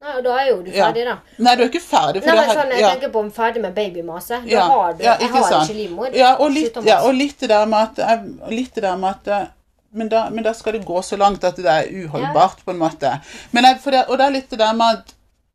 Nei, 0.00 0.14
og 0.16 0.24
da 0.24 0.36
er 0.40 0.46
jo 0.48 0.62
du 0.64 0.70
Ja. 0.72 0.86
ferdig, 0.86 1.04
da. 1.04 1.18
Nei, 1.38 1.54
du 1.56 1.62
er 1.62 1.68
ikke 1.68 1.82
ferdig. 1.84 2.24
Nei, 2.24 2.34
men 2.34 2.48
sånn, 2.56 2.70
Jeg 2.70 2.80
ja. 2.80 2.90
tenker 2.94 3.10
på 3.12 3.18
om 3.20 3.30
ferdig 3.30 3.60
med 3.60 3.74
babymase. 3.74 4.40
Da 4.40 4.48
Ja, 4.48 4.62
har 4.68 4.92
du 4.94 5.04
ja, 5.04 5.16
Jeg 5.20 5.28
har 5.28 5.42
sant. 5.42 5.68
ikke 5.68 5.76
livmor. 5.76 6.14
Ja, 6.16 6.36
og 6.40 6.50
litt, 6.50 6.76
ja, 6.86 7.02
og 7.04 7.14
litt 7.14 7.38
det 7.40 7.48
der 7.50 7.66
med 7.66 7.98
at, 7.98 8.24
litt 8.48 8.74
det 8.74 8.82
der 8.82 8.96
med 8.96 9.28
at 9.28 9.50
men 9.92 10.08
da, 10.08 10.30
men 10.30 10.44
da 10.44 10.52
skal 10.54 10.72
det 10.72 10.86
gå 10.86 11.02
så 11.02 11.16
langt 11.18 11.44
at 11.44 11.56
det 11.56 11.66
er 11.66 11.88
uholdbart, 11.90 12.64
på 12.64 12.70
en 12.70 12.78
måte. 12.78 13.20
For 13.82 13.90
det, 13.90 14.04
og 14.08 14.18
det 14.18 14.26
er 14.26 14.30
litt 14.30 14.50
det 14.50 14.58
der 14.58 14.72
med 14.72 14.86
at 15.00 15.14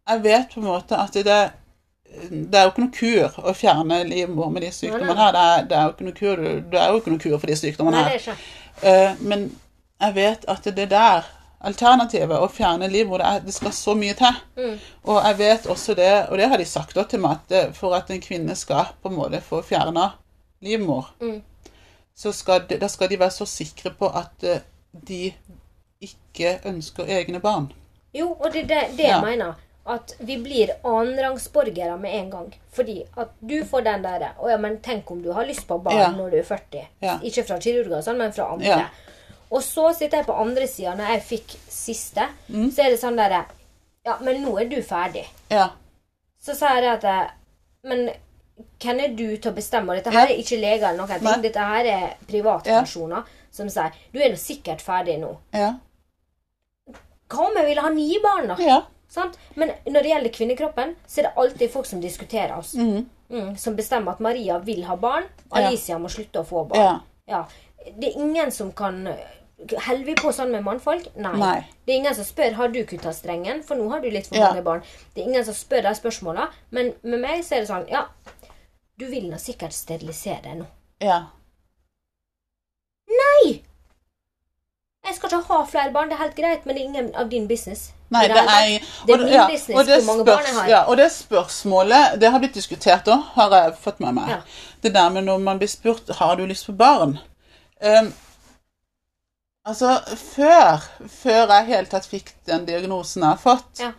jeg 0.09 0.23
vet 0.23 0.51
på 0.53 0.59
en 0.59 0.65
måte 0.67 0.97
at 1.01 1.13
det, 1.13 1.25
det 1.25 2.59
er 2.59 2.63
jo 2.67 2.71
ikke 2.73 2.83
noe 2.85 2.95
kur 2.99 3.39
å 3.49 3.53
fjerne 3.57 4.03
livmor 4.07 4.49
med 4.53 4.61
de 4.61 4.71
sykdommene 4.71 5.15
her. 5.17 5.31
Det 5.35 5.45
er, 5.45 5.63
det 5.69 5.77
er 5.77 5.83
jo 5.87 5.93
ikke 5.95 6.05
noe 6.09 6.19
kur, 6.19 6.43
det 6.71 6.81
er 6.81 6.91
jo 6.91 6.99
ikke 7.01 7.13
noe 7.15 7.23
kur 7.23 7.39
for 7.39 7.47
de 7.51 7.55
sykdommene 7.59 8.03
her. 8.03 8.19
er. 8.33 8.43
Eh, 8.83 9.23
men 9.25 9.47
jeg 10.01 10.15
vet 10.15 10.45
at 10.51 10.69
det 10.77 10.89
der 10.91 11.25
alternativet, 11.65 12.37
å 12.37 12.47
fjerne 12.51 12.87
livmor, 12.91 13.17
det, 13.23 13.25
er, 13.25 13.39
det 13.47 13.53
skal 13.55 13.73
så 13.73 13.95
mye 13.97 14.13
til. 14.19 14.37
Mm. 14.59 14.75
Og 15.09 15.17
jeg 15.25 15.37
vet 15.39 15.65
også 15.73 15.95
det, 15.97 16.11
og 16.29 16.37
det 16.37 16.49
har 16.51 16.61
de 16.61 16.65
sagt 16.69 16.97
til 17.09 17.19
meg, 17.23 17.39
at 17.49 17.73
for 17.75 17.95
at 17.97 18.11
en 18.13 18.21
kvinne 18.21 18.55
skal 18.55 18.91
på 19.01 19.09
en 19.09 19.17
måte 19.17 19.41
få 19.41 19.63
fjerna 19.65 20.11
livmor, 20.61 21.09
Mm. 21.21 21.41
så 22.15 22.31
skal 22.31 22.61
de, 22.69 22.77
da 22.79 22.87
skal 22.87 23.09
de 23.09 23.17
være 23.19 23.31
så 23.31 23.45
sikre 23.49 23.91
på 23.97 24.07
at 24.07 24.43
eh, 24.43 24.61
de 25.07 25.33
ikke 26.05 26.59
ønsker 26.69 27.09
egne 27.09 27.39
barn. 27.43 27.71
Jo, 28.15 28.29
og 28.39 28.53
det 28.53 28.61
er 28.63 28.67
det, 28.67 28.97
det 28.97 29.03
Ja. 29.09 29.17
jeg 29.17 29.25
mener. 29.25 29.53
At 29.85 30.15
vi 30.19 30.37
blir 30.41 30.71
annenrangsborgere 30.83 31.97
med 32.01 32.15
en 32.19 32.29
gang. 32.31 32.47
Fordi 32.73 33.03
at 33.21 33.29
du 33.39 33.59
får 33.69 33.83
den 33.85 34.01
derre 34.01 34.31
Å 34.41 34.49
ja, 34.49 34.57
men 34.57 34.79
tenk 34.81 35.11
om 35.11 35.19
du 35.21 35.31
har 35.31 35.45
lyst 35.45 35.67
på 35.67 35.77
barn 35.83 35.97
Ja. 35.99 36.07
når 36.11 36.31
du 36.31 36.37
er 36.39 36.43
40. 36.43 36.87
Ja. 37.01 37.19
Ikke 37.21 37.43
fra 37.45 37.59
kirurger 37.59 37.97
og 37.99 38.03
sånn, 38.03 38.17
men 38.17 38.31
fra 38.33 38.47
andre. 38.53 38.65
Ja. 38.65 38.87
Og 39.51 39.61
så 39.61 39.91
sitter 39.93 40.17
jeg 40.17 40.25
på 40.25 40.33
andre 40.41 40.65
sida, 40.67 40.95
når 40.97 41.11
jeg 41.13 41.21
fikk 41.29 41.55
siste, 41.69 42.25
Mm. 42.49 42.71
så 42.71 42.79
er 42.85 42.89
det 42.89 42.99
sånn 42.99 43.15
derre 43.17 43.45
Ja, 44.05 44.17
men 44.21 44.43
nå 44.43 44.59
er 44.61 44.65
du 44.69 44.81
ferdig. 44.81 45.25
Ja. 45.49 45.69
Så 46.41 46.55
sa 46.55 46.75
jeg 46.79 47.03
at 47.03 47.31
Men 47.83 48.09
hvem 48.79 48.99
er 49.03 49.07
du 49.15 49.37
til 49.37 49.51
å 49.51 49.55
bestemme? 49.55 49.93
Dette 49.95 50.11
her 50.11 50.27
er 50.27 50.37
ikke 50.41 50.59
leger 50.59 50.87
eller 50.89 51.05
noen 51.05 51.19
ting. 51.19 51.41
Dette 51.41 51.59
her 51.59 51.85
er 51.85 52.13
privatpersoner 52.27 53.23
som 53.51 53.67
sier 53.69 53.91
Du 54.11 54.19
er 54.19 54.29
nå 54.29 54.35
sikkert 54.37 54.81
ferdig 54.81 55.19
nå. 55.19 55.37
Ja. 55.53 55.73
Hva 57.29 57.47
om 57.49 57.55
jeg 57.57 57.65
ville 57.67 57.81
ha 57.81 57.89
ni 57.89 58.17
barn, 58.23 58.47
da? 58.47 58.55
Ja. 59.15 59.21
Sant? 59.23 59.37
Men 59.55 59.71
når 59.85 60.01
det 60.03 60.09
gjelder 60.11 60.33
kvinnekroppen, 60.37 60.95
så 61.07 61.19
er 61.21 61.23
det 61.29 61.33
alltid 61.37 61.71
folk 61.71 61.85
som 61.85 62.01
diskuterer 62.01 62.57
oss. 62.57 62.73
Mm. 62.75 63.05
Mm, 63.29 63.55
som 63.57 63.75
bestemmer 63.75 64.11
at 64.11 64.19
Maria 64.19 64.59
vil 64.59 64.83
ha 64.85 64.95
barn. 64.95 65.23
Ja. 65.49 65.63
Alicia 65.67 65.97
må 65.97 66.09
slutte 66.13 66.43
å 66.43 66.45
få 66.45 66.65
barn. 66.69 66.81
Ja. 66.81 66.99
Ja. 67.27 67.45
Det 67.97 68.11
er 68.13 68.19
ingen 68.21 68.51
som 68.51 68.71
kan 68.71 69.07
Holder 69.55 70.03
vi 70.05 70.13
på 70.19 70.33
sånn 70.35 70.49
med 70.51 70.65
mannfolk? 70.65 71.05
Nei. 71.15 71.31
Nei. 71.39 71.59
Det 71.87 71.93
er 71.93 71.97
ingen 72.01 72.15
som 72.17 72.25
spør 72.27 72.57
har 72.57 72.67
du 72.73 72.81
kutta 72.85 73.13
strengen, 73.15 73.61
for 73.63 73.79
nå 73.79 73.85
har 73.89 74.01
du 74.03 74.09
litt 74.11 74.27
for 74.27 74.35
Ja. 74.35 74.49
mange 74.51 74.61
barn. 74.65 74.81
Det 75.15 75.23
er 75.23 75.29
ingen 75.29 75.45
som 75.47 75.53
spør 75.55 75.81
de 75.87 75.93
spørsmåla, 75.95 76.49
men 76.71 76.91
med 77.03 77.21
meg 77.23 77.39
så 77.47 77.55
er 77.55 77.59
det 77.63 77.69
sånn 77.69 77.87
Ja, 77.89 78.01
du 78.99 79.05
vil 79.07 79.29
nå 79.31 79.39
sikkert 79.39 79.71
sterilisere 79.71 80.41
deg 80.43 80.57
nå. 80.59 80.65
ja. 80.99 81.21
Nei! 83.07 83.61
Jeg 85.05 85.15
skal 85.15 85.29
ikke 85.29 85.53
ha 85.53 85.65
flere 85.69 85.93
barn, 85.93 86.09
det 86.09 86.17
er 86.17 86.23
helt 86.25 86.35
greit, 86.35 86.65
men 86.65 86.75
det 86.75 86.81
er 86.81 86.87
ingen 86.89 87.09
av 87.15 87.29
din 87.29 87.47
business. 87.47 87.91
Nei, 88.13 88.27
det 88.29 88.37
er. 88.37 88.83
Det 89.07 89.13
og 89.15 89.23
min 89.23 89.31
ja, 89.33 89.45
og 89.73 89.87
det 89.87 90.35
har. 90.37 90.67
Ja, 90.69 90.81
og 90.85 90.97
det 90.97 91.07
spørsmålet 91.11 92.19
Det 92.21 92.29
har 92.31 92.41
blitt 92.41 92.53
diskutert 92.53 93.07
òg, 93.09 93.23
har 93.33 93.55
jeg 93.55 93.73
fått 93.81 93.99
med 94.03 94.13
meg. 94.19 94.29
Ja. 94.29 94.37
Det 94.85 94.93
der 94.93 95.09
med 95.09 95.25
når 95.25 95.41
man 95.41 95.61
blir 95.61 95.71
spurt 95.71 96.11
har 96.19 96.35
du 96.37 96.45
lyst 96.45 96.67
på 96.69 96.75
barn. 96.77 97.17
Um, 97.81 98.11
altså, 99.65 99.97
før, 100.35 100.85
før 101.09 101.41
jeg 101.55 101.65
i 101.65 101.71
hele 101.73 101.89
tatt 101.91 102.05
fikk 102.07 102.35
den 102.47 102.67
diagnosen 102.69 103.25
jeg 103.25 103.33
har 103.33 103.41
fått, 103.41 103.81
Ja. 103.81 103.91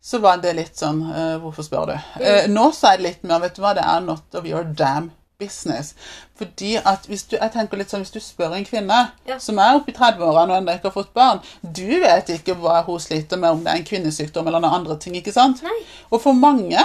så 0.00 0.22
var 0.22 0.38
det 0.42 0.54
litt 0.56 0.78
sånn 0.78 1.02
uh, 1.10 1.36
Hvorfor 1.42 1.66
spør 1.66 1.90
du? 1.90 1.96
Uh, 2.22 2.46
nå 2.48 2.70
så 2.72 2.92
er 2.92 3.00
det 3.00 3.08
litt 3.08 3.26
mer 3.26 3.42
Vet 3.42 3.58
du 3.58 3.62
hva, 3.64 3.74
det 3.76 3.84
er 3.84 4.06
not 4.06 4.38
of 4.38 4.46
your 4.46 4.64
damn 4.64 5.10
business. 5.48 5.94
Fordi 6.38 6.74
at 6.84 7.06
hvis 7.06 7.22
du 7.30 7.36
jeg 7.38 7.52
tenker 7.54 7.78
litt 7.78 7.92
sånn, 7.92 8.02
hvis 8.02 8.14
du 8.14 8.20
spør 8.22 8.56
en 8.56 8.64
kvinne 8.66 8.98
Ja. 9.28 9.38
som 9.38 9.58
er 9.62 9.76
oppe 9.78 9.92
i 9.92 9.94
30-årene 9.96 10.50
og 10.50 10.56
ennå 10.58 10.74
ikke 10.74 10.90
har 10.90 10.96
fått 10.96 11.12
barn 11.14 11.40
Du 11.62 11.84
vet 12.02 12.28
ikke 12.34 12.56
hva 12.58 12.80
hun 12.86 12.98
sliter 13.02 13.38
med, 13.38 13.50
om 13.50 13.62
det 13.64 13.72
er 13.72 13.76
en 13.78 13.84
kvinnesykdom 13.84 14.46
eller 14.48 14.60
noen 14.64 14.80
andre 14.80 14.96
ting. 14.98 15.14
ikke 15.16 15.32
sant? 15.32 15.62
Nei. 15.62 15.76
Og 16.10 16.20
for 16.22 16.32
mange, 16.32 16.78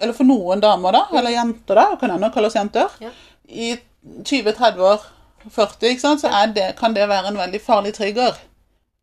eller 0.00 0.12
for 0.14 0.24
noen 0.24 0.60
damer, 0.62 0.92
da, 0.92 1.06
eller 1.18 1.30
jenter, 1.34 1.74
da, 1.74 1.96
kan 1.96 2.10
ennå 2.10 2.32
kalle 2.32 2.46
oss 2.46 2.54
jenter, 2.58 2.88
Ja. 3.00 3.10
i 3.48 3.76
20-30 4.22 4.78
år, 4.80 5.02
40, 5.50 5.90
ikke 5.90 6.00
sant, 6.00 6.20
så 6.22 6.28
er 6.30 6.52
det, 6.54 6.76
kan 6.76 6.94
det 6.94 7.08
være 7.08 7.28
en 7.28 7.36
veldig 7.36 7.60
farlig 7.60 7.94
trigger. 7.94 8.36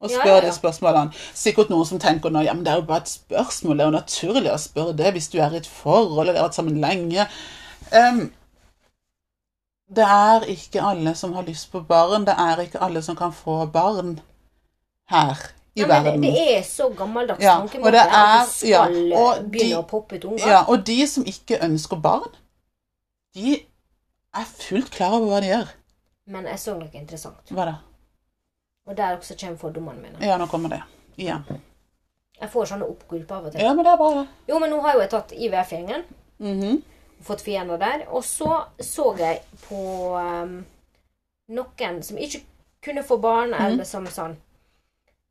Å 0.01 0.07
Ja, 0.09 0.15
spørre 0.21 0.37
ja, 0.39 0.43
ja. 0.43 0.49
de 0.49 0.55
spørsmålene. 0.55 1.13
Sikkert 1.35 1.69
noen 1.69 1.85
som 1.85 1.99
tenker 1.99 2.29
nå, 2.31 2.41
ja, 2.45 2.53
men 2.53 2.63
det 2.63 2.71
er 2.71 2.77
jo 2.79 2.85
bare 2.87 3.01
et 3.01 3.09
spørsmål. 3.11 3.77
Det 3.77 3.83
er 3.83 3.89
jo 3.91 3.97
naturlig 3.99 4.51
å 4.53 4.57
spørre 4.57 4.95
det 4.95 5.11
hvis 5.13 5.27
du 5.33 5.39
er 5.43 5.51
i 5.51 5.57
et 5.57 5.67
forhold 5.67 6.21
eller 6.29 6.39
har 6.39 6.47
vært 6.47 6.55
sammen 6.55 6.79
lenge. 6.79 7.25
Em, 7.91 8.31
det 9.95 10.05
er 10.05 10.45
ikke 10.53 10.81
alle 10.85 11.15
som 11.15 11.33
har 11.33 11.43
lyst 11.47 11.71
på 11.71 11.79
barn. 11.87 12.25
Det 12.27 12.35
er 12.37 12.61
ikke 12.65 12.81
alle 12.85 13.01
som 13.01 13.15
kan 13.15 13.31
få 13.33 13.65
barn 13.73 14.19
her 15.09 15.37
i 15.75 15.81
Nei, 15.81 15.87
verden. 15.89 16.21
det, 16.21 16.31
det 16.33 16.57
er 16.57 16.63
så 16.67 16.89
gammeldags 16.97 17.41
Ja, 17.43 17.55
tankemåte 17.59 17.91
Det 17.91 17.99
er, 17.99 18.13
at 18.13 18.45
du 18.47 18.51
skal 18.53 18.69
ja, 18.69 19.17
og 19.17 19.39
de- 19.43 19.49
begynne 19.49 19.79
å 19.81 19.87
poppe 19.89 20.15
ut 20.19 20.25
unger. 20.25 20.47
Ja, 20.47 20.63
og 20.67 20.85
de 20.85 21.07
som 21.07 21.25
ikke 21.25 21.59
ønsker 21.65 21.97
barn, 22.01 22.29
de 23.35 23.55
er 24.35 24.45
fullt 24.45 24.91
klar 24.91 25.15
over 25.17 25.27
hva 25.33 25.39
de 25.41 25.47
gjør. 25.53 25.71
Men 26.29 26.45
jeg 26.45 26.59
så 26.61 26.75
noe 26.77 26.89
interessant. 26.93 27.49
Hva 27.49 27.65
da? 27.65 27.75
Og 28.89 28.97
der 28.97 29.17
også 29.17 29.35
kommer 29.39 29.57
fordommene 29.57 30.01
mine. 30.01 30.21
Ja, 30.25 30.37
nå 30.37 30.45
kommer 30.49 30.69
det. 30.69 30.81
Igjen. 31.17 31.43
Jeg 32.39 32.49
får 32.53 32.65
sånne 32.71 32.85
oppgulp 32.87 33.31
av 33.31 33.45
og 33.49 33.51
til. 33.51 33.61
Ja, 33.61 33.73
men 33.73 33.83
det 33.85 33.91
er 33.91 33.97
bra, 33.99 34.09
det. 34.21 34.27
Jo, 34.47 34.59
men 34.59 34.69
nå 34.71 34.79
har 34.85 34.93
jo 34.95 35.01
jeg 35.03 35.09
tatt 35.11 35.33
IVF-gjengen. 35.35 36.03
Mhm. 36.39 36.77
Fått 37.23 37.41
fiender 37.41 37.77
der. 37.77 38.05
Og 38.07 38.23
så 38.23 38.63
så 38.79 39.15
jeg 39.19 39.41
på 39.67 39.79
um, 40.17 40.65
noen 41.49 42.03
som 42.03 42.17
ikke 42.17 42.41
kunne 42.85 43.03
få 43.03 43.17
barn, 43.21 43.49
Mhm. 43.51 43.65
eller 43.65 43.83
som 43.83 44.05
sånn. 44.07 44.35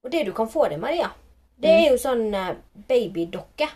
Og 0.05 0.11
det 0.13 0.25
du 0.27 0.33
kan 0.33 0.49
få 0.49 0.69
det, 0.69 0.79
Maria, 0.81 1.11
det 1.57 1.69
Mhm. 1.69 1.85
er 1.85 1.91
jo 1.91 1.97
sånn 1.97 2.35
uh, 2.35 2.55
babydokke. 2.89 3.69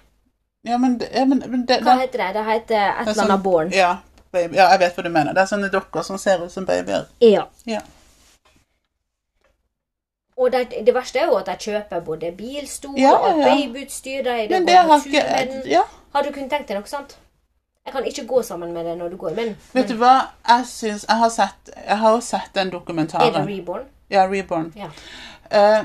Ja, 0.64 0.78
men, 0.78 1.00
ja, 1.14 1.24
men, 1.24 1.40
det, 1.66 1.80
Hva 1.82 1.96
det, 1.96 2.00
heter 2.00 2.18
det? 2.18 2.32
Det 2.34 2.44
heter 2.44 2.74
et 2.76 3.08
er 3.08 3.10
eller 3.10 3.22
annet 3.24 3.42
born. 3.42 3.70
Ja, 3.72 3.96
baby. 4.32 4.56
ja, 4.56 4.68
jeg 4.70 4.78
vet 4.80 4.94
hva 4.96 5.02
du 5.02 5.08
mener. 5.10 5.32
Det 5.34 5.40
er 5.42 5.46
sånne 5.56 5.70
dokker 5.70 6.02
som 6.02 6.18
ser 6.18 6.44
ut 6.44 6.52
som 6.52 6.64
babyer. 6.66 7.06
Ja. 7.20 7.46
Ja. 7.66 7.80
Og 10.36 10.52
det, 10.52 10.70
det 10.86 10.94
verste 10.94 11.18
er 11.20 11.26
jo 11.26 11.36
at 11.36 11.46
jeg 11.52 11.58
kjøper 11.58 12.00
både 12.04 12.30
bilstol 12.36 12.94
og 12.94 13.42
babyutstyr. 13.42 14.22
Men 14.50 14.66
det 14.66 14.76
har 14.76 14.98
ikke 15.06 15.84
Har 16.12 16.22
du 16.22 16.30
kunnet 16.32 16.50
tenkt 16.50 16.68
deg 16.68 16.76
noe 16.76 16.86
sånt? 16.88 17.16
Jeg 17.86 17.92
kan 17.92 18.04
ikke 18.06 18.26
gå 18.26 18.42
sammen 18.46 18.72
med 18.72 18.84
det 18.86 18.92
når 18.98 19.08
du 19.10 19.16
går, 19.16 19.34
men, 19.34 19.56
vet 19.74 19.88
du 19.88 19.96
hva? 19.98 20.12
Jeg 20.48 20.66
syns 20.70 21.04
Jeg 21.08 21.16
har 21.18 21.30
sett 21.34 21.70
Jeg 21.76 21.98
har 21.98 22.20
sett 22.20 22.52
den 22.54 22.70
dokumentaren. 22.70 23.34
er 23.34 23.40
det 23.40 23.58
reborn? 23.58 23.84
Ja, 24.10 24.26
Reborn. 24.28 24.72
Ja. 24.76 24.86
Uh, 25.52 25.84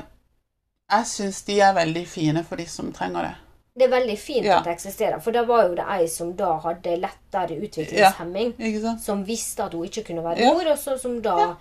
jeg 0.92 1.06
syns 1.06 1.42
de 1.42 1.60
er 1.60 1.72
veldig 1.74 2.06
fine 2.08 2.44
for 2.44 2.56
de 2.56 2.66
som 2.66 2.92
trenger 2.92 3.22
det. 3.22 3.34
Det 3.78 3.84
er 3.86 3.90
veldig 4.00 4.18
fint 4.18 4.44
Ja. 4.44 4.58
at 4.58 4.64
det 4.64 4.72
eksisterer, 4.74 5.18
for 5.20 5.30
da 5.32 5.42
var 5.44 5.62
jo 5.68 5.74
det 5.74 5.84
ei 5.88 6.06
som 6.08 6.32
da 6.36 6.58
hadde 6.58 6.96
lettere 7.00 7.56
utviklingshemming, 7.62 8.54
Ikke 8.58 8.80
sant? 8.82 9.00
som 9.02 9.24
visste 9.26 9.62
at 9.64 9.72
hun 9.74 9.84
ikke 9.84 10.04
kunne 10.04 10.24
være 10.24 10.38
Ja. 10.40 10.52
mor, 10.52 10.70
og 10.72 10.78
så, 10.78 10.98
som, 11.00 11.22
da, 11.22 11.38
Ja. 11.38 11.54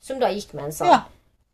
som 0.00 0.18
da 0.20 0.26
gikk 0.28 0.54
med 0.54 0.64
en 0.64 0.72
sånn. 0.72 0.86
Ja. 0.88 1.00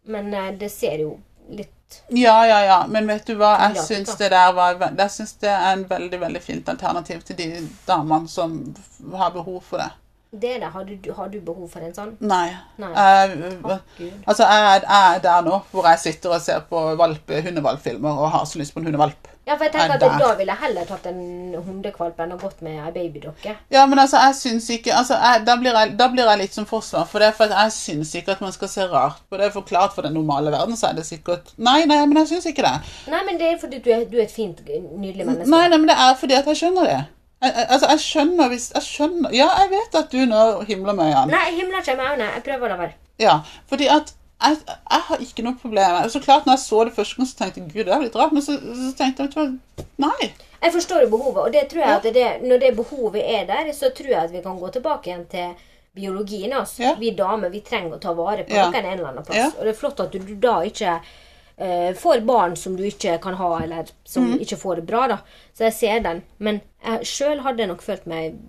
Men 0.06 0.34
uh, 0.34 0.50
det 0.58 0.70
ser 0.70 0.98
jo 0.98 1.20
litt 1.50 1.70
Ja, 2.11 2.37
ja, 2.46 2.61
ja. 2.64 2.78
Men 2.88 3.07
vet 3.09 3.26
du 3.26 3.35
hva? 3.40 3.54
Jeg 3.68 3.83
syns 3.85 4.14
det 4.20 4.30
der 4.30 4.52
var 4.52 4.76
Jeg 4.80 5.11
syns 5.11 5.33
det 5.40 5.50
er 5.50 5.72
en 5.72 5.85
veldig, 5.90 6.20
veldig 6.20 6.42
fint 6.42 6.68
alternativ 6.68 7.22
til 7.22 7.37
de 7.37 7.68
damene 7.88 8.28
som 8.28 8.74
har 9.14 9.30
behov 9.30 9.61
for 9.62 9.83
det. 9.83 9.90
Det 10.35 10.57
er 10.57 10.59
det. 10.64 10.68
Har 10.74 10.85
du, 10.85 11.12
har 11.16 11.28
du 11.30 11.40
behov 11.40 11.68
for 11.70 11.80
en 11.87 11.92
sånn? 11.94 12.16
Nei. 12.20 12.48
Nei. 12.78 12.90
Jeg- 12.90 13.52
Gud. 13.98 14.12
altså, 14.26 14.42
jeg, 14.42 14.83
jeg 14.83 15.14
er 15.14 15.20
der 15.22 15.42
nå 15.46 15.61
hvor 15.70 15.87
jeg 15.87 15.98
sitter 15.98 16.35
og 16.35 16.40
ser 16.42 16.61
på 16.70 16.80
hundevalpfilmer 16.96 18.11
og 18.18 18.30
har 18.30 18.44
så 18.44 18.59
lyst 18.59 18.74
på 18.74 18.80
en 18.83 18.87
hundevalp. 18.90 19.28
Ja, 19.44 19.59
for 19.59 19.66
jeg 19.66 19.74
tenker 19.74 19.92
Er 19.92 20.04
at 20.09 20.20
da 20.22 20.28
ville 20.38 20.54
jeg 20.54 20.62
heller 20.62 20.87
tatt 20.88 21.07
en 21.11 21.57
hundekvalp 21.66 22.20
enn 22.24 22.33
å 22.33 22.38
gått 22.40 22.62
med 22.64 22.78
ei 22.80 22.92
babydokke. 22.94 23.52
Ja, 23.74 23.83
men 23.90 24.00
altså, 24.00 24.16
jeg 24.24 24.38
syns 24.38 24.68
ikke 24.72 24.94
altså, 24.96 25.18
jeg, 25.20 25.42
da, 25.44 25.57
blir 25.61 25.76
jeg, 25.76 25.92
da 26.00 26.09
blir 26.12 26.30
jeg 26.30 26.40
litt 26.40 26.57
som 26.57 26.68
forsvar 26.68 27.04
for 27.11 27.20
det. 27.20 27.28
For 27.37 27.52
jeg 27.52 27.74
syns 27.76 28.14
ikke 28.16 28.38
at 28.38 28.44
man 28.44 28.54
skal 28.57 28.72
se 28.72 28.87
rart 28.88 29.20
på 29.28 29.40
det. 29.40 29.50
Forklart 29.52 29.92
for 29.96 30.09
den 30.09 30.16
normale 30.16 30.52
verden, 30.54 30.78
så 30.80 30.88
er 30.90 30.96
det 31.00 31.04
sikkert 31.11 31.52
Nei, 31.61 31.83
nei, 31.90 32.00
men 32.09 32.22
jeg 32.22 32.33
syns 32.33 32.48
ikke 32.54 32.64
det. 32.64 32.94
Nei, 33.12 33.20
men 33.28 33.42
det 33.42 33.50
er 33.50 33.61
fordi 33.61 33.83
du 33.85 33.92
er, 33.92 34.09
du 34.09 34.16
er 34.16 34.24
et 34.24 34.33
fint, 34.33 34.64
nydelig 34.64 35.28
menneske. 35.28 35.50
Nei, 35.52 35.66
nei, 35.68 35.83
men 35.83 35.92
det 35.92 35.98
er 36.09 36.16
fordi 36.24 36.40
at 36.40 36.48
jeg 36.48 36.62
skjønner 36.64 36.88
det. 36.88 36.98
Jeg, 37.44 37.68
altså, 37.68 37.88
jeg 37.90 38.00
skjønner 38.00 38.48
hvis 38.48 38.70
Jeg 38.72 38.85
skjønner 38.87 39.33
Ja, 39.37 39.48
jeg 39.61 39.72
vet 39.74 39.96
at 40.00 40.12
du 40.14 40.22
nå 40.30 40.42
himler 40.64 40.96
med 40.96 41.11
øynene. 41.12 41.37
Nei, 41.37 41.46
jeg 41.50 41.59
himler 41.61 41.85
ikke 41.85 42.00
med 42.00 42.12
øynene. 42.14 42.35
Jeg 42.38 42.46
prøver 42.48 42.64
å 42.64 42.72
la 42.72 42.85
være. 42.87 42.94
Ja, 43.20 43.40
fordi 43.68 43.88
at 43.92 44.14
jeg, 44.44 44.78
jeg 44.90 45.04
har 45.09 45.22
ikke 45.24 45.44
noe 45.46 45.59
problem 45.61 46.09
Så 46.12 46.20
klart, 46.22 46.46
når 46.46 46.57
jeg 46.57 46.62
så 46.64 46.80
det 46.85 46.94
første 46.96 47.18
gang, 47.18 47.28
så 47.28 47.37
tenkte 47.38 47.61
jeg 47.61 47.70
gud, 47.72 47.85
det 47.85 47.94
er 47.94 48.02
litt 48.04 48.16
rart. 48.18 48.33
Men 48.37 48.44
så, 48.44 48.57
så 48.61 48.90
tenkte 48.98 49.28
jeg 49.28 49.35
vet 49.35 49.87
nei. 50.02 50.33
Jeg 50.64 50.72
forstår 50.72 51.04
jo 51.04 51.12
behovet, 51.12 51.42
og 51.42 51.52
det 51.52 51.66
tror 51.70 51.83
jeg 51.85 51.98
at 51.98 52.09
det, 52.16 52.28
når 52.48 52.61
det 52.62 52.72
behovet 52.76 53.22
er 53.22 53.46
der, 53.48 53.70
så 53.76 53.90
tror 53.96 54.11
jeg 54.14 54.20
at 54.22 54.33
vi 54.33 54.42
kan 54.44 54.59
gå 54.61 54.70
tilbake 54.72 55.11
igjen 55.11 55.26
til 55.33 55.54
biologien 55.94 56.52
Altså. 56.52 56.83
Ja. 56.83 56.94
Vi 56.98 57.12
damer 57.14 57.52
vi 57.52 57.61
trenger 57.66 57.96
å 57.96 58.00
ta 58.02 58.14
vare 58.16 58.46
på 58.46 58.54
Ja. 58.54 58.66
noen 58.70 58.80
en 58.80 58.92
eller 58.98 59.11
annen 59.12 59.26
plass. 59.26 59.38
Ja. 59.38 59.50
Og 59.59 59.64
det 59.64 59.74
er 59.74 59.78
flott 59.78 60.00
at 60.00 60.12
du, 60.12 60.18
du 60.18 60.35
da 60.40 60.57
ikke 60.66 60.98
uh, 60.98 61.92
får 62.00 62.24
barn 62.26 62.57
som 62.57 62.76
du 62.76 62.85
ikke 62.88 63.18
kan 63.22 63.38
ha, 63.38 63.50
eller 63.62 63.92
som 64.04 64.33
mm. 64.33 64.40
ikke 64.46 64.59
får 64.59 64.80
det 64.80 64.87
bra. 64.90 65.07
da. 65.14 65.18
Så 65.54 65.68
jeg 65.68 65.78
ser 65.78 66.04
den. 66.09 66.22
Men 66.38 66.62
jeg 66.85 67.11
sjøl 67.12 67.44
hadde 67.46 67.68
nok 67.70 67.83
følt 67.83 68.07
meg 68.11 68.40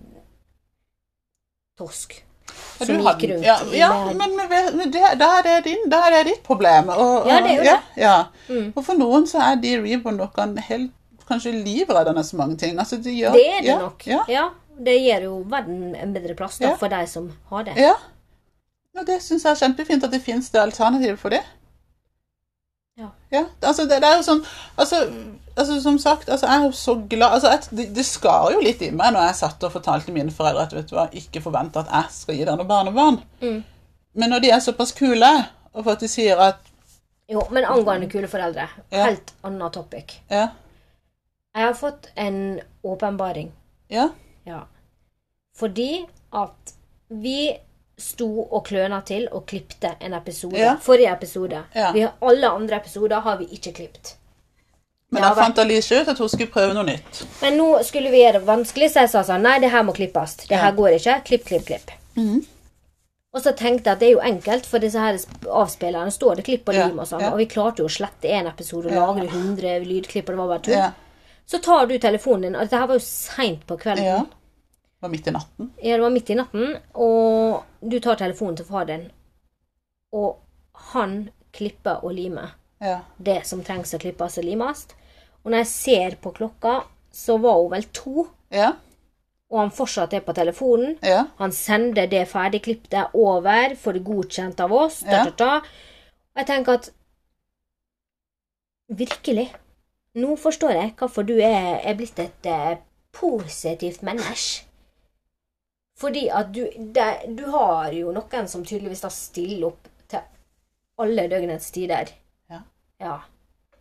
torsk. 1.78 2.25
Som 2.76 3.00
gikk 3.00 3.22
rundt 3.30 3.46
ja, 3.46 3.56
ja, 3.72 3.88
men, 4.12 4.34
men, 4.36 4.90
det, 4.92 5.00
da, 5.18 5.30
er 5.40 5.62
din, 5.64 5.86
der 5.90 6.18
er 6.18 6.26
ditt 6.28 6.42
problem. 6.44 6.90
Og, 6.92 7.22
og, 7.22 7.30
Ja, 7.30 7.40
det 7.40 7.50
er 7.50 7.56
jo 7.56 7.64
ja, 7.64 7.76
det. 7.76 8.02
Ja. 8.02 8.16
Mm. 8.48 8.68
Og 8.74 8.84
for 8.84 9.00
noen 9.00 9.26
så 9.30 9.40
er 9.46 9.56
de 9.62 9.72
Reborn-dokkene 9.80 10.64
helt 10.68 10.92
kanskje 11.26 11.54
livreddende 11.56 12.24
så 12.24 12.36
mange 12.36 12.56
ting. 12.56 12.78
Altså, 12.78 12.96
de 13.02 13.14
gjør, 13.16 13.32
Det 13.32 13.46
er 13.48 13.62
det 13.62 13.78
nok. 13.80 14.06
Ja. 14.06 14.48
Det 14.86 14.98
gir 15.00 15.24
jo 15.24 15.38
verden 15.48 15.94
en 15.96 16.12
bedre 16.12 16.36
plass 16.36 16.58
da, 16.60 16.74
for 16.76 16.92
de 16.92 17.06
som 17.08 17.30
har 17.48 17.64
det. 17.64 17.78
ja. 17.80 17.94
ja 18.96 19.04
det 19.08 19.22
syns 19.24 19.44
jeg 19.44 19.50
er 19.50 19.60
kjempefint 19.60 20.04
at 20.04 20.12
det 20.12 20.22
fins 20.24 20.50
det 20.50 20.60
alternativet 20.60 21.18
for 21.18 21.32
det. 21.32 21.42
Ja. 22.96 23.08
Ja, 23.32 23.44
altså 23.62 23.84
det, 23.84 24.00
det 24.00 24.08
er 24.08 24.20
jo 24.20 24.24
sånn 24.24 24.44
altså, 24.76 25.02
altså 25.56 25.80
Som 25.82 25.98
sagt, 25.98 26.28
altså 26.28 26.46
jeg 26.46 26.64
er 26.66 26.70
så 26.76 26.94
glad 27.08 27.32
altså 27.38 27.50
et, 27.54 27.68
det, 27.76 27.86
det 27.96 28.04
skar 28.06 28.50
jo 28.52 28.60
litt 28.60 28.82
i 28.82 28.90
meg 28.90 29.12
når 29.14 29.26
jeg 29.30 29.38
satt 29.40 29.64
og 29.64 29.72
fortalte 29.72 30.12
mine 30.12 30.30
foreldre 30.34 30.62
at 30.66 30.72
vet 30.76 30.90
du 30.90 30.94
hva, 30.96 31.06
ikke 31.12 31.42
forvent 31.44 31.76
at 31.80 31.88
jeg 31.92 32.04
skal 32.10 32.34
gi 32.38 32.44
deg 32.44 32.56
noe 32.60 32.68
barnebarn. 32.68 33.20
Mm. 33.42 33.62
Men 34.14 34.30
når 34.32 34.40
de 34.44 34.50
er 34.50 34.60
såpass 34.64 34.92
kule, 34.96 35.30
og 35.74 35.82
for 35.84 35.92
at 35.96 36.00
de 36.04 36.08
sier 36.08 36.36
at 36.40 36.62
Jo, 37.28 37.42
men 37.50 37.64
angående 37.64 38.06
kule 38.12 38.28
foreldre, 38.30 38.68
Ja. 38.92 39.04
helt 39.10 39.32
annet 39.44 39.72
topic. 39.72 40.18
Ja, 40.30 40.48
Jeg 41.56 41.64
har 41.66 41.74
fått 41.74 42.10
en 42.16 42.60
åpenbaring. 42.84 43.52
ja, 43.90 44.08
Ja. 44.46 44.60
Fordi 45.56 46.04
at 46.32 46.72
vi 47.08 47.56
sto 47.98 48.28
og 48.52 48.66
kløna 48.66 49.00
til 49.08 49.28
og 49.32 49.46
klipte 49.48 49.94
en 50.00 50.12
episode. 50.12 50.58
Ja. 50.58 50.74
Forrige 50.80 51.12
episode. 51.12 51.62
Ja. 51.74 51.92
Vi 51.92 52.00
har, 52.04 52.12
alle 52.22 52.48
andre 52.50 52.76
episoder 52.76 53.20
har 53.24 53.38
vi 53.40 53.46
ikke 53.56 53.72
klipt. 53.72 54.16
Men 55.16 55.22
Ja, 55.24 55.28
da 55.34 55.40
fant 55.42 55.58
Alice 55.62 55.96
ut 56.02 56.08
at 56.12 56.18
hun 56.20 56.28
skulle 56.28 56.52
prøve 56.52 56.74
noe 56.76 56.84
nytt. 56.86 57.22
Men 57.42 57.56
nå 57.58 57.70
skulle 57.88 58.10
vi 58.12 58.20
gjøre 58.22 58.40
det 58.40 58.46
vanskelig, 58.48 58.90
så 58.92 59.00
jeg 59.06 59.10
sa 59.14 59.22
sånn 59.24 59.42
Nei, 59.46 59.56
det 59.64 59.70
her 59.72 59.82
må 59.88 59.94
klippes. 59.96 60.36
Det 60.46 60.58
her 60.60 60.72
går 60.76 60.98
ikke. 60.98 61.16
Klipp, 61.30 61.44
klipp, 61.48 61.64
klipp. 61.70 61.90
Mm. 62.16 62.44
Og 63.36 63.42
så 63.44 63.52
tenkte 63.56 63.90
jeg 63.90 63.96
at 63.96 64.00
det 64.00 64.06
er 64.08 64.14
jo 64.14 64.20
enkelt, 64.24 64.64
for 64.66 64.80
disse 64.80 65.00
her 65.00 65.18
sp- 65.20 65.48
avspillerne 65.52 66.12
står 66.14 66.36
det 66.38 66.44
klipp 66.46 66.68
og 66.72 66.74
lim 66.78 66.98
og 67.02 67.08
sånn. 67.10 67.24
Og 67.32 67.36
vi 67.42 67.46
klarte 67.52 67.82
jo 67.84 67.88
å 67.90 67.92
slette 67.92 68.30
én 68.32 68.46
episode 68.48 68.88
og 68.88 68.96
lagre 68.96 69.26
100 69.28 69.84
lydklipp, 69.84 70.28
og 70.28 70.32
det 70.36 70.40
var 70.40 70.48
bare 70.54 70.64
tull. 70.68 70.92
Så 71.46 71.60
tar 71.62 71.86
du 71.86 71.98
telefonen 72.02 72.42
din, 72.48 72.56
og 72.56 72.62
dette 72.64 72.78
her 72.80 72.86
var 72.88 72.96
jo 72.96 73.04
seint 73.04 73.66
på 73.68 73.76
kvelden. 73.78 74.04
ja. 74.04 74.22
Det 74.96 75.02
var 75.04 75.10
midt 75.12 75.26
i 75.28 75.30
natten. 75.36 75.70
Ja, 75.84 75.96
det 75.98 76.02
var 76.02 76.10
midt 76.14 76.30
i 76.30 76.34
natten, 76.34 76.76
og 76.94 77.64
du 77.84 77.98
tar 78.00 78.16
telefonen 78.16 78.56
til 78.56 78.64
far 78.64 78.86
din, 78.88 79.10
og 80.16 80.38
han 80.94 81.28
klipper 81.52 82.00
og 82.04 82.14
limer 82.16 82.54
Ja. 82.80 83.00
det 83.22 83.42
som 83.46 83.62
trengs 83.62 83.92
å 83.94 83.98
klippes 84.00 84.38
og 84.38 84.44
limes. 84.44 84.86
Og 85.46 85.52
når 85.54 85.62
jeg 85.62 85.70
ser 85.70 86.16
på 86.18 86.32
klokka, 86.34 86.80
så 87.14 87.36
var 87.38 87.60
hun 87.60 87.70
vel 87.70 87.84
to, 87.94 88.26
Ja. 88.50 88.72
og 89.50 89.60
han 89.60 89.70
fortsatt 89.70 90.12
er 90.18 90.20
på 90.26 90.34
telefonen. 90.34 90.96
Ja. 91.06 91.20
Han 91.38 91.52
sender 91.54 92.06
det 92.10 92.24
ferdigklipte 92.28 93.04
over, 93.14 93.76
får 93.78 93.92
det 93.92 94.04
godkjent 94.04 94.60
av 94.60 94.72
oss. 94.74 95.00
Da, 95.06 95.10
Ja. 95.10 95.24
da, 95.24 95.30
da. 95.30 95.56
Og 96.34 96.42
jeg 96.42 96.46
tenker 96.46 96.72
at 96.80 96.90
Virkelig. 98.88 99.48
Nå 100.14 100.36
forstår 100.38 100.70
jeg 100.70 100.92
hvorfor 100.98 101.22
du 101.26 101.34
er, 101.42 101.80
er 101.82 101.94
blitt 101.98 102.18
et 102.22 102.46
uh, 102.46 102.76
positivt 103.12 104.02
menneske. 104.06 104.62
Fordi 105.98 106.28
at 106.28 106.52
du 106.54 106.60
det, 106.94 107.36
Du 107.38 107.50
har 107.50 107.90
jo 107.92 108.12
noen 108.12 108.48
som 108.48 108.64
tydeligvis 108.64 109.00
da 109.00 109.08
stiller 109.08 109.66
opp 109.66 109.88
til 110.08 110.20
alle 110.98 111.26
døgnets 111.28 111.70
tider. 111.74 112.12
Ja. 112.50 112.60
ja. 113.00 113.18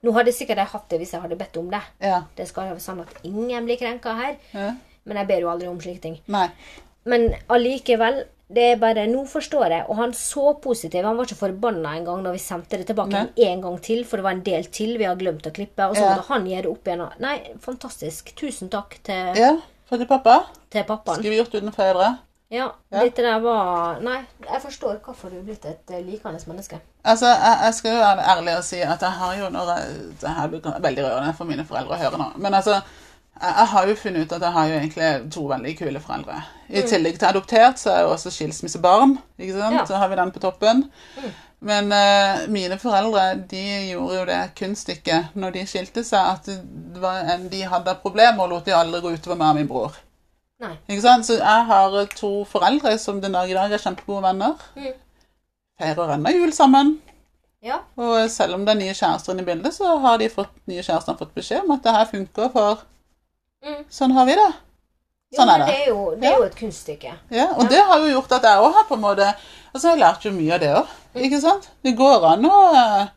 Nå 0.05 0.13
hadde 0.13 0.31
sikkert 0.35 0.61
jeg 0.61 0.69
hatt 0.75 0.87
det 0.93 0.99
hvis 1.01 1.11
jeg 1.15 1.21
hadde 1.23 1.37
bedt 1.39 1.57
om 1.57 1.69
det. 1.73 1.81
Ja. 2.05 2.21
Det 2.37 2.45
skal 2.47 2.69
være 2.69 2.83
sånn 2.83 3.01
at 3.01 3.15
ingen 3.25 3.65
blir 3.67 3.79
krenka 3.81 4.13
her. 4.19 4.37
ja. 4.53 4.73
Men 5.05 5.17
jeg 5.21 5.27
ber 5.29 5.43
jo 5.43 5.49
aldri 5.51 5.67
om 5.69 5.77
slike 5.81 6.01
ting. 6.01 6.15
Nei. 6.33 6.47
Men 7.05 7.27
allikevel, 7.53 8.23
det 8.49 8.63
er 8.71 8.79
bare 8.81 9.03
Nå 9.09 9.19
forstår 9.29 9.69
jeg. 9.69 9.83
Og 9.89 9.97
han 9.99 10.13
så 10.17 10.55
positiv. 10.61 11.03
Han 11.05 11.17
var 11.17 11.25
ikke 11.27 11.37
forbanna 11.37 11.91
engang 11.99 12.23
når 12.25 12.33
vi 12.37 12.41
sendte 12.41 12.77
det 12.81 12.87
tilbake 12.89 13.13
Nei. 13.13 13.45
en 13.51 13.61
gang 13.61 13.77
til, 13.85 14.03
for 14.05 14.17
det 14.17 14.25
var 14.25 14.33
en 14.37 14.41
del 14.45 14.65
til 14.73 14.97
vi 14.97 15.05
har 15.05 15.15
glemt 15.19 15.45
å 15.45 15.53
klippe. 15.53 15.89
Og 15.89 15.95
så 15.95 16.01
Ja. 16.01 16.15
måtte 16.15 16.27
han 16.31 16.45
gjøre 16.49 16.63
det 16.65 16.71
opp 16.71 16.89
igjen. 16.89 17.05
Nei, 17.19 17.35
fantastisk. 17.61 18.33
Tusen 18.35 18.69
takk 18.69 18.97
til, 19.03 19.35
Ja. 19.37 19.51
For 19.85 19.97
til 19.97 20.07
pappa. 20.07 20.45
til 20.71 20.83
pappaen. 20.83 21.17
Skulle 21.21 21.29
vi 21.29 21.37
gjort 21.43 21.53
uten 21.53 21.71
fedre. 21.71 22.17
Ja, 22.51 22.67
Ja. 22.91 23.01
dette 23.01 23.23
der 23.25 23.39
var 23.41 23.99
Nei, 24.05 24.19
jeg 24.45 24.61
forstår 24.61 24.99
hvorfor 25.05 25.29
du 25.29 25.39
er 25.39 25.43
blitt 25.47 25.65
et 25.65 25.89
eh, 25.91 26.03
likende 26.05 26.39
menneske. 26.47 26.77
Altså, 27.03 27.25
jeg, 27.27 27.57
jeg 27.63 27.73
skal 27.73 27.95
jo 27.95 28.03
være 28.03 28.27
ærlig 28.35 28.57
og 28.57 28.63
si 28.63 28.81
at 28.85 29.01
jeg 29.01 29.11
har 29.11 29.33
jo 29.39 29.49
når 29.49 29.71
jeg, 29.77 29.95
Det 30.21 30.29
her 30.29 30.47
blir 30.47 30.81
veldig 30.81 31.03
rørende 31.03 31.33
for 31.37 31.45
mine 31.49 31.65
foreldre 31.65 31.97
å 31.97 32.03
høre 32.03 32.17
nå. 32.21 32.27
Men 32.37 32.53
altså, 32.53 32.77
jeg, 33.41 33.53
jeg 33.57 33.67
har 33.73 33.87
jo 33.87 33.95
funnet 33.95 34.25
ut 34.25 34.35
at 34.37 34.41
jeg 34.41 34.51
har 34.51 34.67
jo 34.67 34.75
egentlig 34.75 35.31
to 35.33 35.47
veldig 35.47 35.73
kule 35.77 35.99
foreldre. 35.99 36.43
I 36.69 36.81
tillegg 36.81 37.19
til 37.19 37.27
adoptert, 37.27 37.79
så 37.81 37.89
er 37.91 37.97
jeg 37.99 38.05
jo 38.07 38.13
også 38.13 38.31
skilsmissebarn. 38.31 39.17
Ikke 39.37 39.57
sant? 39.57 39.75
Ja. 39.81 39.85
Så 39.85 39.97
har 40.01 40.07
vi 40.09 40.15
den 40.21 40.31
på 40.31 40.39
toppen. 40.39 40.85
Men 41.65 41.91
uh, 41.91 42.45
mine 42.51 42.77
foreldre 42.77 43.35
de 43.49 43.61
gjorde 43.89 44.19
jo 44.19 44.25
det 44.29 44.41
kunststykket 44.59 45.35
når 45.39 45.53
de 45.55 45.65
skilte 45.69 46.03
seg, 46.05 46.35
at 46.35 46.45
det 46.93 47.01
var 47.01 47.25
en, 47.33 47.47
de 47.49 47.61
hadde 47.65 47.95
problemer 48.03 48.43
og 48.43 48.49
lot 48.51 48.65
de 48.65 48.75
aldri 48.75 49.01
gå 49.01 49.13
utover 49.17 49.39
meg 49.39 49.49
og 49.49 49.55
min 49.61 49.69
bror. 49.69 49.95
Nei. 50.63 50.75
Ikke 50.87 51.01
sant? 51.03 51.25
Så 51.27 51.35
jeg 51.39 51.65
har 51.69 51.97
eh, 51.99 52.07
to 52.15 52.29
foreldre 52.47 52.97
som 53.01 53.19
den 53.21 53.35
dag 53.35 53.49
i 53.51 53.53
dag 53.57 53.71
er 53.75 53.81
kjempegode 53.81 54.23
venner. 54.23 54.55
Mm. 54.77 54.93
Feirer 55.81 56.13
ennå 56.15 56.31
jul 56.31 56.53
sammen. 56.55 56.93
Ja. 57.65 57.79
Og 57.97 58.29
selv 58.31 58.55
om 58.55 58.63
det 58.65 58.75
er 58.75 58.79
nye 58.79 58.93
kjærester 58.95 59.39
i 59.41 59.43
bildet, 59.47 59.73
så 59.75 59.97
har 60.03 60.19
de 60.21 60.29
fått, 60.29 60.51
nye 60.69 60.83
kjærestene 60.85 61.17
fått 61.19 61.33
beskjed 61.35 61.63
om 61.65 61.73
at 61.75 61.83
det 61.83 61.95
her 61.97 62.11
funker, 62.11 62.51
for 62.53 62.83
Mm. 63.65 63.79
sånn 63.89 64.11
har 64.13 64.25
vi 64.27 64.33
det. 64.37 64.51
Jo, 65.33 65.37
Sånn 65.39 65.49
er 65.49 65.57
men 65.57 65.67
det. 65.67 65.73
det 65.73 65.81
er 65.81 65.87
jo, 65.89 66.01
det 66.15 66.23
er 66.27 66.31
Ja. 66.31 66.37
jo 66.37 66.43
et 66.43 66.55
kunststykke. 66.55 67.13
Ja, 67.31 67.45
og 67.55 67.63
Ja. 67.63 67.67
det 67.69 67.79
har 67.87 67.97
jo 67.99 68.11
gjort 68.13 68.31
at 68.35 68.43
jeg 68.43 68.59
òg 68.61 68.73
har 68.73 68.83
på 68.83 68.93
en 68.93 69.01
måte 69.01 69.33
Altså, 69.73 69.87
jeg 69.89 69.99
har 69.99 70.13
lært 70.13 70.21
jo 70.23 70.31
mye 70.31 70.53
av 70.53 70.59
det 70.59 70.69
òg, 70.75 70.87
ikke 71.15 71.41
sant? 71.41 71.69
Det 71.83 71.97
går 71.97 72.23
an 72.31 72.45
å, 72.45 73.09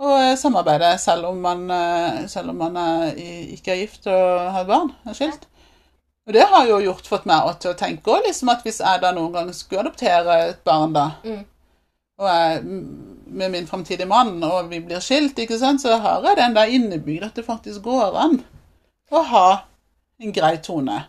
og 0.00 0.38
samarbeide 0.38 0.98
selv 0.98 1.26
om 1.26 1.36
man, 1.42 1.70
eh, 1.70 2.26
selv 2.26 2.48
om 2.50 2.56
man 2.58 2.76
er, 2.76 3.12
ikke 3.14 3.68
er 3.72 3.76
gift 3.86 4.06
og 4.06 4.50
har 4.52 4.64
barn, 4.64 4.90
er 5.06 5.12
skilt. 5.14 5.46
Og 6.26 6.32
det 6.34 6.42
har 6.50 6.66
jo 6.66 6.78
gjort 6.82 7.06
fått 7.06 7.26
meg 7.30 7.58
til 7.62 7.70
å 7.70 7.76
tenke 7.78 8.10
også, 8.10 8.26
liksom 8.26 8.48
at 8.50 8.62
hvis 8.66 8.80
jeg 8.82 9.00
da 9.02 9.12
noen 9.14 9.32
gang 9.32 9.52
skulle 9.54 9.84
adoptere 9.84 10.38
et 10.48 10.64
barn, 10.66 10.92
da, 10.96 11.10
Mm. 11.24 11.44
og 12.18 12.26
jeg 12.28 12.62
mm, 12.64 13.18
med 13.26 13.50
min 13.52 13.66
framtidige 13.66 14.06
mann, 14.08 14.42
og 14.44 14.70
vi 14.70 14.80
blir 14.80 15.00
skilt, 15.00 15.38
ikke 15.38 15.58
sant, 15.58 15.80
så 15.82 15.98
har 16.00 16.22
jeg 16.24 16.36
den 16.36 16.54
der 16.56 16.66
innebygd 16.66 17.24
at 17.28 17.34
det 17.36 17.44
faktisk 17.46 17.82
går 17.82 18.16
an 18.16 18.40
å 19.12 19.22
ha 19.22 19.46
en 20.20 20.32
grei 20.32 20.56
tone. 20.58 21.04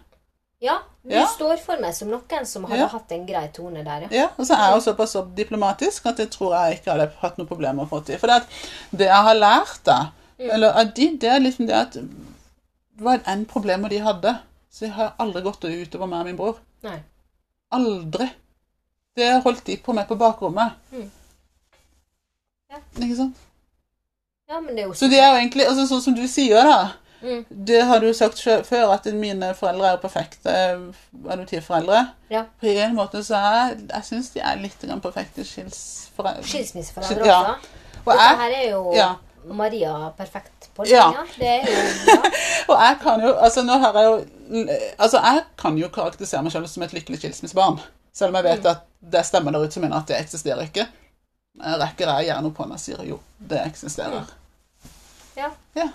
Ja, 0.62 0.80
du 1.04 1.14
Ja. 1.16 1.26
står 1.26 1.58
for 1.62 1.78
meg 1.82 1.94
som 1.96 2.10
noen 2.10 2.46
som 2.46 2.66
hadde 2.66 2.80
Ja. 2.80 2.88
hatt 2.88 3.12
en 3.12 3.26
grei 3.26 3.48
tone 3.54 3.84
der, 3.84 4.02
ja. 4.02 4.08
Ja, 4.12 4.28
og 4.38 4.46
så 4.46 4.54
er 4.54 4.70
jeg 4.70 4.74
jo 4.76 4.92
såpass 4.92 5.12
så 5.14 5.22
diplomatisk 5.36 6.06
at 6.06 6.18
jeg 6.20 6.30
tror 6.30 6.54
jeg 6.54 6.80
ikke 6.80 6.92
hadde 6.92 7.12
hatt 7.22 7.38
noe 7.38 7.48
problem 7.48 7.76
med 7.78 7.86
å 7.86 7.90
få 7.90 8.06
til. 8.06 8.18
For 8.20 8.28
det, 8.28 8.36
at 8.36 8.48
det 8.92 9.08
jeg 9.08 9.24
har 9.24 9.36
lært 9.36 9.84
da, 9.86 10.12
eller 10.40 10.70
av 10.74 10.94
de, 10.94 11.18
det 11.18 11.30
er 11.30 11.40
liksom 11.40 11.66
det 11.68 11.76
at 11.76 11.94
det 11.94 12.08
var 13.00 13.20
en 13.26 13.46
problemer 13.46 13.90
de 13.90 14.00
hadde, 14.00 14.38
så 14.72 14.86
jeg 14.86 14.94
har 14.94 15.14
aldri 15.20 15.42
gått 15.46 15.64
utover 15.66 16.08
meg 16.12 16.20
og 16.20 16.26
min 16.26 16.38
bror. 16.38 16.60
Nei. 16.84 17.00
Aldri. 17.72 18.30
Det 19.18 19.32
holdt 19.44 19.66
de 19.66 19.78
på 19.82 19.94
med 19.98 20.08
på 20.08 20.16
bakrommet. 20.20 20.76
Mm. 20.92 21.10
Ja. 22.72 22.78
Ikke 23.02 23.16
sant? 23.16 23.36
Ja, 24.50 24.60
men 24.60 24.76
det 24.76 24.84
er 24.84 24.88
jo 24.88 24.94
Så 24.94 25.08
det 25.12 25.20
er 25.20 25.32
jo 25.32 25.40
egentlig, 25.42 25.66
altså 25.68 25.88
sånn 25.90 26.02
som 26.04 26.16
du 26.16 26.28
sier 26.28 26.64
da, 26.64 26.80
Mm. 27.18 27.46
det 27.66 27.80
har 27.90 28.00
du 28.00 28.14
sagt 28.14 28.38
før, 28.40 28.92
at 28.94 29.06
mine 29.14 29.48
foreldre 29.58 29.88
er 29.94 29.98
perfekte 29.98 30.52
adoptivforeldre. 31.28 32.04
Ja. 32.30 32.44
På 32.62 32.68
en 32.70 32.94
måte 32.96 33.24
så 33.26 33.36
er 33.36 33.56
jeg 33.72 33.88
jeg 33.90 34.04
syns 34.06 34.30
de 34.36 34.40
er 34.40 34.60
litt 34.62 34.86
perfekte 35.02 35.42
skilsforeldre. 35.44 36.44
Skilsmisseforeldre 36.44 37.26
Ja. 37.26 37.40
også. 37.42 37.68
Og 38.06 38.14
Dette 38.14 38.38
her 38.42 38.52
er 38.52 38.70
jo 38.70 38.94
ja. 38.94 39.16
Maria 39.56 40.10
perfekt 40.18 40.70
på 40.76 40.86
Ja. 40.90 41.06
linja. 41.38 41.64
Ja. 42.08 42.18
og 42.70 42.76
jeg 42.82 42.98
kan 43.04 43.22
jo 43.24 43.34
altså 43.36 43.64
nå 43.64 43.78
har 43.84 43.94
jeg 44.00 44.06
jo 44.10 44.18
altså 44.98 45.22
jeg 45.24 45.44
kan 45.58 45.78
jo 45.78 45.90
karakterisere 45.94 46.44
meg 46.44 46.52
selv 46.52 46.68
som 46.72 46.84
et 46.84 46.94
lykkelig 46.98 47.20
skilsmissebarn. 47.22 47.80
Selv 48.14 48.34
om 48.34 48.40
jeg 48.42 48.48
vet 48.50 48.66
at 48.66 48.84
det 49.00 49.26
stemmer 49.26 49.52
der 49.54 49.64
ute 49.68 49.78
som 49.78 49.84
mener 49.86 50.00
at 50.02 50.08
det 50.10 50.18
eksisterer 50.20 50.64
ikke. 50.66 50.88
Jeg 51.58 51.80
rekker 51.82 52.10
jeg 52.18 52.26
gjerne 52.32 52.50
opp 52.52 52.58
hånda 52.62 52.76
og 52.78 52.82
sier 52.82 53.02
jo, 53.06 53.20
det 53.40 53.62
eksisterer. 53.66 54.26
ja. 55.38 55.52
Ja. 55.76 55.88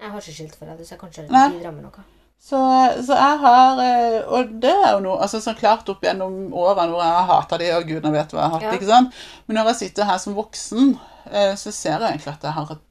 Jeg 0.00 0.10
har 0.10 0.20
ikke 0.20 0.32
skilt 0.34 0.56
for 0.58 0.66
deg, 0.66 0.80
så 0.86 0.94
jeg 0.94 1.00
kan 1.00 1.10
ikke 1.12 1.28
bidra 1.54 1.70
med 1.72 1.84
noe. 1.86 2.02
Så, 2.44 2.58
så 3.06 3.14
jeg 3.16 3.36
har 3.40 3.78
eh, 3.80 4.16
Og 4.36 4.50
det 4.60 4.72
er 4.74 4.90
jo 4.92 4.98
noe 5.06 5.20
altså 5.22 5.38
så 5.40 5.54
klart 5.56 5.88
opp 5.88 6.02
gjennom 6.04 6.50
årene 6.52 6.90
hvor 6.90 7.00
jeg 7.00 7.14
har 7.14 7.28
hata 7.30 7.56
de, 7.62 7.70
og 7.72 7.86
gudene 7.88 8.10
vet 8.12 8.34
hva 8.34 8.42
jeg 8.42 8.50
har 8.50 8.54
hatt. 8.58 8.66
Ja. 8.66 8.72
ikke 8.76 8.88
sant? 8.90 9.14
Men 9.46 9.56
når 9.60 9.70
jeg 9.70 9.78
sitter 9.84 10.08
her 10.10 10.18
som 10.20 10.34
voksen, 10.36 10.90
eh, 11.30 11.54
så 11.56 11.72
ser 11.72 11.94
jeg 12.02 12.10
egentlig 12.10 12.34
at 12.34 12.44
jeg 12.44 12.52
har, 12.58 12.74
jeg 12.74 12.82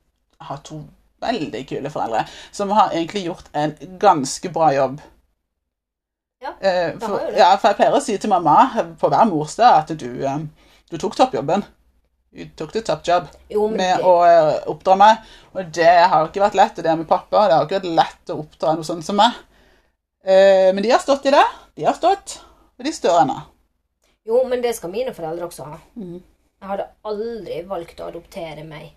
har 0.49 0.61
to 0.67 0.81
veldig 1.23 1.61
kule 1.69 1.89
foreldre 1.93 2.25
som 2.51 2.71
har 2.75 2.91
egentlig 2.91 3.25
gjort 3.29 3.47
en 3.55 3.75
ganske 4.01 4.49
bra 4.53 4.73
jobb. 4.75 5.01
Ja, 6.43 6.51
Eh, 6.59 6.89
det 6.97 6.99
for, 6.99 7.19
det. 7.19 7.37
ja, 7.39 7.53
for 7.55 7.69
jeg 7.71 7.77
pleier 7.79 7.95
å 7.95 8.01
si 8.03 8.17
til 8.19 8.29
mamma 8.29 8.55
på 8.99 9.07
hver 9.09 9.29
morsdag 9.29 9.77
at 9.77 9.93
du, 9.99 10.09
eh, 10.27 10.41
du 10.91 10.97
tok 10.99 11.15
toppjobben. 11.15 11.63
Du 12.33 12.47
tok 12.57 12.71
the 12.73 12.81
top 12.81 13.03
job 13.07 13.27
Jo, 13.49 13.67
med 13.69 13.99
det, 13.99 14.03
å 14.03 14.13
eh, 14.25 14.63
oppdra 14.67 14.95
meg. 14.97 15.17
Og 15.53 15.69
det 15.71 15.85
har 16.09 16.27
ikke 16.27 16.41
vært 16.41 16.57
lett. 16.57 16.79
og 16.79 16.83
Det 16.83 16.95
med 16.97 17.07
pappa. 17.07 17.43
Det 17.47 17.53
har 17.53 17.67
ikke 17.67 17.79
vært 17.79 17.95
lett 18.01 18.33
å 18.33 18.39
oppdra 18.41 18.73
noe 18.75 18.87
sånt 18.87 19.05
som 19.05 19.15
meg. 19.21 19.37
Eh, 20.25 20.73
men 20.73 20.81
de 20.83 20.89
har 20.91 20.99
stått 21.03 21.27
i 21.29 21.33
det. 21.35 21.43
De 21.77 21.85
har 21.85 21.93
stått, 21.93 22.39
og 22.79 22.83
de 22.87 22.91
står 22.91 23.21
ennå. 23.21 23.37
jo, 24.25 24.43
men 24.47 24.61
det 24.61 24.75
skal 24.75 24.89
mine 24.91 25.13
foreldre 25.13 25.45
også 25.45 25.63
ha. 25.67 25.77
Mm. 25.95 26.19
Jeg 26.63 26.69
hadde 26.69 26.89
aldri 27.03 27.61
valgt 27.67 27.99
å 27.99 28.07
adoptere 28.07 28.63
meg 28.63 28.93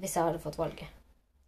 hvis 0.00 0.16
jeg 0.16 0.24
hadde 0.24 0.38
fått 0.42 0.58
valget. 0.58 0.86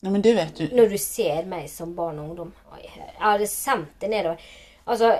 Ja, 0.05 0.11
men 0.13 0.23
det 0.23 0.35
vet 0.37 0.55
du. 0.59 0.69
Når 0.77 0.91
du 0.93 0.99
ser 1.01 1.47
meg 1.49 1.69
som 1.73 1.95
barn 1.97 2.19
og 2.21 2.29
ungdom. 2.31 2.53
Jeg 2.83 3.07
hadde 3.19 3.47
sendt 3.51 3.95
det 4.01 4.11
nedover. 4.13 4.37
Altså, 4.87 5.15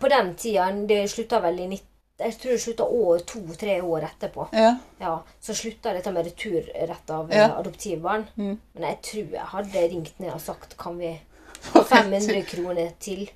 på 0.00 0.08
den 0.10 0.32
tida 0.34 0.64
Det 0.88 1.04
slutta 1.10 1.38
vel 1.44 1.60
i 1.60 1.66
90 1.68 1.84
Jeg 2.18 2.32
tror 2.40 2.50
det 2.54 2.62
slutta 2.62 2.86
to-tre 3.26 3.76
år 3.82 4.06
etterpå. 4.08 4.48
Ja. 4.52 4.72
Ja, 5.00 5.18
Så 5.40 5.54
slutta 5.54 5.92
dette 5.92 6.10
med 6.12 6.24
returrett 6.26 7.10
av 7.10 7.30
Ja. 7.32 7.44
eh, 7.44 7.58
adoptivbarn. 7.58 8.24
Mm. 8.36 8.58
Men 8.74 8.82
jeg 8.82 8.98
tror 9.02 9.30
jeg 9.32 9.46
hadde 9.52 9.88
ringt 9.92 10.18
ned 10.20 10.32
og 10.32 10.40
sagt 10.40 10.76
Kan 10.76 10.98
vi 10.98 11.20
få 11.60 11.82
500 11.84 12.42
kroner 12.46 12.90
til? 13.00 13.30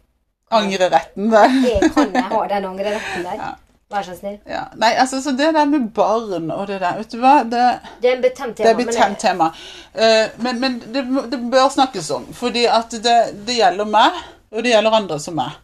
Angreretten 0.51 1.31
der. 1.31 1.49
Det 1.63 1.93
kan 1.95 2.13
jeg 2.15 2.23
ha, 2.25 2.47
den 2.49 2.65
angreretten 2.65 3.25
der. 3.25 3.57
Vær 3.89 4.03
så 4.05 4.15
snill. 4.19 4.37
Ja. 4.45 4.67
Nei, 4.77 4.91
altså, 5.01 5.23
så 5.25 5.33
det 5.33 5.47
der 5.57 5.65
med 5.65 5.87
barn 5.97 6.51
og 6.53 6.67
det 6.69 6.81
der 6.83 6.99
Vet 6.99 7.13
du 7.15 7.23
hva? 7.23 7.39
Det, 7.49 7.63
Det 8.03 8.11
er 8.11 8.17
en 8.19 8.23
betent 8.23 8.59
det 8.59 8.67
tema. 8.67 8.73
er 8.75 8.77
betent 8.83 9.15
men 9.15 9.17
tema. 9.23 9.47
Eh, 9.95 10.35
men 10.45 10.61
men 10.61 10.77
det, 10.81 11.05
det 11.33 11.39
bør 11.51 11.71
snakkes 11.73 12.11
om. 12.11 12.27
Fordi 12.37 12.67
at 12.69 12.93
det, 12.93 13.17
det 13.47 13.57
gjelder 13.57 13.89
meg, 13.89 14.19
og 14.53 14.63
det 14.65 14.75
gjelder 14.75 14.99
andre 14.99 15.19
som 15.25 15.39
meg. 15.41 15.57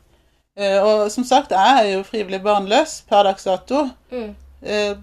Eh, 0.57 0.79
og 0.81 1.11
som 1.13 1.25
sagt, 1.29 1.53
jeg 1.53 1.83
er 1.83 1.91
jo 1.99 2.07
frivillig 2.09 2.41
barnløs 2.43 3.03
per 3.11 3.29
dags 3.29 3.45
dato. 3.45 3.89
Mm. 4.11 4.33
eh, 4.63 4.97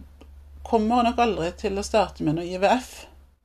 kommer 0.64 1.04
nok 1.04 1.20
aldri 1.20 1.52
til 1.60 1.78
å 1.78 1.84
starte 1.86 2.24
med 2.24 2.40
noe 2.40 2.48
IVF. 2.48 3.04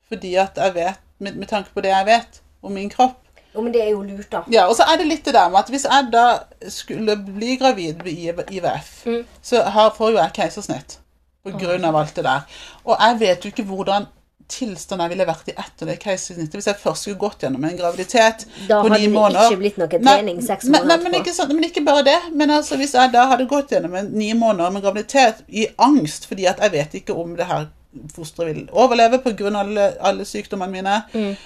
Fordi 0.08 0.34
at 0.40 0.56
jeg 0.56 0.74
vet, 0.74 1.00
med, 1.18 1.36
med 1.36 1.48
tanke 1.52 1.74
på 1.74 1.82
det 1.84 1.90
jeg 1.92 2.06
vet 2.06 2.40
om 2.62 2.72
min 2.72 2.88
kropp 2.90 3.25
Jo, 3.56 3.62
men 3.62 3.72
det 3.72 3.82
er 3.82 3.90
jo 3.94 4.02
lurt, 4.04 4.28
da. 4.30 4.42
Ja, 4.52 4.66
Og 4.68 4.76
så 4.76 4.84
er 4.92 4.98
det 5.00 5.06
litt 5.08 5.24
det 5.24 5.32
der 5.34 5.48
med 5.48 5.58
at 5.64 5.70
hvis 5.72 5.86
jeg 5.88 6.10
da 6.12 6.26
skulle 6.68 7.16
bli 7.16 7.56
gravid 7.56 8.04
i 8.06 8.16
IV- 8.28 8.50
IVF, 8.52 8.90
Mm. 9.06 9.24
så 9.42 9.62
her 9.72 9.90
får 9.96 10.10
jo 10.12 10.18
jeg 10.18 10.32
keisersnitt 10.36 10.98
på 11.46 11.56
grunn 11.58 11.84
av 11.84 11.96
alt 11.96 12.14
det 12.14 12.24
der. 12.24 12.44
Og 12.84 12.96
jeg 13.00 13.18
vet 13.20 13.44
jo 13.44 13.50
ikke 13.54 13.64
hvordan 13.64 14.06
tilstand 14.48 15.00
jeg 15.02 15.10
ville 15.10 15.24
vært 15.26 15.48
i 15.50 15.54
etter 15.58 15.86
det 15.86 15.96
keisersnittet 15.98 16.54
hvis 16.54 16.66
jeg 16.68 16.76
først 16.78 17.02
skulle 17.02 17.18
gått 17.18 17.40
gjennom 17.42 17.64
en 17.66 17.76
graviditet 17.76 18.44
Da 18.68 18.76
på 18.80 18.88
hadde 18.88 19.00
ni 19.00 19.06
det 19.08 19.12
måneder. 19.14 19.48
ikke 19.50 19.58
blitt 19.58 19.78
noe 19.78 19.88
trening 19.88 20.40
seks 20.42 20.64
måneder 20.70 20.86
nei, 20.86 20.98
men 21.02 21.14
ikke, 21.20 21.32
sånn, 21.34 21.48
men 21.54 21.64
ikke 21.64 21.84
bare 21.84 22.04
det. 22.04 22.18
Men 22.32 22.50
altså, 22.50 22.76
hvis 22.78 22.94
jeg 22.94 23.10
da 23.12 23.24
hadde 23.26 23.48
gått 23.48 23.70
gjennom 23.74 23.96
en 23.98 24.12
ni 24.12 24.32
måneder 24.34 24.70
med 24.70 24.82
graviditet 24.82 25.42
i 25.48 25.66
angst 25.78 26.26
fordi 26.28 26.46
at 26.46 26.60
jeg 26.62 26.70
vet 26.76 26.94
ikke 27.00 27.16
om 27.18 27.34
det 27.36 27.46
her 27.46 27.66
fosteret 28.14 28.54
vil 28.54 28.68
overleve 28.72 29.18
pga. 29.24 29.50
Alle, 29.58 29.96
alle 30.00 30.24
sykdommene 30.24 30.70
mine 30.70 31.02
Mm. 31.14 31.36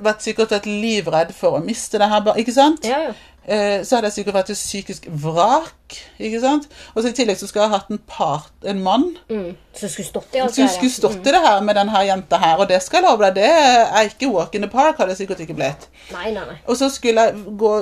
Vært 0.00 0.22
sikkert 0.24 0.50
vært 0.54 0.64
livredd 0.66 1.34
for 1.36 1.58
å 1.58 1.64
miste 1.64 1.98
det 2.00 2.08
her, 2.08 2.30
ikke 2.40 2.52
sant? 2.56 2.84
Ja, 2.88 2.98
ja. 3.10 3.12
Eh, 3.44 3.82
så 3.82 3.96
hadde 3.96 4.06
jeg 4.06 4.14
sikkert 4.20 4.34
vært 4.36 4.50
et 4.54 4.56
psykisk 4.56 5.06
vrak. 5.10 5.96
ikke 6.22 6.38
sant? 6.40 6.68
Og 6.94 7.02
så 7.02 7.08
I 7.10 7.12
tillegg 7.18 7.36
så 7.36 7.48
skulle 7.48 7.64
jeg 7.66 7.72
ha 7.72 7.78
hatt 7.80 7.90
en 7.90 7.98
part, 8.06 8.52
en 8.64 8.80
mann 8.82 9.16
Mm. 9.28 9.56
som 9.74 9.88
skulle 9.88 10.06
stått 10.08 10.34
i 10.34 10.38
alt 10.38 10.54
det 10.54 10.62
her, 10.64 10.68
skulle 10.76 10.90
stått 10.94 11.26
i 11.26 11.32
det 11.34 11.40
her 11.42 11.60
med 11.60 11.74
denne 11.76 12.04
jenta 12.06 12.38
her. 12.38 12.56
Og 12.62 12.68
det 12.68 12.78
skal 12.82 13.02
jeg 13.02 13.10
love 13.10 13.24
deg, 13.26 13.34
det 13.34 13.50
er 13.50 14.08
ikke 14.08 14.30
walk 14.32 14.54
in 14.54 14.62
the 14.62 14.68
park, 14.68 14.96
hadde 14.96 15.10
det 15.10 15.18
sikkert 15.18 15.40
ikke 15.44 15.56
blitt. 15.58 15.88
Nei, 16.12 16.30
nei, 16.32 16.44
nei. 16.46 16.56
Og 16.68 16.76
så 16.76 16.88
skulle 16.88 17.20
jeg 17.26 17.34
gå, 17.58 17.72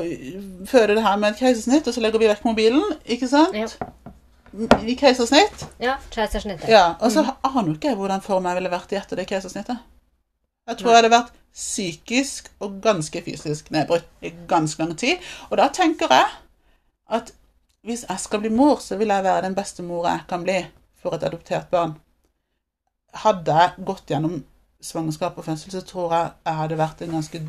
føde 0.66 0.94
det 0.96 1.02
her 1.04 1.16
med 1.16 1.34
et 1.34 1.38
keisersnitt, 1.44 1.86
og 1.86 1.94
så 1.94 2.00
legger 2.00 2.18
vi 2.18 2.26
vekk 2.32 2.44
mobilen, 2.48 2.82
ikke 3.06 3.28
sant? 3.28 3.54
Ja, 3.54 3.68
I 4.82 4.96
keisersnitt. 4.98 5.66
ja 5.78 5.98
keisersnittet. 6.11 6.68
Ja, 6.68 6.94
Og 7.00 7.12
så 7.12 7.22
aner 7.44 7.68
jo 7.68 7.74
ikke 7.76 7.92
jeg 7.92 7.96
hvordan 8.00 8.22
form 8.24 8.46
jeg 8.48 8.56
ville 8.56 8.70
vært 8.72 8.90
i 8.92 8.96
etter 8.96 9.16
det 9.16 9.28
keisersnittet. 9.28 9.76
Jeg 10.66 10.76
tror 10.80 10.90
jeg 10.90 11.02
hadde 11.04 11.12
vært 11.14 11.30
psykisk 11.55 12.51
og 12.61 12.78
ganske 12.82 13.22
fysisk 13.26 13.70
nedbrutt 13.74 14.07
i 14.22 14.32
ganske 14.48 14.82
lang 14.82 14.96
tid. 14.98 15.18
Og 15.51 15.59
da 15.59 15.68
tenker 15.74 16.11
jeg 16.12 16.28
at 17.11 17.32
hvis 17.82 18.05
jeg 18.09 18.20
skal 18.20 18.42
bli 18.44 18.51
mor, 18.53 18.76
så 18.84 18.96
vil 19.01 19.09
jeg 19.09 19.24
være 19.24 19.42
den 19.48 19.55
beste 19.57 19.82
mor 19.82 20.07
jeg 20.09 20.20
kan 20.28 20.44
bli 20.44 20.59
for 21.01 21.16
et 21.16 21.24
adoptert 21.24 21.70
barn. 21.72 21.96
Hadde 23.24 23.55
jeg 23.57 23.84
gått 23.88 24.11
gjennom 24.12 24.42
svangerskap 24.80 25.38
og 25.40 25.44
fødsel, 25.44 25.72
så 25.74 25.80
tror 25.84 26.12
jeg 26.14 26.30
jeg 26.46 26.59
hadde 26.61 26.78
vært 26.78 27.03
en 27.05 27.16
ganske 27.16 27.40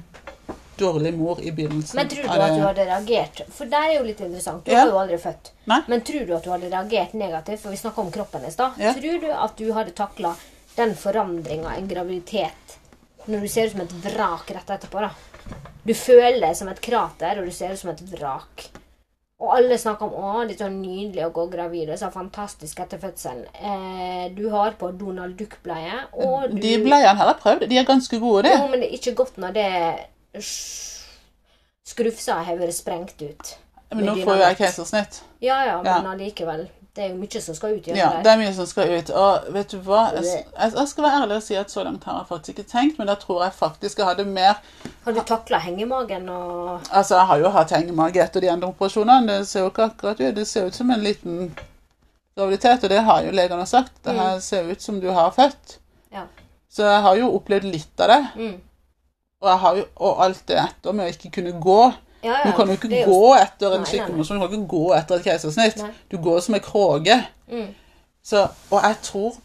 dårlig 0.82 1.12
mor 1.14 1.39
i 1.43 1.52
begynnelsen. 1.54 1.95
Men 1.99 2.10
tror 2.10 2.26
du 2.26 2.41
at 2.41 2.56
du 2.56 2.64
hadde 2.66 2.86
reagert 2.89 3.41
For 3.54 3.70
det 3.70 3.78
er 3.86 3.91
jo 3.99 4.04
litt 4.08 4.22
interessant. 4.24 4.66
Du 4.66 4.72
Ja. 4.72 4.80
har 4.80 4.89
jo 4.89 4.97
aldri 4.97 5.18
født. 5.22 5.52
Nei. 5.68 5.82
Men 5.88 6.02
tror 6.02 6.26
du 6.26 6.36
at 6.36 6.43
du 6.43 6.49
hadde 6.52 6.72
reagert 6.72 7.14
negativt? 7.14 7.60
For 7.62 7.70
vi 7.70 7.78
snakka 7.78 8.02
om 8.02 8.12
kroppen 8.12 8.45
i 8.45 8.52
stad. 8.52 8.80
Ja. 8.80 8.93
Tror 8.93 9.20
du 9.22 9.32
at 9.32 9.58
du 9.58 9.74
hadde 9.74 9.91
takla 9.91 10.36
den 10.76 10.95
forandringa, 10.95 11.76
en 11.78 11.88
graviditet, 11.88 12.78
når 13.28 13.43
du 13.45 13.47
ser 13.51 13.67
ut 13.67 13.76
som 13.76 13.84
et 13.86 13.97
vrak 14.05 14.51
rett 14.55 14.76
etterpå? 14.78 15.01
da? 15.03 15.11
Du 15.84 15.93
føler 15.97 16.39
deg 16.43 16.55
som 16.57 16.69
et 16.72 16.82
krater, 16.82 17.41
og 17.41 17.49
du 17.49 17.53
ser 17.55 17.74
ut 17.74 17.82
som 17.82 17.91
et 17.93 18.01
vrak. 18.11 18.67
Og 19.41 19.55
alle 19.57 19.78
snakker 19.82 20.05
om 20.05 20.13
å, 20.22 20.43
det 20.45 20.53
er 20.53 20.67
så 20.67 20.69
nydelig 20.69 21.24
å 21.26 21.32
gå 21.34 21.47
gravid. 21.49 21.88
Det 21.89 21.95
er 21.95 22.01
så 22.03 22.11
fantastisk 22.13 22.84
etter 22.84 23.01
fødselen. 23.01 23.47
Eh, 23.57 24.28
du 24.38 24.43
har 24.53 24.76
på 24.78 24.91
Donald 24.93 25.34
Duck-bleie, 25.39 26.03
du 26.51 26.59
De 26.61 26.76
bleiene 26.84 27.15
her 27.15 27.17
har 27.17 27.32
jeg 27.34 27.39
prøvd. 27.41 27.65
De 27.72 27.80
er 27.82 27.88
ganske 27.89 28.19
gode, 28.22 28.43
det. 28.45 28.53
Jo, 28.59 28.67
men 28.69 28.84
det 28.84 28.91
er 28.91 28.99
ikke 28.99 29.15
godt 29.24 29.41
når 29.41 29.57
det 29.57 29.69
Skrufsa 31.91 32.38
har 32.45 32.59
vært 32.61 32.78
sprengt 32.78 33.24
ut. 33.26 33.55
Men 33.91 34.05
nå 34.07 34.13
får 34.22 34.38
jo 34.38 34.45
jeg 34.45 34.59
keisersnitt. 34.61 35.24
Ja, 35.43 35.57
ja, 35.65 35.82
men 35.82 35.89
Ja. 35.89 36.01
Det 36.92 37.06
er 37.06 37.14
jo 37.14 37.22
mye 37.22 37.39
som 37.39 37.56
skal 37.56 37.78
ut 37.78 37.86
Ja, 37.88 38.10
det 38.20 38.28
er 38.28 38.39
mye 38.42 38.52
som 38.52 38.66
skal 38.68 38.89
ut. 38.92 39.10
Og 39.16 39.46
vet 39.56 39.72
du 39.72 39.78
hva? 39.86 40.02
Jeg, 40.18 40.42
jeg, 40.52 40.88
skal 40.92 41.06
være 41.06 41.22
ærlig 41.24 41.38
og 41.38 41.46
si 41.46 41.56
at 41.56 41.72
så 41.72 41.86
langt 41.88 42.04
har 42.04 42.18
jeg 42.18 42.28
faktisk 42.28 42.52
ikke 42.58 42.68
tenkt, 42.68 42.98
men 43.00 43.08
da 43.08 43.16
tror 43.20 43.46
jeg 43.46 43.56
faktisk 43.56 44.02
jeg 44.02 44.10
hadde 44.10 44.26
mer 44.28 44.60
Har 45.06 45.16
du 45.16 45.22
takla 45.24 45.62
hengemagen 45.64 46.28
og 46.30 46.82
Altså, 46.92 47.16
jeg 47.16 47.30
har 47.30 47.46
jo 47.46 47.54
hatt 47.56 47.72
hengemage 47.78 48.24
etter 48.24 48.44
de 48.44 48.52
andre 48.52 48.74
operasjonene. 48.74 49.39
Det 49.39 49.48
ser 49.48 49.64
jo 49.64 49.72
ikke 49.72 49.88
akkurat 49.88 50.20
ut. 50.20 50.36
Det 50.36 50.48
ser 50.48 50.68
ut 50.68 50.76
som 50.76 50.92
en 50.92 51.06
liten 51.08 51.54
graviditet, 52.36 52.84
og 52.84 52.92
det 52.92 53.00
har 53.08 53.24
jo 53.24 53.32
legene 53.39 53.66
sagt. 53.66 53.94
Det 54.04 54.18
her 54.20 54.44
ser 54.44 54.68
ut 54.68 54.84
som 54.84 55.00
du 55.00 55.08
har 55.16 55.32
født. 55.32 55.78
Ja. 56.12 56.28
Så 56.72 56.84
jeg 56.88 57.02
har 57.08 57.16
jo 57.20 57.32
opplevd 57.38 57.72
litt 57.72 58.04
av 58.04 58.12
det. 58.12 58.22
Mm. 58.36 58.56
Og, 59.42 59.68
jo, 59.78 59.86
og 59.96 60.24
alt 60.28 60.44
det 60.52 60.60
etter 60.60 60.96
med 60.96 61.08
å 61.08 61.16
ikke 61.16 61.32
kunne 61.39 61.56
gå. 61.64 61.82
Ja, 62.24 62.38
ja. 62.38 62.51
Du 62.51 62.55
kan 62.57 62.67
jo 62.67 62.74
ikke 62.78 62.89
det 62.91 63.05
gå 63.09 63.19
etter 63.39 63.74
en 63.76 63.82
nei, 63.86 63.91
nei. 63.97 64.01
operasjon. 64.05 64.39
Du 64.41 64.47
kan 64.47 64.57
ikke 64.57 64.72
gå 64.76 64.84
etter 64.97 65.15
et 65.22 65.24
keisersnitt. 65.30 65.78
Nei. 65.82 65.91
Du 66.11 66.17
går 66.22 66.39
som 66.45 66.55
en 66.57 66.61
kråke. 66.65 67.15
Mm. 67.51 67.69
Så, 68.24 68.43
og 68.69 68.84
jeg 68.84 68.97
tror 69.07 69.38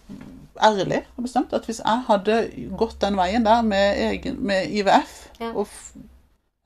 ærlig 0.62 1.02
og 1.16 1.22
bestemt 1.24 1.52
at 1.56 1.64
hvis 1.68 1.80
jeg 1.84 2.02
hadde 2.08 2.36
gått 2.80 2.98
den 3.00 3.16
veien 3.16 3.44
der 3.44 3.62
med, 3.62 3.98
egen, 4.10 4.36
med 4.40 4.68
IVF 4.72 5.16
Ja. 5.40 5.50
og 5.52 5.66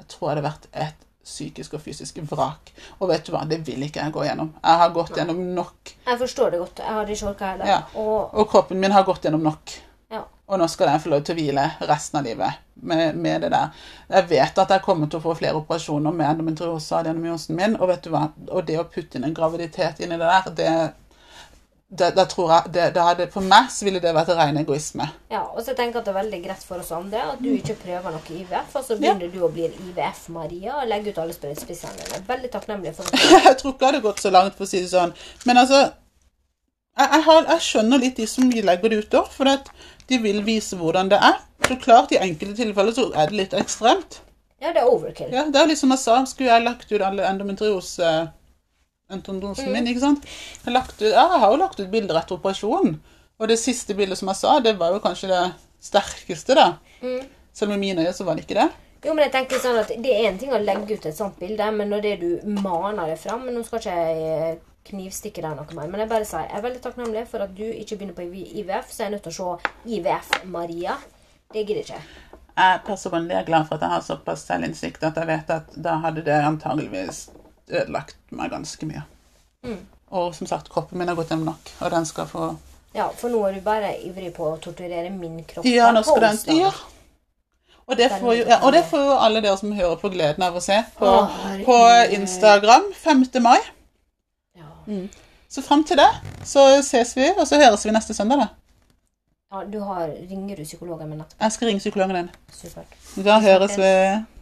Jeg 0.00 0.06
tror 0.08 0.28
jeg 0.30 0.36
hadde 0.36 0.46
vært 0.48 0.66
et 0.74 1.06
psykisk 1.24 1.74
og 1.76 1.80
fysisk 1.84 2.16
vrak. 2.30 2.70
Og 2.98 3.08
vet 3.10 3.26
du 3.26 3.30
hva, 3.34 3.44
det 3.46 3.60
vil 3.66 3.82
ikke 3.86 4.00
jeg 4.02 4.12
gå 4.14 4.22
gjennom. 4.24 4.48
Jeg 4.64 4.78
har 4.80 4.90
gått 4.94 5.12
gjennom 5.14 5.38
nok. 5.54 5.92
Jeg 6.08 6.18
forstår 6.18 6.50
det 6.50 6.58
godt. 6.62 6.78
Jeg 6.82 6.94
hadde 6.96 7.12
ikke 7.14 7.28
orka 7.28 7.50
heller. 7.52 7.66
Ja. 7.70 7.80
Og 7.94 8.34
Og 8.34 8.48
kroppen 8.50 8.80
min 8.80 8.90
har 8.90 9.04
gått 9.06 9.22
gjennom 9.28 9.42
nok. 9.46 9.70
ja. 10.10 10.22
Og 10.50 10.58
nå 10.58 10.66
skal 10.66 10.88
den 10.88 11.00
få 11.00 11.08
lov 11.12 11.22
til 11.22 11.36
å 11.36 11.38
hvile 11.38 11.68
resten 11.86 12.18
av 12.18 12.24
livet 12.26 12.52
med, 12.82 13.16
med 13.16 13.42
det 13.46 13.50
der. 13.52 13.74
Jeg 14.10 14.28
vet 14.30 14.58
at 14.64 14.70
jeg 14.76 14.82
kommer 14.84 15.10
til 15.10 15.20
å 15.20 15.24
få 15.24 15.34
flere 15.38 15.58
operasjoner 15.60 16.14
med 16.14 16.28
endometriose 16.30 16.94
av 16.94 17.04
adenomyosen 17.04 17.56
min. 17.58 17.76
Og 17.80 17.88
vet 17.92 18.04
du 18.06 18.10
hva, 18.14 18.28
og 18.48 18.66
det 18.68 18.78
å 18.80 18.88
putte 18.88 19.18
inn 19.20 19.28
en 19.28 19.36
graviditet 19.36 20.00
inn 20.04 20.12
i 20.14 20.18
det 20.20 20.30
der, 20.30 20.50
det, 20.60 20.72
det, 21.90 22.08
det 22.16 22.24
tror 22.30 22.52
jeg 22.54 22.72
det, 22.74 22.84
det 22.94 23.02
hadde, 23.02 23.26
For 23.34 23.42
meg 23.42 23.70
så 23.74 23.84
ville 23.88 23.98
det 24.02 24.12
vært 24.14 24.30
ren 24.38 24.60
egoisme. 24.60 25.08
ja. 25.32 25.40
Og 25.50 25.64
så 25.66 25.74
tenker 25.74 25.98
jeg 25.98 26.02
at 26.02 26.06
det 26.06 26.12
er 26.14 26.18
veldig 26.20 26.42
greit 26.44 26.62
for 26.64 26.78
oss 26.82 26.92
andre 26.94 27.22
at 27.32 27.40
du 27.42 27.48
ikke 27.50 27.74
prøver 27.82 28.14
noe 28.14 28.36
IVF, 28.36 28.76
og 28.78 28.84
så 28.86 28.96
begynner 29.00 29.32
du 29.32 29.40
å 29.42 29.48
bli 29.50 29.66
IVF-Maria 29.90 30.76
og 30.80 30.86
legge 30.88 31.10
ut 31.10 31.18
alle 31.18 31.34
spissene 31.34 31.96
dine. 31.98 32.20
Veldig 32.28 32.50
takknemlig 32.54 32.94
for 32.96 33.08
det. 33.10 33.24
Jeg 33.48 33.56
tror 33.58 33.74
ikke 33.74 33.80
det 33.82 33.90
hadde 33.90 34.04
gått 34.06 34.22
så 34.22 34.30
langt, 34.34 34.54
for 34.58 34.68
å 34.68 34.70
si 34.70 34.84
det 34.84 34.92
sånn. 34.92 35.12
Men 35.50 35.60
altså 35.64 35.82
Jeg, 37.00 37.22
har, 37.26 37.46
jeg 37.54 37.64
skjønner 37.64 38.02
litt 38.02 38.18
de 38.20 38.26
som 38.28 38.50
legger 38.50 38.92
det 38.92 38.98
ut 39.04 39.14
der, 39.14 39.28
for 39.32 39.48
de 40.10 40.18
vil 40.20 40.42
vise 40.44 40.76
hvordan 40.76 41.08
det 41.12 41.20
er. 41.20 41.38
Så 41.66 41.76
klart, 41.80 42.12
i 42.12 42.18
enkelte 42.20 42.58
tilfeller 42.58 42.96
så 42.96 43.06
er 43.14 43.30
det 43.30 43.38
litt 43.38 43.56
ekstremt. 43.56 44.20
Ja, 44.60 44.74
det 44.74 44.82
er 44.82 44.90
overkill. 44.90 45.32
Ja, 45.32 45.46
Det 45.48 45.56
er 45.56 45.64
litt 45.64 45.76
liksom 45.76 45.94
jeg 45.94 46.02
sa, 46.02 46.18
skulle 46.28 46.52
jeg 46.52 46.66
lagt 46.66 46.92
ut 46.92 47.00
alle 47.00 47.24
endometriose 47.28 48.10
endometriosen 49.10 49.72
min, 49.72 49.88
ikke 49.90 50.02
sant? 50.04 50.26
Jeg, 50.66 50.74
ut, 50.76 51.00
ja, 51.02 51.24
jeg 51.24 51.40
har 51.42 51.50
jo 51.50 51.62
lagt 51.62 51.80
ut 51.80 51.90
bilder 51.90 52.20
etter 52.20 52.36
operasjonen. 52.36 53.00
Og 53.40 53.48
det 53.48 53.56
siste 53.58 53.96
bildet 53.96 54.20
som 54.20 54.28
jeg 54.30 54.38
sa, 54.42 54.58
det 54.60 54.76
var 54.78 54.92
jo 54.94 55.00
kanskje 55.02 55.30
det 55.32 55.42
sterkeste, 55.80 56.54
da. 56.58 56.66
Selv 57.56 57.72
med 57.72 57.80
mine 57.80 58.04
øyne 58.04 58.14
så 58.14 58.26
var 58.28 58.36
det 58.36 58.44
ikke 58.44 58.60
det. 58.60 58.68
Jo, 59.00 59.14
men 59.14 59.24
jeg 59.24 59.32
tenker 59.32 59.60
sånn 59.62 59.78
at 59.80 59.88
Det 59.96 60.12
er 60.12 60.26
en 60.28 60.38
ting 60.38 60.50
å 60.52 60.58
legge 60.60 60.98
ut 60.98 61.06
et 61.08 61.16
sånt 61.16 61.38
bilde, 61.40 61.70
men 61.72 61.88
når 61.88 62.02
det 62.04 62.16
du 62.20 62.58
maner 62.60 63.08
det 63.08 63.16
fram 63.22 63.46
Nå 63.48 63.62
skal 63.64 63.80
ikke 63.80 63.94
jeg 63.96 64.58
knivstikke 64.88 65.42
deg 65.44 65.58
noe 65.58 65.76
mer, 65.76 65.90
men 65.92 66.02
jeg 66.02 66.10
bare 66.10 66.26
sier 66.28 66.46
jeg 66.46 66.56
er 66.58 66.64
veldig 66.64 66.82
takknemlig 66.84 67.26
for 67.30 67.44
at 67.44 67.52
du 67.56 67.66
ikke 67.66 67.98
begynner 68.00 68.16
på 68.16 68.24
IVF, 68.24 68.90
så 68.90 69.04
jeg 69.04 69.10
er 69.10 69.14
nødt 69.16 69.26
til 69.26 69.34
å 69.34 69.52
se 69.58 69.72
IVF-Maria. 69.98 70.96
Det 71.52 71.66
gidder 71.66 71.82
ikke 71.84 71.98
jeg. 71.98 72.80
Personlig 72.86 73.36
er 73.36 73.46
glad 73.46 73.68
for 73.68 73.78
at 73.78 73.86
jeg 73.86 73.94
har 73.94 74.02
såpass 74.04 74.42
selvinnsikt 74.48 75.04
at 75.06 75.16
jeg 75.16 75.28
vet 75.30 75.52
at 75.54 75.76
da 75.80 75.96
hadde 76.02 76.24
det 76.26 76.36
antageligvis 76.44 77.28
ødelagt 77.70 78.18
meg 78.36 78.52
ganske 78.52 78.88
mye. 78.88 79.04
Og 80.10 80.34
som 80.34 80.48
sagt, 80.50 80.68
kroppen 80.72 80.98
min 80.98 81.08
har 81.08 81.18
gått 81.18 81.30
gjennom 81.30 81.52
nok, 81.52 81.72
og 81.80 81.90
den 81.94 82.08
skal 82.08 82.28
få 82.30 82.52
Ja, 82.94 83.06
for 83.16 83.30
nå 83.30 83.44
er 83.46 83.54
du 83.54 83.60
bare 83.62 83.92
ivrig 84.02 84.32
på 84.34 84.48
å 84.50 84.56
torturere 84.58 85.12
min 85.14 85.44
kropp. 85.46 85.68
Ja, 85.68 85.92
nå 85.94 86.02
skal 86.02 86.24
den 86.26 86.58
ja. 86.58 86.72
Og 87.90 87.96
det, 87.98 88.06
får 88.20 88.34
jo, 88.34 88.42
ja, 88.46 88.60
og 88.62 88.72
det 88.72 88.84
får 88.86 89.00
jo 89.02 89.14
alle 89.18 89.40
dere 89.42 89.56
som 89.58 89.72
hører 89.74 89.96
på 89.98 90.12
gleden 90.12 90.44
av 90.46 90.54
å 90.54 90.60
se 90.62 90.76
på, 90.98 91.10
på 91.66 91.78
Instagram 92.14 92.84
5. 92.94 93.24
mai. 93.42 93.58
Så 95.50 95.62
fram 95.62 95.84
til 95.84 95.98
det 95.98 96.08
så 96.46 96.82
ses 96.86 97.16
vi, 97.16 97.26
og 97.38 97.46
så 97.46 97.58
høres 97.58 97.84
vi 97.86 97.90
neste 97.90 98.14
søndag. 98.14 98.38
da. 98.38 98.46
ja, 99.52 99.64
du 99.72 99.80
har 99.80 100.12
Ringer 100.30 100.56
du 100.56 100.62
psykologen 100.64 101.08
min 101.10 101.20
etterpå? 101.20 101.42
Jeg 101.42 101.52
skal 101.52 101.66
ringe 101.66 101.78
psykologen 101.78 102.16
din. 102.16 102.30
Supert. 102.52 102.86
Da 103.24 103.40
høres 103.40 103.76
vi. 103.78 103.90